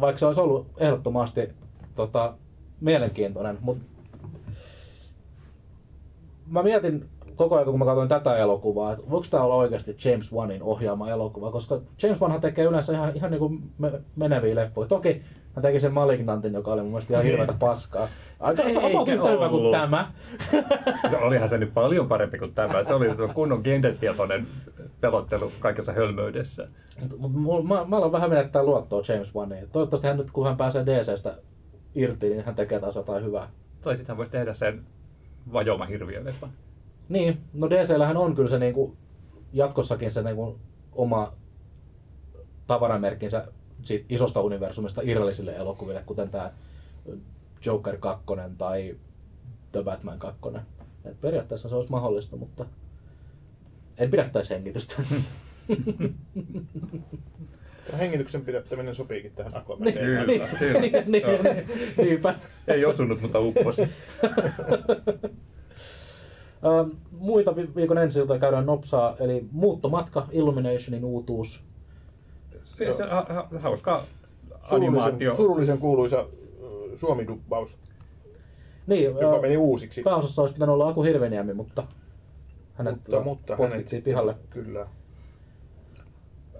vaikka 0.00 0.18
se 0.18 0.26
olisi 0.26 0.40
ollut 0.40 0.66
ehdottomasti 0.78 1.48
tota, 1.94 2.34
mielenkiintoinen. 2.80 3.58
Mut 3.60 3.78
mä 6.52 6.62
mietin 6.62 7.08
koko 7.36 7.54
ajan, 7.54 7.64
kun 7.64 7.78
mä 7.78 7.84
katsoin 7.84 8.08
tätä 8.08 8.36
elokuvaa, 8.36 8.92
että 8.92 9.10
voiko 9.10 9.26
tämä 9.30 9.42
olla 9.42 9.54
oikeasti 9.54 9.96
James 10.04 10.32
Wanin 10.32 10.62
ohjaama 10.62 11.10
elokuva, 11.10 11.50
koska 11.50 11.80
James 12.02 12.20
Wanhan 12.20 12.40
tekee 12.40 12.64
yleensä 12.64 12.92
ihan, 12.92 13.12
ihan 13.14 13.30
niin 13.30 13.38
kuin 13.38 13.62
me, 13.78 13.92
meneviä 14.16 14.54
leffoja. 14.54 14.88
Toki 14.88 15.22
hän 15.54 15.62
teki 15.62 15.80
sen 15.80 15.92
Malignantin, 15.92 16.54
joka 16.54 16.72
oli 16.72 16.82
mun 16.82 16.90
mielestä 16.90 17.14
ihan 17.14 17.24
hirveätä 17.24 17.54
paskaa. 17.58 18.08
Aika 18.40 18.70
se 18.70 18.78
on 18.78 19.08
yhtä 19.08 19.30
hyvä 19.30 19.48
kuin 19.48 19.72
tämä. 19.72 20.12
No, 21.12 21.18
olihan 21.20 21.48
se 21.48 21.58
nyt 21.58 21.74
paljon 21.74 22.08
parempi 22.08 22.38
kuin 22.38 22.54
tämä. 22.54 22.84
Se 22.84 22.94
oli 22.94 23.08
kunnon 23.34 23.60
gendertietoinen 23.64 24.46
pelottelu 25.00 25.52
kaikessa 25.60 25.92
hölmöydessä. 25.92 26.68
Mut, 27.18 27.32
mut, 27.32 27.68
mä, 27.68 27.84
mä 27.84 27.96
aloin 27.96 28.12
vähän 28.12 28.30
menettää 28.30 28.62
luottoa 28.62 29.02
James 29.08 29.34
Waniin. 29.34 29.68
Toivottavasti 29.72 30.06
hän 30.06 30.16
nyt, 30.16 30.30
kun 30.30 30.46
hän 30.46 30.56
pääsee 30.56 30.86
DCstä 30.86 31.34
irti, 31.94 32.28
niin 32.28 32.44
hän 32.44 32.54
tekee 32.54 32.80
taas 32.80 32.96
jotain 32.96 33.24
hyvää. 33.24 33.48
Tai 33.82 33.96
sitten 33.96 34.08
hän 34.08 34.18
voisi 34.18 34.32
tehdä 34.32 34.54
sen 34.54 34.84
vajoma 35.52 35.86
hirviöleffan. 35.86 36.50
Niin, 37.08 37.40
no 37.52 37.70
DCllähän 37.70 38.16
on 38.16 38.34
kyllä 38.34 38.50
se 38.50 38.58
niinku, 38.58 38.96
jatkossakin 39.52 40.12
se 40.12 40.22
niinku, 40.22 40.58
oma 40.92 41.32
tavaramerkkinsä 42.66 43.48
siitä 43.84 44.06
isosta 44.08 44.40
universumista 44.40 45.00
irrallisille 45.04 45.56
elokuville, 45.56 46.02
kuten 46.06 46.30
tämä 46.30 46.52
Joker 47.64 47.98
2 47.98 48.24
tai 48.58 48.96
The 49.72 49.82
Batman 49.82 50.18
2. 50.18 50.40
Et 51.04 51.20
periaatteessa 51.20 51.68
se 51.68 51.74
olisi 51.74 51.90
mahdollista, 51.90 52.36
mutta 52.36 52.66
en 53.98 54.10
pidättäisi 54.10 54.54
hengitystä. 54.54 55.02
Ja 57.90 57.96
hengityksen 57.98 58.44
pidättäminen 58.44 58.94
sopiikin 58.94 59.32
tähän 59.32 59.56
Aquaman 59.56 59.84
niin, 59.84 60.26
niin, 60.26 60.48
kyllä. 60.58 60.80
niin, 60.80 60.92
niin, 61.06 61.22
Joo. 61.22 61.42
niin, 61.42 61.66
niinpä. 61.96 62.34
Ei 62.68 62.84
osunut, 62.84 63.20
mutta 63.22 63.40
upposi. 63.40 63.82
Ähm, 66.64 66.90
Muita 67.10 67.56
vi- 67.56 67.74
viikon 67.76 67.98
ensi 67.98 68.20
käydään 68.40 68.66
nopsaa, 68.66 69.16
eli 69.20 69.44
Muuttomatka, 69.52 70.26
Illuminationin 70.32 71.04
uutuus. 71.04 71.64
Se, 72.64 72.92
se, 72.92 73.04
ha, 73.04 73.26
ha, 73.28 73.48
hauska 73.58 74.04
Surullisen, 74.68 75.02
animaatio. 75.02 75.34
surullisen 75.34 75.78
kuuluisa 75.78 76.18
äh, 76.18 76.26
Suomi-duppaus, 76.94 77.78
Niin, 78.86 79.04
joka 79.04 79.34
äh, 79.36 79.40
meni 79.42 79.56
uusiksi. 79.56 80.02
pääosassa 80.02 80.42
olisi 80.42 80.54
pitänyt 80.54 80.72
olla 80.72 80.88
Aku 80.88 81.02
Hirveniemi, 81.02 81.54
mutta 81.54 81.86
hänet 82.74 82.94
Mutta, 82.94 83.20
mutta 83.20 83.56
hänet 83.56 83.86
pihalle. 84.04 84.34
Kyllä. 84.50 84.86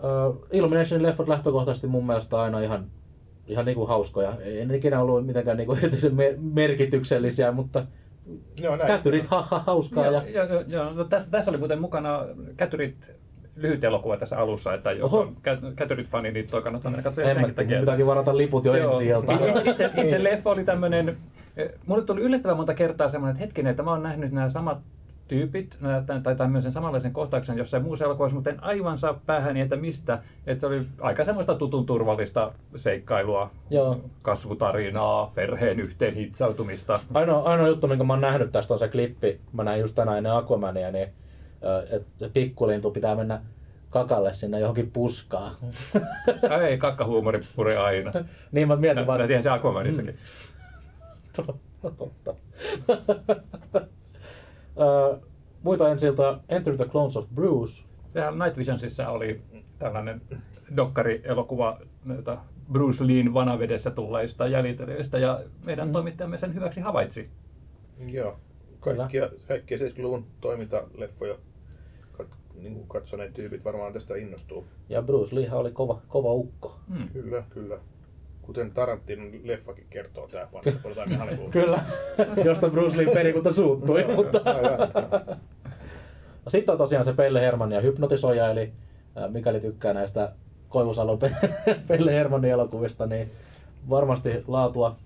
Uh, 0.03 0.47
Illuminationin 0.53 1.07
leffot 1.07 1.29
lähtökohtaisesti 1.29 1.87
mun 1.87 2.07
mielestä 2.07 2.41
aina 2.41 2.61
ihan, 2.61 2.85
ihan 3.47 3.65
niinku 3.65 3.87
hauskoja. 3.87 4.33
Ei 4.45 4.67
ne 4.67 4.77
ikinä 4.77 5.01
ollut 5.01 5.27
mitenkään 5.27 5.57
niinku 5.57 5.73
erityisen 5.79 6.15
mer- 6.15 6.37
merkityksellisiä, 6.41 7.53
mutta 7.53 7.87
Joo, 8.63 8.77
näin. 8.77 8.87
kätyrit 8.87 9.27
ha, 9.27 9.43
ha, 9.43 9.59
hauskaa. 9.67 10.07
Ja, 10.07 10.23
ja, 10.29 10.45
ja, 10.45 10.65
ja, 10.69 10.91
no 10.95 11.05
tässä, 11.05 11.31
tässä 11.31 11.51
oli 11.51 11.59
muuten 11.59 11.81
mukana 11.81 12.25
Kätyrit 12.57 12.97
lyhyt 13.57 13.85
elokuva 13.85 14.17
tässä 14.17 14.39
alussa, 14.39 14.75
että 14.75 14.93
jos 14.93 15.13
Oho. 15.15 15.23
on 15.23 15.37
Kä- 15.37 15.75
Kätyrit-fani, 15.77 16.33
niin 16.33 16.47
toi 16.47 16.63
kannattaa 16.63 16.91
mennä 16.91 17.03
katsomaan 17.03 17.35
senkin 17.35 17.55
takia. 17.55 17.77
mun 17.77 17.81
pitääkin 17.83 18.07
varata 18.07 18.37
liput 18.37 18.65
jo 18.65 18.77
Joo. 18.77 18.93
ensi 18.93 19.07
iltaan. 19.07 19.39
Itse, 19.49 19.71
itse, 19.71 19.91
itse 19.97 20.25
leffa 20.25 20.51
oli 20.51 20.65
tämmönen, 20.65 21.17
eh, 21.57 21.71
mulle 21.87 22.05
tuli 22.05 22.21
yllättävän 22.21 22.57
monta 22.57 22.75
kertaa 22.75 23.09
semmoinen, 23.09 23.33
että 23.35 23.45
hetkinen, 23.45 23.71
että 23.71 23.83
mä 23.83 23.91
oon 23.91 24.03
nähnyt 24.03 24.33
nämä 24.33 24.51
samat 24.51 24.79
tyypit, 25.33 25.79
tai- 26.23 26.37
tämmöisen 26.37 26.73
samanlaisen 26.73 27.13
kohtauksen 27.13 27.59
jossain 27.59 27.83
muussa 27.83 28.05
elokuvassa, 28.05 28.35
mutta 28.35 28.51
en 28.51 28.65
aivan 28.65 28.99
saa 28.99 29.21
päähäni, 29.27 29.61
että 29.61 29.77
mistä. 29.77 30.23
Että 30.47 30.67
oli 30.67 30.87
aika 31.01 31.25
semmoista 31.25 31.55
tutun 31.55 31.87
turvallista 31.87 32.53
seikkailua, 32.77 33.51
Joo. 33.71 34.01
kasvutarinaa, 34.23 35.33
perheen 35.35 35.81
yhteen 35.81 36.15
hitsautumista. 36.15 37.01
Ainoa, 37.15 37.43
ainoa 37.43 37.69
juttu, 37.69 37.89
minkä 37.89 38.05
mä 38.05 38.13
oon 38.13 38.21
nähnyt 38.21 38.53
tästä 38.53 38.75
on 38.75 38.79
se 38.79 38.89
klippi. 38.89 39.41
Mä 39.53 39.65
näin 39.65 39.81
just 39.81 39.95
tänään 39.95 40.19
ennen 40.19 40.33
Aquamania, 40.33 40.91
niin 40.91 41.09
että 41.91 42.13
se 42.17 42.29
pikkulintu 42.29 42.91
pitää 42.91 43.15
mennä 43.15 43.41
kakalle 43.91 44.35
sinne 44.35 44.61
johonkin 44.61 44.91
puskaan. 44.91 45.57
Ei, 46.69 46.79
kakkahuumori 46.79 47.41
puri 47.57 47.77
aina. 47.77 48.11
niin 48.53 48.69
mä 48.69 48.77
mietin 48.77 49.03
Mä, 49.03 49.07
vaan, 49.07 49.21
mä 49.21 49.27
tiedän 49.27 49.43
se 49.43 49.51
Aquamanissakin. 49.51 50.19
Totta. 51.97 52.35
Muita 55.63 55.89
ensi 55.91 56.07
iltaa 56.07 56.41
Enter 56.49 56.77
the 56.77 56.85
Clones 56.85 57.17
of 57.17 57.27
Bruce. 57.35 57.85
Sehän 58.13 58.39
Night 58.39 58.57
Visionsissa 58.57 59.09
oli 59.09 59.43
tällainen 59.79 60.23
dokkari-elokuva 60.77 61.81
näitä 62.05 62.39
Bruce 62.73 63.07
Leen 63.07 63.35
vanavedessä 63.35 63.91
tulleista 63.91 64.47
jäljitelijöistä 64.47 65.19
ja 65.19 65.41
meidän 65.65 65.89
Mm. 65.89 65.93
toimittajamme 65.93 66.39
sen 66.39 66.55
hyväksi 66.55 66.81
havaitsi. 66.81 67.31
Joo. 68.07 68.37
Kaikkia, 68.81 69.29
kaikkia 69.49 69.79
70-luvun 69.79 70.27
toimintaleffoja 70.41 71.35
niin 72.55 72.75
kuin 72.75 72.89
katsoneet 72.89 73.35
tyypit 73.35 73.65
varmaan 73.65 73.93
tästä 73.93 74.17
innostuu. 74.17 74.67
Ja 74.89 75.03
Bruce 75.03 75.35
Lee 75.35 75.53
oli 75.53 75.71
kova, 75.73 76.01
kova 76.09 76.33
ukko. 76.33 76.77
Hmm. 76.89 77.09
Kyllä, 77.09 77.45
kyllä. 77.51 77.79
Kuten 78.43 78.71
Tarantinon 78.71 79.31
leffakin 79.43 79.87
kertoo 79.91 80.29
tää 80.29 80.49
Once 80.53 80.71
Upon 80.71 80.93
a 80.93 80.95
Time 80.95 81.15
in 81.15 81.21
Hollywood. 81.21 81.53
Kyllä, 81.63 81.85
josta 82.45 82.69
Bruce 82.69 82.97
Lee 82.97 83.15
perikunta 83.15 83.53
suuttui. 83.53 84.05
Mutta... 84.17 84.41
No 86.45 86.51
Sitten 86.51 86.73
on 86.73 86.79
tosiaan 86.79 87.05
se 87.05 87.13
Pelle 87.13 87.41
Hermanni 87.41 87.75
ja 87.75 87.81
hypnotisoija, 87.81 88.51
eli 88.51 88.73
mikäli 89.29 89.61
tykkää 89.61 89.95
näistä 89.95 90.33
Koivusalon 90.69 91.19
Pe- 91.19 91.37
Pelle 91.89 92.13
Hermannin 92.13 92.51
elokuvista, 92.51 93.07
niin 93.07 93.31
varmasti 93.91 94.45
laatua. 94.47 94.97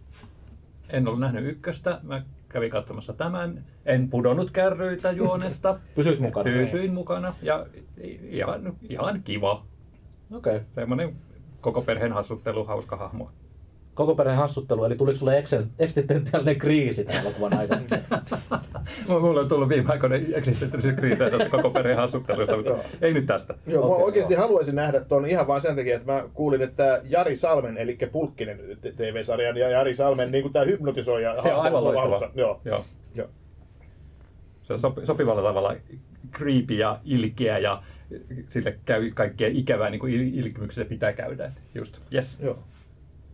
En 0.91 1.09
ollut 1.09 1.21
nähnyt 1.21 1.45
ykköstä, 1.47 2.01
mä 2.03 2.23
kävin 2.49 2.71
katsomassa 2.71 3.13
tämän. 3.13 3.65
En 3.87 4.09
pudonnut 4.11 4.51
kärryitä 4.51 5.13
juonesta. 5.13 5.79
Pysyit 5.95 6.21
mukana. 6.21 6.45
Pysyin 6.45 6.95
mukana 6.95 7.35
ja 7.43 7.67
ihan, 8.31 8.77
ihan 8.89 9.23
kiva. 9.23 9.65
Okei. 10.33 10.57
Okay. 10.57 10.67
Semmoinen 10.75 11.17
koko 11.61 11.83
perheen 11.83 12.13
hassuttelu, 12.13 12.65
hauska 12.65 12.97
hahmo. 12.97 13.31
Koko 13.95 14.15
perheen 14.15 14.39
hassuttelu, 14.39 14.85
eli 14.85 14.97
tuliko 14.97 15.17
sulle 15.17 15.45
eksistentiaalinen 15.79 16.59
kriisi 16.59 17.05
tämän 17.05 17.23
elokuvan 17.23 17.59
aikana? 17.59 17.83
Mulla 19.21 19.41
on 19.41 19.49
tullut 19.49 19.69
viime 19.69 19.93
aikoina 19.93 20.17
eksistentiaalisia 20.35 20.93
kriisejä 20.93 21.31
tästä 21.31 21.49
koko 21.49 21.71
perheen 21.71 21.97
hassuttelusta, 21.97 22.57
mutta 22.57 22.75
ei 23.03 23.15
nyt 23.15 23.27
tästä. 23.27 23.55
Joo, 23.67 23.89
mä 23.89 23.95
Okei, 23.95 24.05
oikeasti 24.05 24.35
joo. 24.35 24.43
haluaisin 24.43 24.75
nähdä 24.75 25.01
tuon 25.01 25.27
ihan 25.27 25.47
vain 25.47 25.61
sen 25.61 25.77
takia, 25.77 25.97
että 25.97 26.13
mä 26.13 26.25
kuulin, 26.35 26.63
että 26.63 27.01
Jari 27.05 27.37
Salmen, 27.37 27.79
eli 27.79 27.99
Pulkkinen 28.13 28.59
TV-sarjan 28.97 29.57
ja 29.57 29.71
Jari 29.71 29.95
Salmen, 29.95 30.33
niin 30.33 30.43
kuin 30.43 30.53
tämä 30.53 30.65
hypnotisoija. 30.65 31.43
Se 31.43 31.55
on 31.55 31.61
aivan 31.63 31.85
loistava. 31.85 32.31
Joo. 32.35 32.61
Joo. 32.65 32.85
Joo. 33.15 33.29
Se 34.63 34.73
on 34.73 34.79
sopi- 34.79 35.07
sopivalla 35.07 35.43
tavalla 35.43 35.75
creepy 36.33 36.75
ja 36.75 36.99
ilkeä 37.05 37.59
ja 37.59 37.83
sille 38.51 38.79
käy 38.85 39.11
kaikkea 39.11 39.49
ikävää, 39.53 39.91
niin 39.91 40.01
kuin 40.01 40.13
il- 40.13 40.39
ilkymykselle 40.45 40.89
pitää 40.89 41.13
käydä. 41.13 41.53
Just, 41.75 41.99
yes. 42.15 42.39
Joo. 42.43 42.57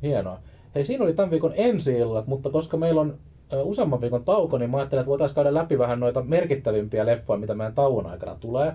Hienoa. 0.02 0.38
Hei, 0.74 0.86
siinä 0.86 1.04
oli 1.04 1.14
tämän 1.14 1.30
viikon 1.30 1.52
ensi 1.56 1.98
illat, 1.98 2.26
mutta 2.26 2.50
koska 2.50 2.76
meillä 2.76 3.00
on 3.00 3.18
useamman 3.62 4.00
viikon 4.00 4.24
tauko, 4.24 4.58
niin 4.58 4.70
mä 4.70 4.76
ajattelin, 4.76 5.00
että 5.00 5.08
voitaisiin 5.10 5.34
käydä 5.34 5.54
läpi 5.54 5.78
vähän 5.78 6.00
noita 6.00 6.22
merkittävimpiä 6.22 7.06
leffoja, 7.06 7.38
mitä 7.40 7.54
meidän 7.54 7.74
tauon 7.74 8.06
aikana 8.06 8.34
tulee. 8.40 8.72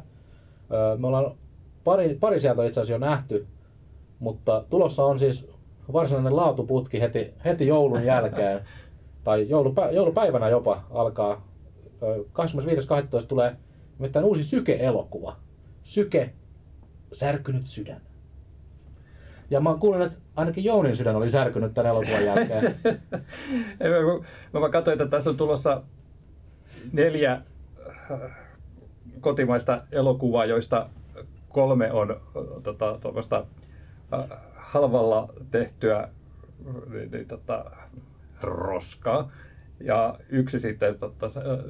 Ö, 0.72 0.98
Me 0.98 1.08
ollaan 1.08 1.32
pari, 1.84 2.18
pari 2.20 2.40
sieltä 2.40 2.66
itse 2.66 2.82
asiassa 2.82 2.94
jo 2.94 3.10
nähty, 3.10 3.48
mutta 4.20 4.64
tulossa 4.70 5.06
on 5.06 5.20
siis 5.20 5.50
varsinainen 5.94 6.36
laatuputki 6.36 7.02
heti, 7.02 7.34
heti 7.46 7.68
joulun 7.68 8.04
jälkeen, 8.14 8.62
tai 9.24 9.50
joulupä, 9.50 9.90
joulupäivänä 9.92 10.50
jopa 10.50 10.84
alkaa. 10.92 11.48
Ö, 12.04 12.16
25.12. 13.22 13.26
tulee 13.28 13.56
nimittäin 14.00 14.26
uusi 14.26 14.44
Syke-elokuva. 14.44 15.36
Syke, 15.88 16.34
särkynyt 17.12 17.68
sydän. 17.68 18.02
Ja 19.50 19.60
mä 19.60 19.78
kuulin, 19.80 20.02
että 20.02 20.18
ainakin 20.36 20.64
Jounin 20.64 20.96
sydän 20.96 21.16
oli 21.16 21.30
särkynyt 21.30 21.74
tämän 21.74 21.92
elokuvan 21.92 22.26
jälkeen. 22.26 22.64
Mä, 24.54 24.60
mä 24.60 24.70
katsoin, 24.70 25.02
että 25.02 25.12
tässä 25.12 25.30
on 25.30 25.38
tulossa 25.38 25.84
neljä 26.92 27.42
äh, 28.12 28.20
kotimaista 29.20 29.84
elokuvaa, 29.92 30.46
joista 30.46 30.90
kolme 31.50 31.92
on 31.92 32.12
äh, 32.12 32.18
tota, 32.64 32.98
tuommoista 33.02 33.46
äh, 34.14 34.40
halvalla 34.56 35.34
tehtyä 35.52 36.10
niin, 36.92 37.12
niin, 37.12 37.28
tota, 37.28 37.66
roskaa. 38.42 39.32
Ja 39.80 40.20
yksi 40.30 40.60
sitten 40.60 41.00
tota, 41.00 41.28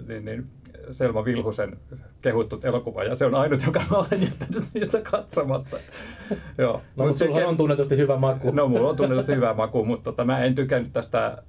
niin, 0.07 0.26
niin, 0.26 0.47
Selma 0.92 1.26
Vilhusen 1.26 1.78
kehuttu 2.22 2.60
elokuva, 2.64 3.04
ja 3.04 3.16
se 3.16 3.26
on 3.26 3.36
ainut, 3.36 3.66
joka 3.66 3.82
mä 3.92 3.98
olen 3.98 4.22
jättänyt 4.22 4.64
niistä 4.74 5.02
katsomatta. 5.02 5.78
Joo. 6.58 6.74
No, 6.74 6.82
Mut 6.96 7.08
mutta 7.08 7.20
se 7.20 7.26
sulla 7.26 7.40
ke- 7.40 7.46
on 7.46 7.58
tunnetusti 7.58 7.98
hyvä 7.98 8.18
maku. 8.18 8.52
No 8.52 8.68
mulla 8.68 8.90
on 8.90 8.96
tunnetusti 9.02 9.36
hyvä 9.36 9.54
maku, 9.54 9.86
mutta 9.86 10.04
tota, 10.04 10.26
mä 10.26 10.44
en 10.44 10.56
tykännyt 10.56 10.94
tästä 10.94 11.26
äh, 11.26 11.42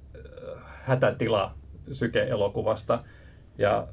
hätätila 0.83 1.53
syke-elokuvasta. 1.91 3.03
Ja 3.57 3.87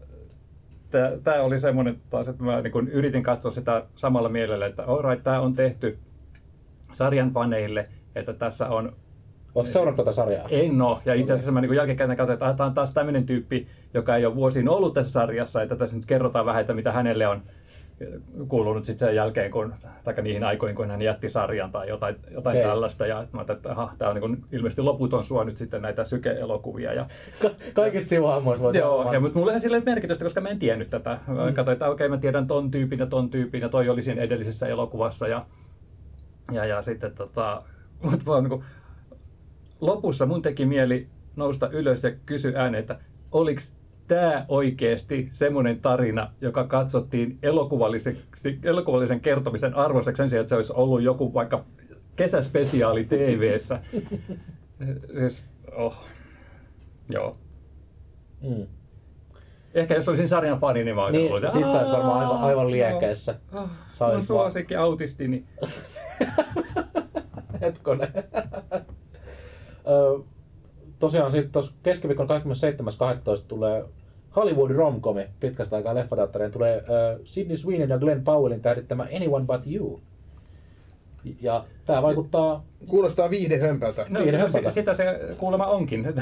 tämä 1.25 1.43
oli 1.43 1.61
semmoinen 1.61 2.01
taas, 2.11 2.29
että 2.29 2.45
mä 2.45 2.61
niin 2.61 2.89
yritin 2.89 3.23
katsoa 3.23 3.51
sitä 3.51 3.83
samalla 3.95 4.29
mielellä, 4.29 4.67
että 4.67 4.85
alright, 4.87 5.25
tämä 5.25 5.41
on 5.41 5.55
tehty 5.55 5.99
sarjan 6.93 7.31
faneille, 7.31 7.89
että 8.15 8.33
tässä 8.33 8.69
on 8.69 8.93
Oletko 9.57 9.73
seurannut 9.73 9.97
tätä 9.97 10.13
sarjaa? 10.13 10.49
en 10.51 10.83
ole. 10.83 10.99
Ja 11.05 11.15
itse 11.15 11.33
asiassa 11.33 11.53
mä 11.53 11.61
niin 11.61 11.75
jälkikäteen 11.75 12.17
katsoin, 12.17 12.35
että 12.35 12.55
tämä 12.57 12.67
on 12.67 12.75
taas 12.75 12.95
tämmöinen 12.95 13.27
tyyppi, 13.27 13.67
joka 13.95 14.17
ei 14.17 14.27
ole 14.27 14.37
vuosiin 14.37 14.69
ollut 14.69 14.95
tässä 14.95 15.13
sarjassa, 15.13 15.63
että 15.63 15.77
tässä 15.77 15.97
nyt 15.97 16.07
kerrotaan 16.07 16.47
vähän, 16.47 16.61
että 16.61 16.75
mitä 16.75 16.93
hänelle 16.93 17.29
on 17.29 17.43
kuulunut 18.49 18.85
sitten 18.85 19.09
sen 19.09 19.17
jälkeen, 19.17 19.51
kun, 19.51 19.75
tai 20.05 20.15
niihin 20.23 20.45
aikoihin, 20.45 20.77
kun 20.77 20.91
hän 20.91 21.03
jätti 21.03 21.29
sarjan 21.29 21.73
tai 21.73 21.89
jotain, 21.89 22.17
jotain 22.31 22.59
tällaista. 22.59 23.07
Ja 23.07 23.27
mä 23.33 23.41
että 23.41 23.71
aha, 23.71 23.93
tämä 23.99 24.11
on 24.11 24.21
niin 24.21 24.45
ilmeisesti 24.53 24.83
loputon 24.83 25.25
sua 25.25 25.45
nyt 25.45 25.57
sitten 25.57 25.83
näitä 25.83 26.05
syke-elokuvia. 26.05 26.93
Ja, 26.93 27.07
Ka- 27.43 27.51
kaikista 27.75 28.09
sivuhahmoista 28.09 28.65
voi 28.65 28.77
joo, 28.79 29.01
oman. 29.01 29.15
ja, 29.15 29.21
mutta 29.21 29.39
mulle 29.39 29.61
sille 29.61 29.83
merkitystä, 29.87 30.25
koska 30.25 30.41
mä 30.41 30.49
en 30.49 30.59
tiennyt 30.59 30.91
tätä. 30.91 31.19
Mä 31.27 31.53
katsoin, 31.53 31.73
että 31.73 31.89
okei, 31.89 32.09
mä 32.09 32.19
tiedän 32.19 32.47
ton 32.47 32.71
tyypin 32.71 32.99
ja 32.99 33.07
ton 33.07 33.31
tyypin, 33.31 33.61
ja 33.61 33.69
toi 33.69 33.89
oli 33.89 34.03
siinä 34.03 34.23
edellisessä 34.23 34.67
elokuvassa. 34.67 35.29
Ja, 35.29 35.47
ja, 36.53 36.65
ja 36.65 36.83
sitten 36.83 37.15
tota, 37.15 37.63
mut 38.03 38.27
vaan 38.27 38.45
niin 38.45 38.51
kuin, 38.51 38.65
lopussa 39.81 40.27
mun 40.27 40.43
teki 40.43 40.67
mieli 40.67 41.07
nousta 41.37 41.69
ylös 41.71 42.03
ja 42.05 42.13
kysyä 42.27 42.63
ääneen, 42.63 42.81
että 42.81 42.99
oliko 43.33 43.61
tämä 44.09 44.45
oikeasti 44.49 45.29
semmoinen 45.33 45.81
tarina, 45.81 46.33
joka 46.41 46.65
katsottiin 46.67 47.39
elokuvallisen, 47.43 48.17
elokuvallisen 48.63 49.21
kertomisen 49.21 49.75
arvoiseksi 49.75 50.21
sen 50.21 50.31
sijaan, 50.31 50.41
että 50.43 50.49
se 50.49 50.57
olisi 50.57 50.73
ollut 50.77 51.03
joku 51.03 51.35
vaikka 51.35 51.65
kesäspesiaali 52.17 53.05
TV-ssä. 53.05 53.81
siis, 55.19 55.45
oh. 55.77 56.05
Joo. 57.09 57.37
Mm. 58.43 58.67
Ehkä 59.75 59.95
jos 59.95 60.09
olisin 60.09 60.29
sarjan 60.29 60.59
fani, 60.59 60.85
niin 60.85 60.97
mä 60.97 61.05
olisin 61.05 61.21
Niin, 61.21 61.33
ollut, 61.33 61.53
sit 61.53 61.73
sä 61.73 61.79
olisit 61.79 61.97
varmaan 61.97 62.21
aivan, 62.21 62.37
"Aa, 62.37 62.47
aivan 62.47 62.71
liekeissä. 62.71 63.35
Ah, 63.53 63.63
olisit 63.63 64.01
vaan- 64.01 64.21
suosikki 64.21 64.77
autistini. 64.77 65.45
Hetkonen. 67.61 68.09
Tosiaan 70.99 71.33
sitten 71.33 71.53
tuossa 71.53 71.73
keskiviikon 71.83 72.29
27.12. 72.29 73.45
tulee 73.49 73.85
Hollywood 74.37 74.71
romcomi 74.71 75.27
pitkästä 75.41 75.77
aikaa 75.77 75.95
leffateatteriin. 75.95 76.53
Tulee 76.53 76.77
uh, 76.79 77.21
Sidney 77.25 77.57
Sweeney 77.57 77.89
ja 77.89 77.99
Glenn 77.99 78.25
Powellin 78.25 78.61
tähdittämä 78.61 79.07
Anyone 79.17 79.47
But 79.47 79.67
You. 79.75 80.01
Ja 81.43 81.65
tämä 81.87 82.03
vaikuttaa 82.03 82.65
Kuulostaa 82.87 83.31
viihdehömpältä. 83.31 84.07
No, 84.09 84.21
Viiden 84.21 84.35
no, 84.35 84.41
hömpältä. 84.41 84.71
si- 84.71 84.75
sitä 84.75 84.95
se 84.95 85.05
kuulemma 85.39 85.67
onkin. 85.67 86.05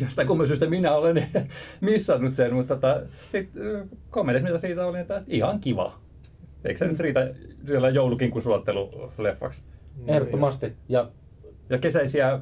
Jostain 0.00 0.28
kumman 0.28 0.46
syystä 0.46 0.66
minä 0.66 0.94
olen 0.94 1.26
missannut 1.80 2.34
sen, 2.34 2.54
mutta 2.54 2.74
tota, 2.76 3.00
kommentit, 4.10 4.42
mitä 4.44 4.58
siitä 4.58 4.86
oli, 4.86 4.98
että 4.98 5.22
ihan 5.26 5.60
kiva. 5.60 5.98
Eikö 6.64 6.78
se 6.78 6.86
nyt 6.86 7.00
riitä 7.00 7.34
siellä 7.66 7.88
joulukinkun 7.88 8.42
suottelu 8.42 9.12
leffaksi? 9.18 9.60
ehdottomasti. 10.06 10.72
Ja 10.88 11.08
ja 11.70 11.78
kesäisiä 11.78 12.40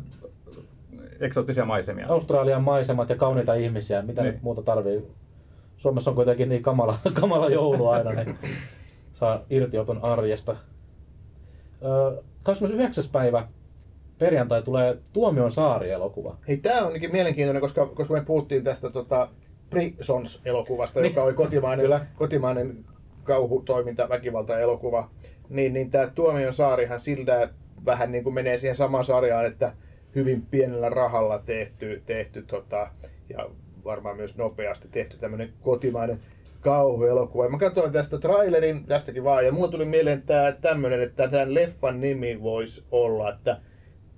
eksoottisia 1.22 1.64
maisemia. 1.64 2.06
Australian 2.08 2.62
maisemat 2.62 3.08
ja 3.08 3.16
kauniita 3.16 3.54
ihmisiä, 3.54 4.02
mitä 4.02 4.22
Niin. 4.22 4.32
nyt 4.34 4.42
muuta 4.42 4.62
tarvii. 4.62 5.06
Suomessa 5.76 6.10
on 6.10 6.14
kuitenkin 6.14 6.48
niin 6.48 6.62
kamala, 6.62 6.98
kamala 7.20 7.48
joulu 7.50 7.88
aina, 7.88 8.10
niin 8.10 8.38
saa 9.14 9.40
irtioton 9.50 10.04
arjesta. 10.04 10.56
Öö, 11.84 12.22
29. 12.42 13.04
päivä 13.12 13.48
perjantai 14.18 14.62
tulee 14.62 14.98
Tuomion 15.12 15.50
saari-elokuva. 15.52 16.36
Hei, 16.48 16.56
tämä 16.56 16.80
on 16.80 16.86
ainakin 16.86 17.12
mielenkiintoinen, 17.12 17.60
koska, 17.60 17.86
koska 17.86 18.14
me 18.14 18.20
puhuttiin 18.24 18.64
tästä 18.64 18.90
tota, 18.90 19.28
Prisons-elokuvasta, 19.70 21.00
Niin. 21.00 21.10
joka 21.10 21.22
oli 21.22 21.34
kotimainen, 21.34 21.84
Kyllä. 21.84 22.06
kotimainen 22.14 22.84
kauhutoiminta, 23.24 24.08
väkivalta-elokuva. 24.08 25.10
Niin, 25.48 25.72
niin 25.72 25.90
tämä 25.90 26.06
Tuomion 26.06 26.52
saarihan 26.52 27.00
siltä 27.00 27.48
vähän 27.86 28.12
niin 28.12 28.24
kuin 28.24 28.34
menee 28.34 28.56
siihen 28.56 28.76
samaan 28.76 29.04
sarjaan, 29.04 29.46
että 29.46 29.72
hyvin 30.14 30.42
pienellä 30.42 30.88
rahalla 30.88 31.38
tehty, 31.38 32.02
tehty 32.06 32.42
tota, 32.42 32.90
ja 33.28 33.48
varmaan 33.84 34.16
myös 34.16 34.38
nopeasti 34.38 34.88
tehty 34.88 35.16
tämmöinen 35.16 35.52
kotimainen 35.60 36.20
kauhuelokuva. 36.60 37.44
Ja 37.44 37.50
Mä 37.50 37.58
katsoin 37.58 37.92
tästä 37.92 38.18
trailerin 38.18 38.84
tästäkin 38.84 39.24
vaan, 39.24 39.46
ja 39.46 39.52
mulla 39.52 39.68
tuli 39.68 39.84
mieleen 39.84 40.22
tää 40.22 40.52
tämmönen, 40.52 41.00
että 41.00 41.28
tämän 41.28 41.54
leffan 41.54 42.00
nimi 42.00 42.42
voisi 42.42 42.84
olla, 42.90 43.30
että 43.30 43.60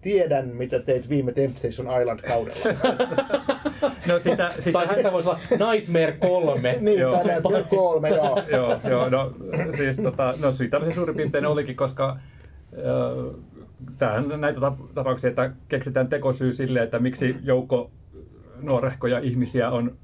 Tiedän, 0.05 0.49
mitä 0.49 0.80
teit 0.80 1.09
viime 1.09 1.32
Temptation 1.32 2.01
Island-kaudella. 2.01 2.64
No 4.09 4.18
sitä, 4.18 4.49
sitä 4.49 4.72
Tai 4.72 4.88
sitten 4.88 5.12
voisi 5.12 5.28
olla 5.28 5.72
Nightmare 5.72 6.12
3. 6.12 6.76
niin, 6.80 7.01
Joo. 7.01 7.12
tai 7.12 7.24
näyttää 7.24 7.62
kolme, 7.62 8.09
joo. 8.09 8.42
joo, 8.51 8.80
joo, 8.88 9.09
no 9.09 9.34
siis 9.76 9.97
tota, 9.97 10.34
no 10.40 10.53
sitä 10.53 10.80
se 10.84 10.92
suurin 10.92 11.16
piirtein 11.16 11.47
olikin, 11.47 11.76
koska 11.76 12.16
äh, 12.72 13.40
tämähän 13.99 14.41
näitä 14.41 14.61
tap- 14.61 14.93
tapauksia, 14.95 15.31
että 15.31 15.51
keksitään 15.68 16.09
tekosyy 16.09 16.53
sille, 16.53 16.83
että 16.83 16.99
miksi 16.99 17.37
joukko 17.43 17.91
nuorehkoja 18.62 19.18
ihmisiä 19.18 19.70
on 19.70 19.97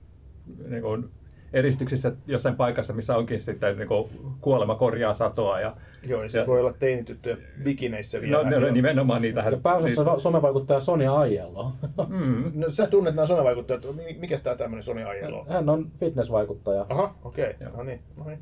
niin 0.68 0.82
kuin, 0.82 1.10
eristyksissä 1.52 2.12
jossain 2.26 2.56
paikassa, 2.56 2.92
missä 2.92 3.16
onkin 3.16 3.40
sitten 3.40 3.78
niin 3.78 3.88
kuin, 3.88 4.10
kuolema 4.40 4.74
korjaa 4.74 5.14
satoa. 5.14 5.60
Ja, 5.60 5.76
Joo, 6.06 6.22
ja 6.22 6.28
se 6.28 6.38
Ja- 6.38 6.46
voi 6.46 6.60
olla 6.60 6.72
teinityttöjä 6.72 7.36
bikineissä 7.64 8.20
vielä. 8.20 8.50
no, 8.50 8.60
ne, 8.60 8.70
nimenomaan 8.70 9.22
niitähän. 9.22 9.52
Ja 9.52 9.58
pääosassa 9.62 10.04
siis- 10.04 10.22
somevaikuttaja 10.22 10.80
Sonia 10.80 11.12
Aiello. 11.14 11.72
mm, 12.08 12.52
No 12.54 12.70
sä 12.70 12.86
tunnet 12.86 13.14
nämä 13.14 13.26
somevaikuttajat. 13.26 13.82
Mi- 13.96 14.16
Mikäs 14.20 14.42
tää 14.42 14.54
tämmönen 14.54 14.82
Sony 14.82 15.02
Aielo 15.04 15.40
on? 15.40 15.48
Hän 15.48 15.68
on 15.68 15.90
fitnessvaikuttaja. 16.00 16.86
Aha, 16.88 17.14
okei. 17.24 17.54
Joo. 17.60 17.70
No 17.76 17.82
niin, 17.82 18.00
no 18.16 18.24
niin. 18.24 18.38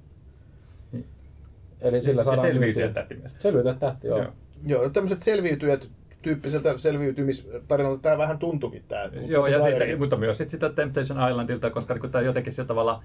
Eli 1.81 2.03
sillä 2.03 2.25
saadaan 2.25 2.47
selviytyjät 2.49 2.87
myytyä. 2.87 3.03
tähti 3.03 3.15
myös. 3.15 3.33
Selviytyjät 3.39 3.79
tähti, 3.79 4.07
joo. 4.07 4.19
Joo. 4.19 4.33
Joo, 4.67 4.83
no 4.83 4.89
tämmöiset 4.89 5.23
selviytyjät 5.23 5.91
tyyppiseltä 6.23 6.79
selviytymistarinalta 6.79 8.03
tää 8.03 8.19
vähän 8.19 8.39
tuntukin 8.39 8.85
tää. 8.89 9.11
Joo, 9.27 9.47
ja 9.47 9.65
sitten, 9.65 9.99
mutta 9.99 10.17
myös 10.17 10.39
sit 10.39 10.51
sitä 10.51 10.69
Temptation 10.69 11.31
Islandilta, 11.31 11.71
koska 11.71 11.95
niin 11.95 12.11
tämä 12.11 12.23
jotenkin 12.23 12.53
sillä 12.53 12.67
tavalla, 12.67 13.03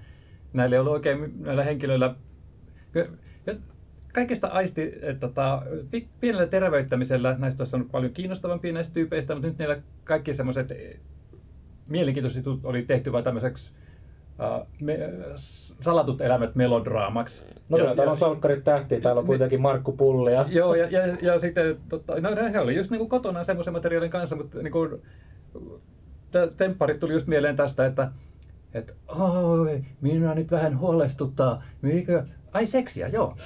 näillä 0.52 0.76
ei 0.76 0.80
ollut 0.80 0.92
oikein 0.92 1.32
näillä 1.40 1.64
henkilöillä, 1.64 2.14
kaikesta 4.12 4.46
aisti, 4.46 4.92
että 5.02 5.28
tota, 5.28 5.62
pi- 5.90 6.08
pienellä 6.20 6.46
terveyttämisellä 6.46 7.36
näistä 7.38 7.62
olisi 7.62 7.76
ollut 7.76 7.90
paljon 7.90 8.12
kiinnostavampia 8.12 8.72
näistä 8.72 8.94
tyypeistä, 8.94 9.34
mutta 9.34 9.48
nyt 9.48 9.58
niillä 9.58 9.78
kaikki 10.04 10.34
semmoiset 10.34 10.72
mielenkiintoiset 11.88 12.46
jutut 12.46 12.64
oli 12.64 12.82
tehty 12.82 13.12
vain 13.12 13.24
tämmöiseksi 13.24 13.72
uh, 14.38 14.66
me, 14.80 14.98
salatut 15.80 16.20
elämät 16.20 16.54
melodraamaksi. 16.54 17.44
No 17.68 17.78
Ja- 17.78 17.94
täällä 17.96 18.10
on 18.10 18.16
salkkarit 18.16 18.64
tähti, 18.64 19.00
täällä 19.00 19.20
on 19.20 19.26
kuitenkin 19.26 19.60
Markku 19.60 19.92
Pulli 19.92 20.32
ja 20.32 20.46
Joo, 20.48 20.74
ja, 20.74 20.88
ja, 20.90 21.16
ja 21.22 21.38
sitten 21.38 21.76
tota, 21.88 22.20
no, 22.20 22.30
he 22.52 22.60
oli 22.60 22.76
just 22.76 22.90
niinku 22.90 23.08
kotona 23.08 23.44
semmoisen 23.44 23.72
materiaalin 23.72 24.10
kanssa, 24.10 24.36
mutta 24.36 24.58
niinku, 24.58 25.00
tempparit 26.56 27.00
tuli 27.00 27.12
just 27.12 27.26
mieleen 27.26 27.56
tästä, 27.56 27.86
että 27.86 28.10
että 28.74 28.92
oi, 29.08 29.84
minua 30.00 30.34
nyt 30.34 30.50
vähän 30.50 30.78
huolestuttaa. 30.78 31.62
Mikä? 31.82 32.24
Ai 32.52 32.66
seksiä, 32.66 33.08
joo. 33.08 33.36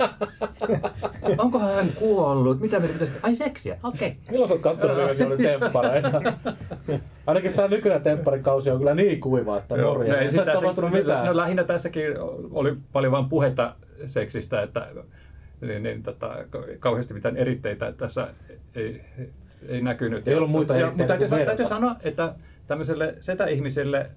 Onkohan 1.38 1.74
hän 1.74 1.92
kuollut? 1.98 2.60
Mitä 2.60 2.80
me 2.80 2.88
pitäisi? 2.88 3.14
Ai 3.22 3.36
seksiä, 3.36 3.78
okei. 3.82 4.08
Okay. 4.08 4.20
Milloin 4.30 4.48
sä 4.48 4.54
oot 4.54 4.62
kattonut 4.62 4.96
viimeksi 4.96 5.24
oli 5.24 5.36
temppareita? 5.36 6.22
Ainakin 7.30 7.52
tää 7.52 7.68
nykyinen 7.68 8.02
tempparikausi 8.02 8.70
on 8.70 8.78
kyllä 8.78 8.94
niin 8.94 9.20
kuiva, 9.20 9.58
että 9.58 9.76
Norjassa 9.76 10.20
no 10.20 10.26
ei 10.26 10.30
siis 10.30 10.44
tapahtunut 10.44 10.90
no, 10.90 10.96
mitään. 10.98 11.26
No 11.26 11.36
lähinnä 11.36 11.64
tässäkin 11.64 12.04
oli 12.50 12.76
paljon 12.92 13.12
vain 13.12 13.28
puhetta 13.28 13.74
seksistä, 14.06 14.62
että 14.62 14.88
niin, 15.60 15.82
niin, 15.82 16.02
tota, 16.02 16.34
kauheasti 16.78 17.14
mitään 17.14 17.36
eritteitä 17.36 17.92
tässä 17.92 18.28
ei, 18.76 19.00
ei 19.68 19.82
näkynyt. 19.82 20.28
Ei 20.28 20.34
ollut 20.34 20.50
muita 20.50 20.76
eritteitä 20.76 21.02
mutta 21.02 21.18
täytyy, 21.18 21.28
kuin 21.28 21.46
täytyy 21.46 21.66
sanoa, 21.66 21.96
että 22.02 22.34
tämmöiselle 22.66 23.14
setä-ihmiselle 23.20 24.10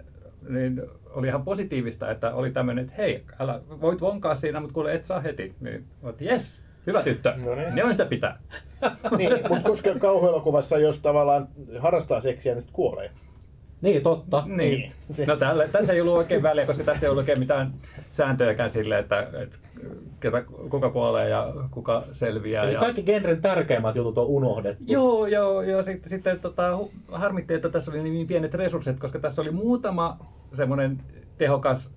niin 0.49 0.81
oli 1.09 1.27
ihan 1.27 1.43
positiivista, 1.43 2.11
että 2.11 2.33
oli 2.33 2.51
tämmöinen, 2.51 2.85
että 2.85 2.95
hei, 2.97 3.23
älä, 3.39 3.61
voit 3.81 4.01
vonkaa 4.01 4.35
siinä, 4.35 4.59
mutta 4.59 4.73
kuule 4.73 4.93
et 4.93 5.05
saa 5.05 5.19
heti. 5.19 5.55
Niin, 5.59 5.85
että 6.09 6.23
jes, 6.23 6.62
hyvä 6.87 7.01
tyttö, 7.01 7.33
No 7.45 7.55
niin. 7.55 7.75
ne 7.75 7.83
on 7.83 7.93
sitä 7.93 8.05
pitää. 8.05 8.39
Niin, 9.17 9.31
mutta 9.49 9.69
koska 9.69 9.95
kauhuelokuvassa, 9.99 10.77
jos 10.77 10.99
tavallaan 10.99 11.47
harrastaa 11.79 12.21
seksiä, 12.21 12.53
niin 12.53 12.61
sitten 12.61 12.75
kuolee. 12.75 13.11
Niin, 13.81 14.03
totta. 14.03 14.43
Niin. 14.47 14.91
Niin. 15.17 15.27
No 15.27 15.35
tällä, 15.35 15.67
tässä 15.67 15.93
ei 15.93 16.01
ollut 16.01 16.17
oikein 16.17 16.43
väliä, 16.43 16.65
koska 16.65 16.83
tässä 16.83 17.05
ei 17.05 17.09
ollut 17.09 17.21
oikein 17.21 17.39
mitään 17.39 17.73
sääntöjäkään 18.11 18.71
sille, 18.71 18.99
että, 18.99 19.27
että 19.41 19.57
ketä, 20.19 20.41
kuka 20.69 20.89
kuolee 20.89 21.29
ja 21.29 21.53
kuka 21.71 22.03
selviää. 22.11 22.63
Eli 22.63 22.73
ja... 22.73 22.79
kaikki 22.79 23.03
genren 23.03 23.41
tärkeimmät 23.41 23.95
jutut 23.95 24.17
on 24.17 24.25
unohdettu. 24.25 24.83
Joo, 24.87 25.27
joo, 25.27 25.61
ja 25.61 25.83
sitten, 25.83 26.09
sitten 26.09 26.39
tota, 26.39 26.79
harmitti, 27.11 27.53
että 27.53 27.69
tässä 27.69 27.91
oli 27.91 28.03
niin 28.03 28.27
pienet 28.27 28.53
resurssit, 28.53 28.99
koska 28.99 29.19
tässä 29.19 29.41
oli 29.41 29.51
muutama 29.51 30.19
semmoinen 30.53 30.97
tehokas 31.37 31.91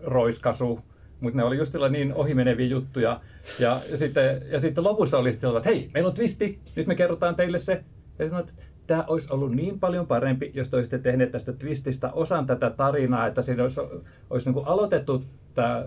roiskasu, 0.00 0.80
mutta 1.20 1.36
ne 1.36 1.44
oli 1.44 1.56
just 1.56 1.74
niin 1.90 2.14
ohimeneviä 2.14 2.66
juttuja. 2.66 3.20
Ja, 3.58 3.80
ja, 3.90 3.96
sitten, 3.96 4.42
ja 4.50 4.60
sitten 4.60 4.84
lopussa 4.84 5.18
oli 5.18 5.32
sitten, 5.32 5.56
että 5.56 5.68
hei, 5.68 5.90
meillä 5.94 6.08
on 6.08 6.14
twisti, 6.14 6.60
nyt 6.76 6.86
me 6.86 6.94
kerrotaan 6.94 7.34
teille 7.34 7.58
se. 7.58 7.84
Ja 8.18 8.26
sanoin, 8.26 8.48
että 8.48 8.62
tämä 8.86 9.04
olisi 9.06 9.32
ollut 9.32 9.54
niin 9.54 9.80
paljon 9.80 10.06
parempi, 10.06 10.50
jos 10.54 10.70
te 10.70 10.76
olisitte 10.76 10.98
tehneet 10.98 11.30
tästä 11.30 11.52
twististä 11.52 12.12
osan 12.12 12.46
tätä 12.46 12.70
tarinaa, 12.70 13.26
että 13.26 13.42
siinä 13.42 13.62
olisi, 13.62 13.80
olisi 14.30 14.48
niin 14.48 14.54
kuin 14.54 14.66
aloitettu 14.66 15.24
tämä 15.54 15.84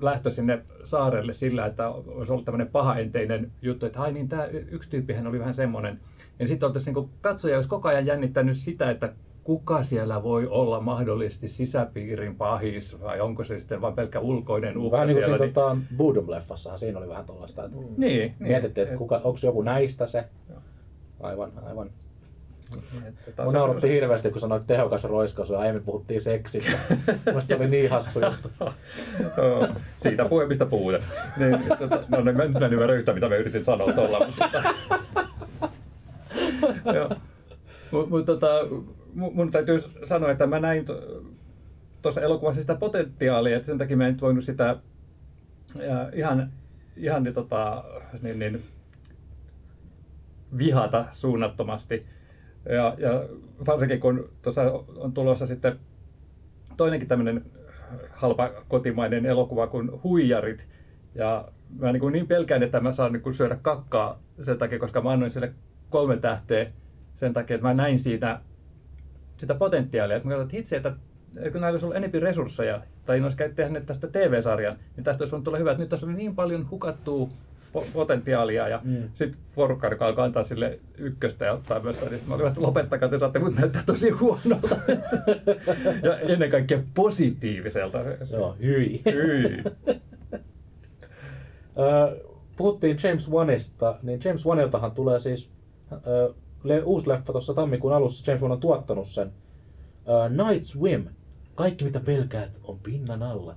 lähtö 0.00 0.30
sinne 0.30 0.62
saarelle 0.84 1.32
sillä, 1.32 1.66
että 1.66 1.88
olisi 1.88 2.32
ollut 2.32 2.44
tämmöinen 2.44 2.68
pahaenteinen 2.68 3.52
juttu, 3.62 3.86
että 3.86 4.00
ai 4.00 4.12
niin, 4.12 4.28
tämä 4.28 4.46
yksi 4.46 4.90
tyyppihän 4.90 5.26
oli 5.26 5.38
vähän 5.38 5.54
semmoinen. 5.54 6.00
Ja 6.38 6.48
sitten 6.48 6.66
oltaisiin 6.66 6.94
niin 6.94 7.10
katsoja 7.20 7.56
olisi 7.56 7.68
koko 7.68 7.88
ajan 7.88 8.06
jännittänyt 8.06 8.56
sitä, 8.56 8.90
että 8.90 9.12
kuka 9.48 9.82
siellä 9.82 10.22
voi 10.22 10.46
olla 10.46 10.80
mahdollisesti 10.80 11.48
sisäpiirin 11.48 12.36
pahis, 12.36 13.00
vai 13.00 13.20
onko 13.20 13.44
se 13.44 13.58
sitten 13.58 13.80
vain 13.80 13.94
pelkkä 13.94 14.20
ulkoinen 14.20 14.78
uhka 14.78 14.96
Vähän 14.96 15.06
niin 15.06 15.16
kuin 15.16 15.24
siellä. 15.24 15.38
siinä 15.38 15.52
tota, 15.54 15.76
Boodum-leffassahan 15.96 16.78
siinä 16.78 16.98
oli 16.98 17.08
vähän 17.08 17.24
tollaista, 17.24 17.64
että 17.64 17.76
niin, 17.76 17.94
niin, 17.96 18.34
mietittiin, 18.38 18.84
että 18.86 18.98
kuka, 18.98 19.16
onko 19.24 19.38
joku 19.42 19.62
näistä 19.62 20.06
se. 20.06 20.24
Aivan, 21.20 21.52
aivan. 21.66 21.90
Että 23.26 23.42
Mun 23.42 23.52
se- 23.52 23.58
nauratti 23.58 23.88
hirveästi, 23.88 24.30
kun 24.30 24.40
sanoit 24.40 24.66
tehokas 24.66 25.04
roiskaus 25.04 25.50
ja 25.50 25.58
aiemmin 25.58 25.84
puhuttiin 25.84 26.20
seksistä. 26.20 26.78
Mielestäni 27.26 27.58
se 27.58 27.64
oli 27.64 27.70
niin 27.70 27.90
hassu 27.90 28.20
juttu. 28.20 28.50
Siitä 30.02 30.24
puhemista 30.24 30.66
puhuta. 30.66 30.98
Niin, 31.36 31.58
tota, 31.78 32.04
no 32.08 32.20
niin, 32.20 32.36
mä, 32.36 32.48
mä 32.48 32.66
en 32.66 32.72
ymmärrä 32.72 32.94
yhtään, 32.94 33.16
mitä 33.16 33.28
mä 33.28 33.36
yritin 33.36 33.64
sanoa 33.64 33.92
tuolla. 33.92 34.26
Mutta, 34.26 34.48
tota, 34.52 34.74
Joo. 36.94 37.10
Mut, 37.90 38.10
mut, 38.10 38.26
tota, 38.26 38.48
mun, 39.14 39.50
täytyy 39.50 39.80
sanoa, 40.04 40.30
että 40.30 40.46
mä 40.46 40.60
näin 40.60 40.84
tuossa 42.02 42.20
elokuvassa 42.20 42.60
sitä 42.60 42.74
potentiaalia, 42.74 43.56
että 43.56 43.66
sen 43.66 43.78
takia 43.78 43.96
mä 43.96 44.06
en 44.06 44.12
nyt 44.12 44.22
voinut 44.22 44.44
sitä 44.44 44.76
ja 45.82 46.10
ihan, 46.14 46.52
ihan 46.96 47.22
niin, 47.22 47.34
tota, 47.34 47.84
niin, 48.22 48.38
niin, 48.38 48.62
vihata 50.58 51.04
suunnattomasti. 51.12 52.06
Ja, 52.68 52.94
ja 52.98 53.28
varsinkin 53.66 54.00
kun 54.00 54.30
tuossa 54.42 54.62
on 54.96 55.12
tulossa 55.12 55.46
sitten 55.46 55.78
toinenkin 56.76 57.08
tämmöinen 57.08 57.44
halpa 58.10 58.50
kotimainen 58.68 59.26
elokuva 59.26 59.66
kuin 59.66 59.90
Huijarit. 60.02 60.66
Ja 61.14 61.48
mä 61.78 61.92
niin, 61.92 62.12
niin 62.12 62.26
pelkään, 62.26 62.62
että 62.62 62.80
mä 62.80 62.92
saan 62.92 63.12
niin 63.12 63.34
syödä 63.34 63.58
kakkaa 63.62 64.22
sen 64.44 64.58
takia, 64.58 64.78
koska 64.78 65.00
mä 65.00 65.10
annoin 65.10 65.30
sille 65.30 65.52
kolme 65.90 66.16
tähteä 66.16 66.70
sen 67.16 67.32
takia, 67.32 67.54
että 67.54 67.66
mä 67.66 67.74
näin 67.74 67.98
siitä 67.98 68.40
sitä 69.38 69.54
potentiaalia. 69.54 70.16
Että 70.16 70.28
mä 70.28 70.32
katsoin, 70.32 70.46
että 70.46 70.56
hitsi, 70.56 70.76
että 70.76 70.92
kun 71.52 71.60
näillä 71.60 71.68
olisi 71.68 71.86
ollut 71.86 71.96
enemmän 71.96 72.22
resursseja, 72.22 72.80
tai 73.06 73.18
ne 73.18 73.24
olisi 73.24 73.36
tehneet 73.54 73.86
tästä 73.86 74.06
TV-sarjan, 74.08 74.76
niin 74.96 75.04
tästä 75.04 75.22
olisi 75.22 75.30
voinut 75.32 75.44
tulla 75.44 75.58
hyvä. 75.58 75.70
Että 75.70 75.80
nyt 75.82 75.88
tässä 75.88 76.06
oli 76.06 76.14
niin 76.14 76.34
paljon 76.34 76.70
hukattua 76.70 77.28
po- 77.78 77.84
potentiaalia, 77.92 78.68
ja 78.68 78.80
Mm. 78.84 79.02
sitten 79.14 79.40
porukka, 79.54 79.88
joka 79.88 80.06
alkoi 80.06 80.24
antaa 80.24 80.42
sille 80.44 80.78
ykköstä 80.98 81.44
ja 81.44 81.52
ottaa 81.52 81.80
myös, 81.80 82.00
niin 82.00 82.10
sitten 82.10 82.28
mä 82.28 82.34
olin, 82.34 82.46
että 82.46 82.62
lopettakaa, 82.62 83.08
te 83.08 83.18
saatte 83.18 83.38
mut 83.38 83.54
näyttää 83.56 83.82
tosi 83.86 84.10
huonolta. 84.10 84.76
ja 86.02 86.18
ennen 86.18 86.50
kaikkea 86.50 86.80
positiiviselta. 86.94 87.98
Joo, 88.32 88.56
hyi. 88.62 89.02
Hyi. 89.12 89.62
Puhuttiin 92.56 92.96
James 93.04 93.30
Wanista, 93.30 93.96
niin 94.02 94.20
James 94.24 94.46
Waniltahan 94.46 94.90
tulee 94.92 95.18
siis 95.18 95.50
le, 96.68 96.82
uusi 96.82 97.08
leffa 97.08 97.32
tuossa 97.32 97.54
tammikuun 97.54 97.92
alussa, 97.92 98.30
James 98.30 98.42
Wan 98.42 98.52
on 98.52 98.60
tuottanut 98.60 99.08
sen. 99.08 99.32
Ö, 100.08 100.44
Night 100.44 100.64
Swim. 100.64 101.06
Kaikki 101.54 101.84
mitä 101.84 102.00
pelkäät 102.00 102.50
on 102.64 102.78
pinnan 102.78 103.22
alla. 103.22 103.54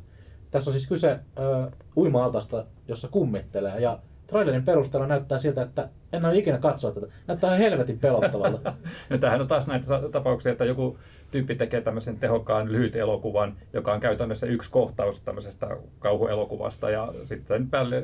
Tässä 0.51 0.69
on 0.69 0.73
siis 0.73 0.87
kyse 0.87 1.19
ö, 1.39 1.71
uima-altasta, 1.97 2.65
jossa 2.87 3.07
kummittelee. 3.07 3.79
Ja 3.79 3.99
trailerin 4.27 4.65
perusteella 4.65 5.07
näyttää 5.07 5.37
siltä, 5.37 5.61
että 5.61 5.89
en 6.13 6.25
ole 6.25 6.37
ikinä 6.37 6.57
katsoa 6.57 6.91
tätä. 6.91 7.07
Näyttää 7.27 7.49
ihan 7.49 7.59
helvetin 7.71 7.99
pelottavalta. 7.99 8.73
Ja 9.09 9.17
tämähän 9.19 9.41
on 9.41 9.47
taas 9.47 9.67
näitä 9.67 9.85
ta- 9.87 10.09
tapauksia, 10.09 10.51
että 10.51 10.65
joku 10.65 10.97
tyyppi 11.31 11.55
tekee 11.55 11.81
tämmöisen 11.81 12.17
tehokkaan 12.17 12.71
lyhyt 12.71 12.95
elokuvan, 12.95 13.53
joka 13.73 13.93
on 13.93 13.99
käytännössä 13.99 14.47
yksi 14.47 14.71
kohtaus 14.71 15.21
tämmöisestä 15.21 15.77
kauhuelokuvasta 15.99 16.89
ja 16.89 17.13
sitten 17.23 17.69
päälle 17.69 18.03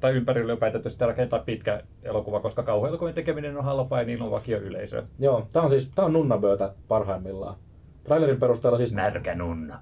tai 0.00 0.12
ympärille 0.12 0.52
on 0.52 0.58
päätetty 0.58 0.90
sitten 0.90 1.08
rakentaa 1.08 1.38
pitkä 1.38 1.82
elokuva, 2.02 2.40
koska 2.40 2.62
kauhuelokuvien 2.62 3.14
tekeminen 3.14 3.56
on 3.56 3.64
halpaa 3.64 4.00
ja 4.00 4.06
niillä 4.06 4.24
on 4.24 4.30
vakio 4.30 4.58
yleisö. 4.58 5.02
Joo, 5.18 5.48
tää 5.52 5.62
on 5.62 5.70
siis 5.70 5.90
tää 5.94 6.04
on 6.04 6.12
nunnaböötä 6.12 6.74
parhaimmillaan. 6.88 7.56
Trailerin 8.04 8.40
perusteella 8.40 8.78
siis 8.78 8.94
Närkä 8.94 9.34
nunna. 9.34 9.80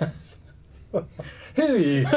Hyi! 1.58 2.04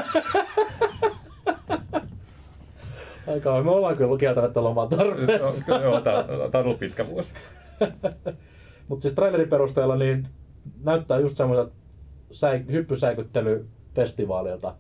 Aika 3.28 3.64
me 3.64 3.72
ollaan 3.72 3.98
kyllä 3.98 4.18
kieltämättä 4.18 4.64
lomaa 4.64 4.88
tarpeessa. 4.88 5.78
Joo, 5.78 6.02
tää, 6.02 6.24
tää 6.52 6.62
on 6.62 6.66
ollut 6.66 6.80
pitkä 6.80 7.08
vuosi. 7.08 7.34
Mutta 8.90 9.04
siis 9.04 9.14
trailerin 9.14 9.50
perusteella 9.50 9.96
niin 9.96 10.28
näyttää 10.84 11.20
just 11.20 11.38
semmoiselta 11.38 11.76
säi, 12.32 12.66
hyppysäikyttelyfestivaalilta. 12.72 14.76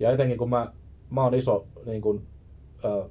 Ja 0.00 0.10
etenkin 0.10 0.38
kun 0.38 0.50
mä, 0.50 0.72
mä 1.10 1.24
oon 1.24 1.34
iso 1.34 1.66
niin 1.86 2.02
kun, 2.02 2.22
ö, 2.84 3.04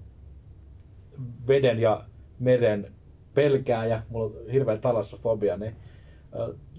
veden 1.48 1.80
ja 1.80 2.04
meren 2.40 2.92
pelkääjä, 3.34 4.04
mulla 4.10 4.26
on 4.26 4.34
hirveä 4.52 4.78
talassofobia, 4.78 5.58
niin 5.58 5.76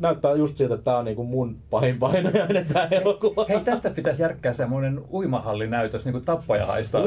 näyttää 0.01 0.35
just 0.35 0.57
siltä, 0.57 0.75
että 0.75 0.85
tää 0.85 0.99
on 0.99 1.05
niin 1.05 1.27
mun 1.27 1.57
pahin 1.71 1.99
painajainen 1.99 2.67
tää 2.67 2.89
elokuva. 2.91 3.47
Hei, 3.49 3.61
tästä 3.61 3.91
pitäisi 3.91 4.23
järkkää 4.23 4.53
semmoinen 4.53 5.01
uimahallinäytös, 5.13 6.05
niin 6.07 6.13
kuin 6.13 6.25
tappaja 6.25 6.67
haistaa. 6.67 7.03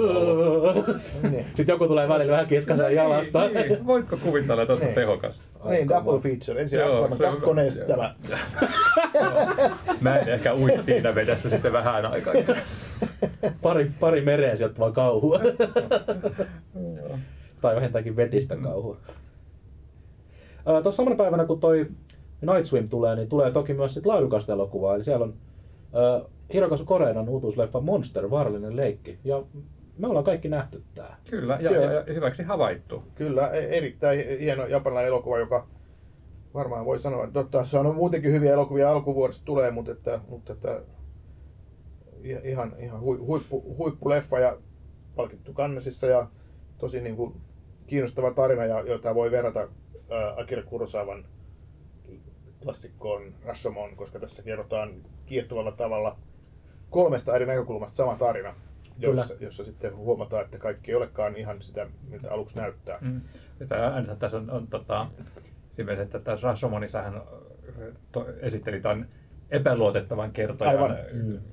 Niin. 1.32 1.46
Sitten 1.46 1.74
joku 1.74 1.88
tulee 1.88 2.10
välillä 2.10 2.32
vähän 2.32 2.48
kiskasen 2.48 2.96
jalasta. 2.96 3.48
Niin, 3.48 3.54
niin. 3.56 3.88
Voitko 3.88 4.18
kuvitella, 4.18 4.62
että 4.62 4.74
olisi 4.74 4.86
Niin. 4.86 4.96
tehokas? 4.96 5.42
Niin, 5.70 5.90
double 5.90 6.20
feature. 6.20 6.62
Ensin 6.62 6.80
Joo, 6.80 7.08
se 7.18 7.28
on- 7.28 7.42
2 7.42 7.66
ja 7.66 7.72
sitten 7.72 7.96
tämä. 7.96 8.16
Mä 10.02 10.16
en 10.18 10.30
ehkä 10.30 10.54
ui 10.56 10.72
siinä 10.86 11.16
vedessä 11.16 11.50
sitten 11.50 11.74
vähän 11.74 12.06
aikaa. 12.06 12.34
Pari, 13.62 13.92
pari 14.00 14.22
mereä 14.22 14.56
sieltä 14.56 14.80
vaan 14.80 14.94
kauhua. 14.94 15.40
tai 17.62 17.76
vähintäänkin 17.76 18.16
vetistä 18.16 18.56
kauhua. 18.56 18.98
Tuossa 20.66 20.92
samana 20.92 21.16
päivänä, 21.16 21.46
kun 21.46 21.60
toi 21.60 21.88
Night 22.42 22.66
Swim 22.66 22.90
tulee, 22.90 23.16
niin 23.16 23.30
tulee 23.30 23.52
toki 23.52 23.74
myös 23.74 23.94
sit 23.94 24.06
laadukasta 24.06 24.54
elokuvaa. 24.54 24.96
Eli 24.96 25.04
siellä 25.04 25.24
on 25.24 25.30
uh, 25.30 26.30
Hirokazu 26.54 26.86
Koreedan 26.86 27.30
uutuusleffa 27.30 27.82
Monster, 27.82 28.30
vaarallinen 28.30 28.76
leikki. 28.76 29.20
Ja 29.24 29.44
me 29.98 30.08
ollaan 30.08 30.26
kaikki 30.26 30.50
nähty 30.50 30.84
tää. 30.96 31.18
Kyllä, 31.30 31.58
ja, 31.62 31.72
ja, 31.72 31.92
ja 31.92 32.04
hyväksi 32.14 32.44
havaittu. 32.44 33.04
Kyllä, 33.16 33.48
e- 33.48 33.78
erittäin 33.78 34.40
hieno 34.40 34.66
japanilainen 34.66 35.08
elokuva, 35.08 35.40
joka 35.40 35.68
varmaan 36.54 36.86
voi 36.86 37.00
sanoa, 37.00 37.24
että 37.24 37.64
se 37.64 37.80
on 37.80 37.96
muutenkin 37.96 38.32
hyviä 38.32 38.54
elokuvia 38.54 38.92
alkuvuodesta 38.92 39.46
tulee, 39.46 39.72
mutta, 39.72 39.92
että, 39.92 40.20
mutta 40.28 40.54
että 40.54 40.82
ihan, 42.44 42.76
ihan 42.80 43.02
hui- 43.02 43.20
huippu, 43.20 43.76
huippuleffa 43.78 44.40
ja 44.40 44.58
palkittu 45.16 45.54
Cannesissa 45.54 46.08
ja 46.08 46.28
tosi 46.78 47.02
niin 47.02 47.16
kuin 47.16 47.34
kiinnostava 47.88 48.32
tarina, 48.32 48.66
ja, 48.66 48.80
jota 48.80 49.16
voi 49.16 49.32
verrata 49.32 49.60
ää, 49.60 50.34
Akira 50.38 50.64
Kurosawan 50.64 51.26
klassikkoon 52.66 53.34
Rashomon, 53.46 53.96
koska 53.96 54.20
tässä 54.20 54.44
kerrotaan 54.44 54.94
kiehtovalla 55.26 55.72
tavalla 55.72 56.18
kolmesta 56.90 57.36
eri 57.36 57.46
näkökulmasta 57.46 57.98
sama 57.98 58.16
tarina, 58.16 58.56
jossa, 58.98 59.34
jossa 59.40 59.64
sitten 59.64 59.96
huomataan, 59.96 60.46
että 60.46 60.58
kaikki 60.58 60.92
ei 60.92 60.96
olekaan 60.96 61.36
ihan 61.36 61.62
sitä, 61.62 61.88
mitä 62.10 62.32
aluksi 62.32 62.58
näyttää. 62.58 62.98
Mm. 63.02 63.22
Tämä, 63.68 64.16
tässä 64.20 64.38
on, 64.38 64.50
on 64.50 64.68
tota, 64.68 65.08
siinä 65.72 65.94
että 65.94 66.20
tässä 66.20 66.48
Rashomonissa 66.48 67.02
hän 67.02 67.22
to, 68.12 68.26
esitteli 68.40 68.82
tämän 68.82 69.10
epäluotettavan 69.52 70.32
kertojan 70.32 70.76
Aivan. 70.76 70.98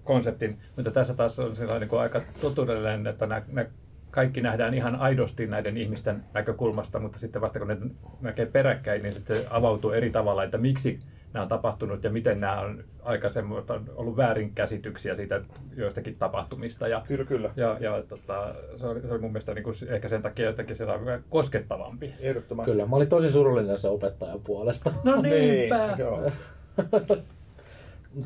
konseptin, 0.04 0.58
mutta 0.76 0.90
tässä 0.90 1.14
taas 1.14 1.38
on 1.38 1.56
sellainen 1.56 1.80
niin 1.80 1.88
kuin 1.88 2.00
aika 2.00 2.22
totuudellinen, 2.40 3.06
että 3.06 3.26
nämä, 3.26 3.42
nämä 3.48 3.68
kaikki 4.12 4.40
nähdään 4.40 4.74
ihan 4.74 4.96
aidosti 4.96 5.46
näiden 5.46 5.76
ihmisten 5.76 6.24
näkökulmasta, 6.34 6.98
mutta 6.98 7.18
sitten 7.18 7.42
vasta 7.42 7.58
kun 7.58 7.68
ne 7.68 7.76
näkee 8.20 8.46
peräkkäin, 8.46 9.02
niin 9.02 9.12
sitten 9.12 9.36
avautuu 9.50 9.90
eri 9.90 10.10
tavalla, 10.10 10.44
että 10.44 10.58
miksi 10.58 11.00
nämä 11.32 11.42
on 11.42 11.48
tapahtunut 11.48 12.04
ja 12.04 12.10
miten 12.10 12.40
nämä 12.40 12.60
on 12.60 12.84
aikaisemmin 13.02 13.58
on 13.68 13.84
ollut 13.94 14.16
väärinkäsityksiä 14.16 15.14
siitä 15.14 15.40
joistakin 15.76 16.16
tapahtumista. 16.18 16.88
Ja, 16.88 17.02
Kyllä, 17.08 17.24
kyllä. 17.24 17.50
ja, 17.56 17.76
ja 17.80 18.02
tota, 18.08 18.54
se, 18.76 18.86
oli, 18.86 19.00
se 19.00 19.12
oli 19.12 19.18
mun 19.18 19.32
mielestä 19.32 19.54
niin 19.54 19.64
kuin, 19.64 19.74
ehkä 19.88 20.08
sen 20.08 20.22
takia 20.22 20.46
jotenkin 20.46 20.76
sellainen 20.76 21.24
koskettavampi. 21.30 22.14
Ehdottomasti. 22.20 22.70
Kyllä, 22.70 22.86
mä 22.86 22.96
olin 22.96 23.08
tosi 23.08 23.32
surullinen 23.32 23.78
sen 23.78 23.90
opettajan 23.90 24.40
puolesta. 24.40 24.92
No 25.04 25.22
Niin, 25.22 25.54
niinpä! 25.54 25.96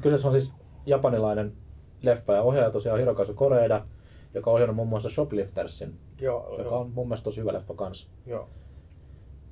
Kyllä 0.03 0.19
se 0.19 0.27
on 0.27 0.33
siis 0.33 0.55
japanilainen 0.87 1.53
leffa 2.03 2.35
ja 2.35 2.43
ohjaaja 2.43 2.71
tosiaan 2.71 2.99
Hirokazu 2.99 3.35
Koreeda, 3.35 3.83
joka 4.39 4.51
on 4.51 4.55
ohjannut 4.55 4.77
muun 4.77 4.89
muassa 4.89 5.11
Shopliftersin, 5.11 5.99
Joo, 6.21 6.51
joka 6.51 6.63
joo, 6.63 6.81
on 6.81 6.91
mun 6.91 7.09
mielestä 7.09 7.25
tosi 7.25 7.41
hyvä 7.41 7.53
leffa 7.53 7.75
kans. 7.75 8.11
joo. 8.27 8.49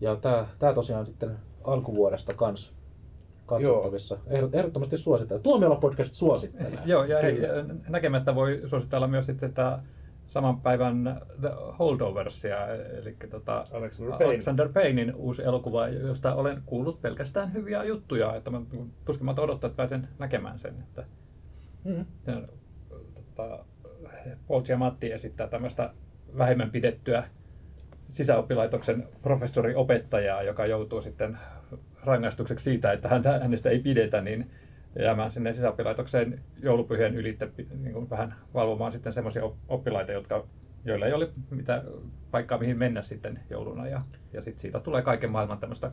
Ja 0.01 0.17
tää, 0.17 0.47
tää 0.59 0.75
tosiaan 0.75 1.07
sitten 1.07 1.37
alkuvuodesta 1.65 2.35
kans 2.35 2.75
katsottavissa. 3.47 4.19
Ehdot- 4.29 4.51
Ehdottomasti 4.57 4.97
suosittelen. 4.99 5.43
Tuomiolla 5.43 5.77
podcast 5.77 6.15
suosittelee. 6.15 6.79
Joo, 6.85 7.05
ja 7.05 7.19
hei, 7.23 7.35
Kyllä. 7.37 7.65
näkemättä 7.89 8.35
voi 8.35 8.63
suositella 8.67 9.07
myös 9.07 9.27
sitten 9.27 9.53
tätä 9.53 9.79
saman 10.27 10.61
päivän 10.61 11.21
The 11.41 11.51
Holdoversia, 11.79 12.67
eli 12.75 13.17
tota, 13.31 13.67
Alexander 13.73 14.11
Payne. 14.19 14.25
Alexander 14.35 14.69
Paynein 14.73 15.15
uusi 15.15 15.43
elokuva, 15.43 15.89
josta 15.89 16.35
olen 16.35 16.63
kuullut 16.67 17.03
pelkästään 17.03 17.53
hyviä 17.53 17.85
juttuja, 17.85 18.35
että 18.35 18.51
mä 18.51 18.61
tuskin 19.05 19.25
mä 19.25 19.35
odottaa, 19.39 19.69
että 19.69 19.77
pääsen 19.77 20.09
näkemään 20.19 20.59
sen. 20.59 20.75
Että, 20.89 21.05
Mm. 21.85 22.05
ja, 22.27 22.43
tota, 23.15 23.65
Paul 24.49 24.63
Giamatti 24.63 25.13
esittää 25.13 25.47
tämmöistä 25.47 25.91
vähemmän 26.39 26.71
pidettyä 26.71 27.25
sisäoppilaitoksen 28.11 29.09
professori-opettajaa, 29.23 30.43
joka 30.43 30.67
joutuu 30.67 31.03
sitten 31.03 31.39
rangaistukseksi 32.05 32.65
siitä, 32.65 32.93
että 32.93 33.09
häntä, 33.09 33.39
hänestä 33.39 33.71
ei 33.71 33.79
pidetä, 33.79 34.21
niin 34.21 34.51
jäämään 34.99 35.31
sinne 35.31 35.53
sisäoppilaitokseen 35.53 36.41
joulupyhien 36.63 37.15
ylitse 37.15 37.51
niin 37.83 37.93
kuin 37.93 38.11
vähän 38.11 38.35
valvomaan 38.55 38.93
sitten 38.93 39.13
semmoisia 39.13 39.43
oppilaita, 39.69 40.13
jotka, 40.13 40.47
joilla 40.85 41.07
ei 41.07 41.13
ole 41.13 41.29
mitään 41.51 41.83
paikkaa 42.31 42.59
mihin 42.59 42.79
mennä 42.79 43.03
sitten 43.03 43.41
jouluna. 43.51 43.89
Ja, 43.89 44.03
ja 44.33 44.43
sitten 44.43 44.61
siitä 44.61 44.81
tulee 44.81 45.03
kaiken 45.03 45.31
maailman 45.31 45.59
tämmöistä 45.59 45.93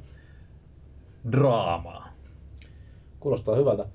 draamaa. 1.32 2.14
Kuulostaa 3.20 3.56
hyvältä. 3.56 3.86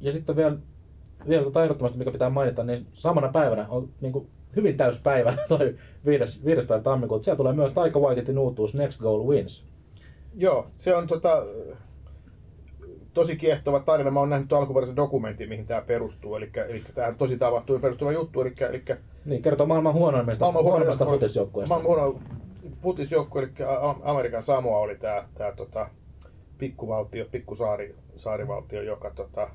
Ja 0.00 0.12
sitten 0.12 0.36
vielä, 0.36 0.56
vielä 1.28 1.62
ehdottomasti, 1.62 1.98
mikä 1.98 2.10
pitää 2.10 2.30
mainita, 2.30 2.64
niin 2.64 2.86
samana 2.92 3.28
päivänä 3.28 3.66
on 3.68 3.88
niin 4.00 4.12
kuin 4.12 4.28
hyvin 4.56 4.76
täys 4.76 5.00
päivä, 5.02 5.36
toi 5.48 5.74
5. 6.06 6.44
5. 6.44 6.66
päivä 6.66 6.82
tammikuuta. 6.82 7.24
Siellä 7.24 7.36
tulee 7.36 7.52
myös 7.52 7.72
Taika 7.72 7.98
Waititin 8.00 8.38
uutuus 8.38 8.74
Next 8.74 9.00
Goal 9.00 9.26
Wins. 9.26 9.66
Joo, 10.34 10.66
se 10.76 10.96
on 10.96 11.06
tota, 11.06 11.42
tosi 13.14 13.36
kiehtova 13.36 13.80
tarina. 13.80 14.10
Mä 14.10 14.20
oon 14.20 14.30
nähnyt 14.30 14.52
alkuperäisen 14.52 14.96
dokumentin, 14.96 15.48
mihin 15.48 15.66
tämä 15.66 15.80
perustuu. 15.80 16.36
Eli, 16.36 16.50
eli 16.68 16.84
tämä 16.94 17.08
on 17.08 17.14
tosi 17.16 17.38
tapahtuu 17.38 17.78
perustuva 17.78 18.12
juttu. 18.12 18.40
Eli, 18.40 18.54
eli 18.70 18.82
Niin, 19.24 19.42
kertoo 19.42 19.66
maailman 19.66 19.94
huonoimmista, 19.94 20.44
maailman 20.44 20.62
huonoimmista 20.64 21.04
huono- 21.04 21.16
futisjoukkueesta. 21.16 21.74
Maailman 21.74 21.96
huono 21.96 22.20
futisjoukkue, 22.82 23.42
eli 23.42 23.52
Amerikan 24.02 24.42
Samoa 24.42 24.78
oli 24.78 24.96
tämä 24.96 25.28
tää, 25.34 25.52
tota, 25.52 25.88
pikkuvaltio, 26.58 27.24
pikkusaari, 27.30 27.94
saarivaltio, 28.16 28.82
joka 28.82 29.10
tota, 29.10 29.50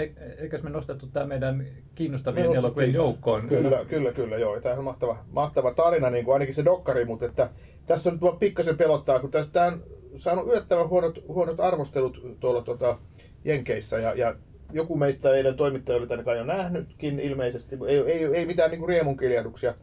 E- 0.00 0.12
Eikös 0.38 0.62
me 0.62 0.70
nostettu 0.70 1.06
tämä 1.06 1.26
meidän 1.26 1.66
kiinnostavien 1.94 2.52
elokuvien 2.52 2.94
joukkoon? 2.94 3.48
Kyllä, 3.48 3.84
kyllä, 3.88 4.12
kyllä, 4.12 4.36
joo. 4.36 4.60
Tämä 4.60 4.74
on 4.74 4.84
mahtava, 4.84 5.18
mahtava 5.30 5.74
tarina, 5.74 6.10
niin 6.10 6.24
kuin 6.24 6.32
ainakin 6.32 6.54
se 6.54 6.64
dokkari, 6.64 7.04
mutta 7.04 7.26
että 7.26 7.50
tässä 7.86 8.10
on 8.10 8.14
nyt 8.14 8.22
vaan 8.22 8.38
pikkasen 8.38 8.76
pelottaa, 8.76 9.18
kun 9.18 9.30
tästä 9.30 9.64
on 9.66 9.82
saanut 10.16 10.46
yllättävän 10.46 10.88
huonot, 10.88 11.24
huonot 11.28 11.60
arvostelut 11.60 12.36
tuolla 12.40 12.62
tota, 12.62 12.98
Jenkeissä, 13.44 13.98
ja, 13.98 14.14
ja 14.14 14.34
joku 14.72 14.96
meistä 14.96 15.34
eilen 15.34 15.56
toimittaja 15.56 15.98
oli 15.98 16.06
tänne 16.06 16.24
kai 16.24 16.38
jo 16.38 16.44
nähnytkin 16.44 17.20
ilmeisesti, 17.20 17.78
ei, 17.88 17.98
ei, 17.98 18.24
ei 18.24 18.46
mitään 18.46 18.70
niin 18.70 18.88
riemunkiljahduksia 18.88 19.74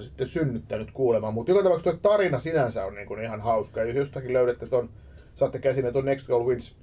sitten 0.00 0.26
synnyttänyt 0.26 0.90
kuulemaan, 0.90 1.34
mutta 1.34 1.52
joka 1.52 1.62
tapauksessa 1.62 1.98
tuo 1.98 2.10
tarina 2.12 2.38
sinänsä 2.38 2.84
on 2.84 2.94
niin 2.94 3.06
kuin 3.06 3.24
ihan 3.24 3.40
hauska, 3.40 3.80
ja 3.80 3.86
jos 3.86 3.96
jostakin 3.96 4.32
löydätte 4.32 4.66
ton, 4.66 4.90
saatte 5.34 5.58
käsinne 5.58 5.92
tuon 5.92 6.04
Next 6.04 6.26
Goal 6.26 6.46
Wins 6.46 6.76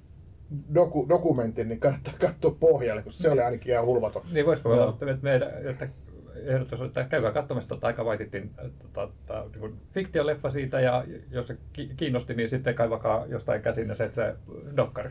doku, 0.74 1.08
dokumentin, 1.08 1.68
niin 1.68 1.80
kannattaa 1.80 2.14
katsoa 2.20 2.56
pohjalle, 2.60 3.02
koska 3.02 3.22
se 3.22 3.30
oli 3.30 3.40
ainakin 3.40 3.72
ihan 3.72 3.86
hulvaton. 3.86 4.22
Niin 4.32 4.46
voisiko 4.46 4.74
Joo. 4.74 4.82
olla, 4.82 5.10
että, 5.10 5.22
meidän, 5.22 5.48
että 5.70 5.88
ehdotus, 6.34 6.80
että 6.80 7.04
käykää 7.04 7.32
katsomassa 7.32 7.76
Taika 7.76 8.04
Waititin 8.04 8.50
tota, 8.92 9.44
niin 9.60 9.74
fiktioleffa 9.92 10.50
siitä 10.50 10.80
ja 10.80 11.04
jos 11.30 11.46
se 11.46 11.56
ki- 11.72 11.90
kiinnosti, 11.96 12.34
niin 12.34 12.48
sitten 12.48 12.74
kaivakaa 12.74 13.26
jostain 13.26 13.62
käsin 13.62 13.96
se, 13.96 14.12
se 14.12 14.34
dokkari. 14.76 15.10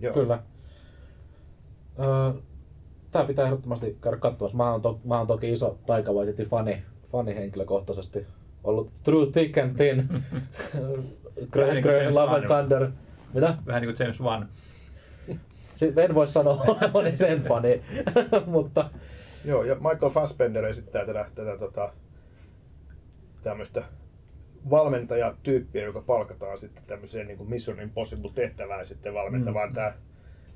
Joo. 0.00 0.14
Kyllä. 0.14 0.38
Öö, 1.98 2.40
tää 3.10 3.24
pitää 3.24 3.44
ehdottomasti 3.44 3.96
käydä 4.00 4.18
katsomassa. 4.18 4.56
Mä 4.56 4.70
oon, 4.70 4.82
to, 4.82 5.00
mä 5.04 5.18
oon 5.18 5.26
toki 5.26 5.52
iso 5.52 5.78
Taika 5.86 6.12
fani, 6.48 6.82
fani 7.12 7.34
henkilökohtaisesti. 7.34 8.26
Ollut 8.64 8.90
through 9.04 9.32
thick 9.32 9.58
and 9.58 9.76
thin. 9.76 10.08
Grey, 11.52 11.80
James 11.80 12.14
Love 12.14 12.36
and. 12.36 12.46
Thunder. 12.46 12.90
Mitä? 13.34 13.56
Vähän 13.66 13.82
niin 13.82 13.94
kuin 13.94 14.04
James 14.06 14.20
Wan. 14.20 14.48
Sitten 15.76 16.04
en 16.04 16.14
voi 16.14 16.26
sanoa 16.28 16.64
olevani 16.68 17.16
sen 17.16 17.42
fani, 17.42 17.82
mutta 18.46 18.90
Joo, 19.44 19.64
ja 19.64 19.74
Michael 19.74 20.12
Fassbender 20.12 20.64
esittää 20.64 21.06
tätä, 21.06 21.26
tätä 21.34 21.58
tota, 21.58 21.92
tämmöistä 23.42 23.82
valmentajatyyppiä, 24.70 25.84
joka 25.84 26.00
palkataan 26.00 26.58
sitten 26.58 26.82
tämmöiseen 26.86 27.26
niin 27.26 27.38
kuin 27.38 27.50
Mission 27.50 27.80
Impossible 27.80 28.30
tehtävään 28.34 28.86
sitten 28.86 29.14
valmentamaan 29.14 29.68
mm. 29.68 29.74
tää, 29.74 29.94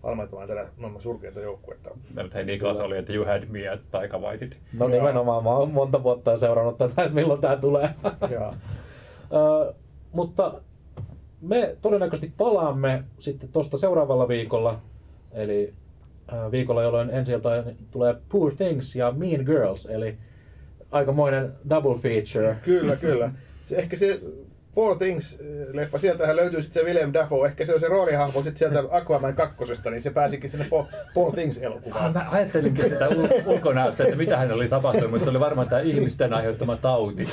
valmentamaan 0.02 0.48
tätä 0.48 0.68
maailman 0.76 1.02
surkeita 1.02 1.40
joukkuetta. 1.40 1.90
Ja 2.16 2.22
nyt 2.22 2.34
hei 2.34 2.44
Niklas 2.44 2.80
oli, 2.80 2.98
että 2.98 3.12
you 3.12 3.24
had 3.24 3.46
me 3.46 3.68
at 3.68 3.80
Taika 3.90 4.18
Waititi. 4.18 4.56
no 4.72 4.88
Joo. 4.88 4.98
nimenomaan 4.98 5.44
mä 5.44 5.50
oon 5.50 5.70
monta 5.72 6.02
vuotta 6.02 6.38
seurannut 6.38 6.78
tätä, 6.78 7.02
että 7.02 7.14
milloin 7.14 7.40
tää 7.40 7.56
tulee. 7.56 7.90
Ja, 8.30 8.52
Ö, 9.32 9.74
mutta 10.12 10.60
me 11.40 11.76
todennäköisesti 11.82 12.32
palaamme 12.36 13.04
sitten 13.18 13.48
tuosta 13.48 13.78
seuraavalla 13.78 14.28
viikolla, 14.28 14.80
eli 15.32 15.74
ö, 16.32 16.50
viikolla, 16.50 16.82
jolloin 16.82 17.10
ensi 17.10 17.32
tulee 17.90 18.14
Poor 18.28 18.54
Things 18.54 18.96
ja 18.96 19.12
Mean 19.12 19.44
Girls, 19.44 19.86
eli 19.86 20.18
aikamoinen 20.90 21.52
double 21.70 21.98
feature. 21.98 22.56
kyllä, 22.64 22.96
kyllä. 22.96 23.32
Se, 23.64 23.76
ehkä 23.76 23.96
se 23.96 24.20
Four 24.74 24.96
Things-leffa, 24.96 25.98
sieltähän 25.98 26.36
löytyy 26.36 26.62
sitten 26.62 26.82
se 26.82 26.88
Willem 26.88 27.12
Dafoe, 27.12 27.48
ehkä 27.48 27.66
se 27.66 27.74
on 27.74 27.80
se 27.80 27.88
roolihahmo 27.88 28.42
sitten 28.42 28.58
sieltä 28.58 28.96
Aquaman 28.96 29.34
kakkosesta, 29.34 29.90
niin 29.90 30.02
se 30.02 30.10
pääsikin 30.10 30.50
sinne 30.50 30.68
Four, 31.14 31.32
Things-elokuvaan. 31.32 32.12
Mä 32.12 32.26
ajattelinkin 32.30 32.84
sitä 32.84 33.06
ul- 33.06 33.42
ulkonäöstä, 33.46 34.04
että 34.04 34.16
mitä 34.16 34.36
hän 34.36 34.52
oli 34.52 34.68
tapahtunut, 34.68 35.10
mutta 35.10 35.24
se 35.24 35.30
oli 35.30 35.40
varmaan 35.40 35.68
tämä 35.68 35.80
ihmisten 35.80 36.34
aiheuttama 36.34 36.76
tauti. 36.76 37.28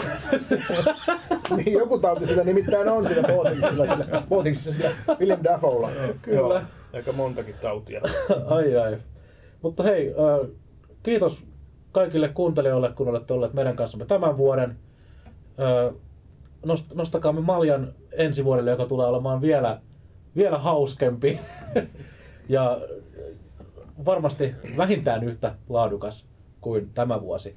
niin, 1.58 1.74
joku 1.74 2.00
tauti 2.00 2.26
sillä 2.28 2.44
nimittäin 2.44 2.90
on 2.90 3.06
sillä 3.06 3.28
Four 3.28 3.48
Thingsilla, 3.50 3.88
sillä, 3.88 4.24
Four 4.30 4.44
Thingsissa 4.44 4.74
sillä 4.74 4.92
Willem 5.20 5.40
Dafoella. 5.44 5.90
Kyllä. 6.22 6.38
Joo, 6.38 6.62
aika 6.94 7.12
montakin 7.12 7.56
tautia. 7.62 8.02
ai 8.48 8.78
ai. 8.78 8.98
Mutta 9.62 9.84
hei, 9.84 10.10
ö, 10.10 10.48
kiitos 11.04 11.48
kaikille 11.92 12.30
kuuntelijoille, 12.30 12.90
kun 12.96 13.08
olette 13.08 13.34
olleet 13.34 13.54
meidän 13.54 13.76
kanssamme 13.76 14.06
tämän 14.06 14.38
vuoden. 14.38 14.76
Ö, 15.60 15.94
nost- 16.66 16.96
nostakaamme 16.96 17.42
maljan 17.42 17.88
ensi 18.12 18.46
vuodelle, 18.46 18.72
joka 18.72 18.86
tulee 18.86 19.08
olemaan 19.08 19.42
vielä, 19.42 19.82
vielä 20.36 20.58
hauskempi. 20.58 21.40
ja 22.50 22.80
varmasti 24.06 24.56
vähintään 24.78 25.24
yhtä 25.24 25.56
laadukas 25.70 26.28
kuin 26.62 26.90
tämä 26.94 27.22
vuosi. 27.22 27.56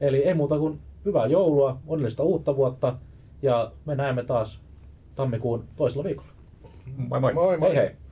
Eli 0.00 0.18
ei 0.18 0.34
muuta 0.34 0.58
kuin 0.58 0.80
hyvää 1.04 1.26
joulua, 1.26 1.78
onnellista 1.86 2.22
uutta 2.22 2.56
vuotta 2.56 2.96
ja 3.42 3.72
me 3.84 3.94
näemme 3.94 4.24
taas 4.24 4.60
tammikuun 5.14 5.64
toisella 5.76 6.04
viikolla. 6.04 6.30
Moi 6.96 7.20
moi. 7.20 7.32
Moi 7.32 7.58
moi. 7.58 7.68
Hei 7.68 7.76
hei! 7.76 8.05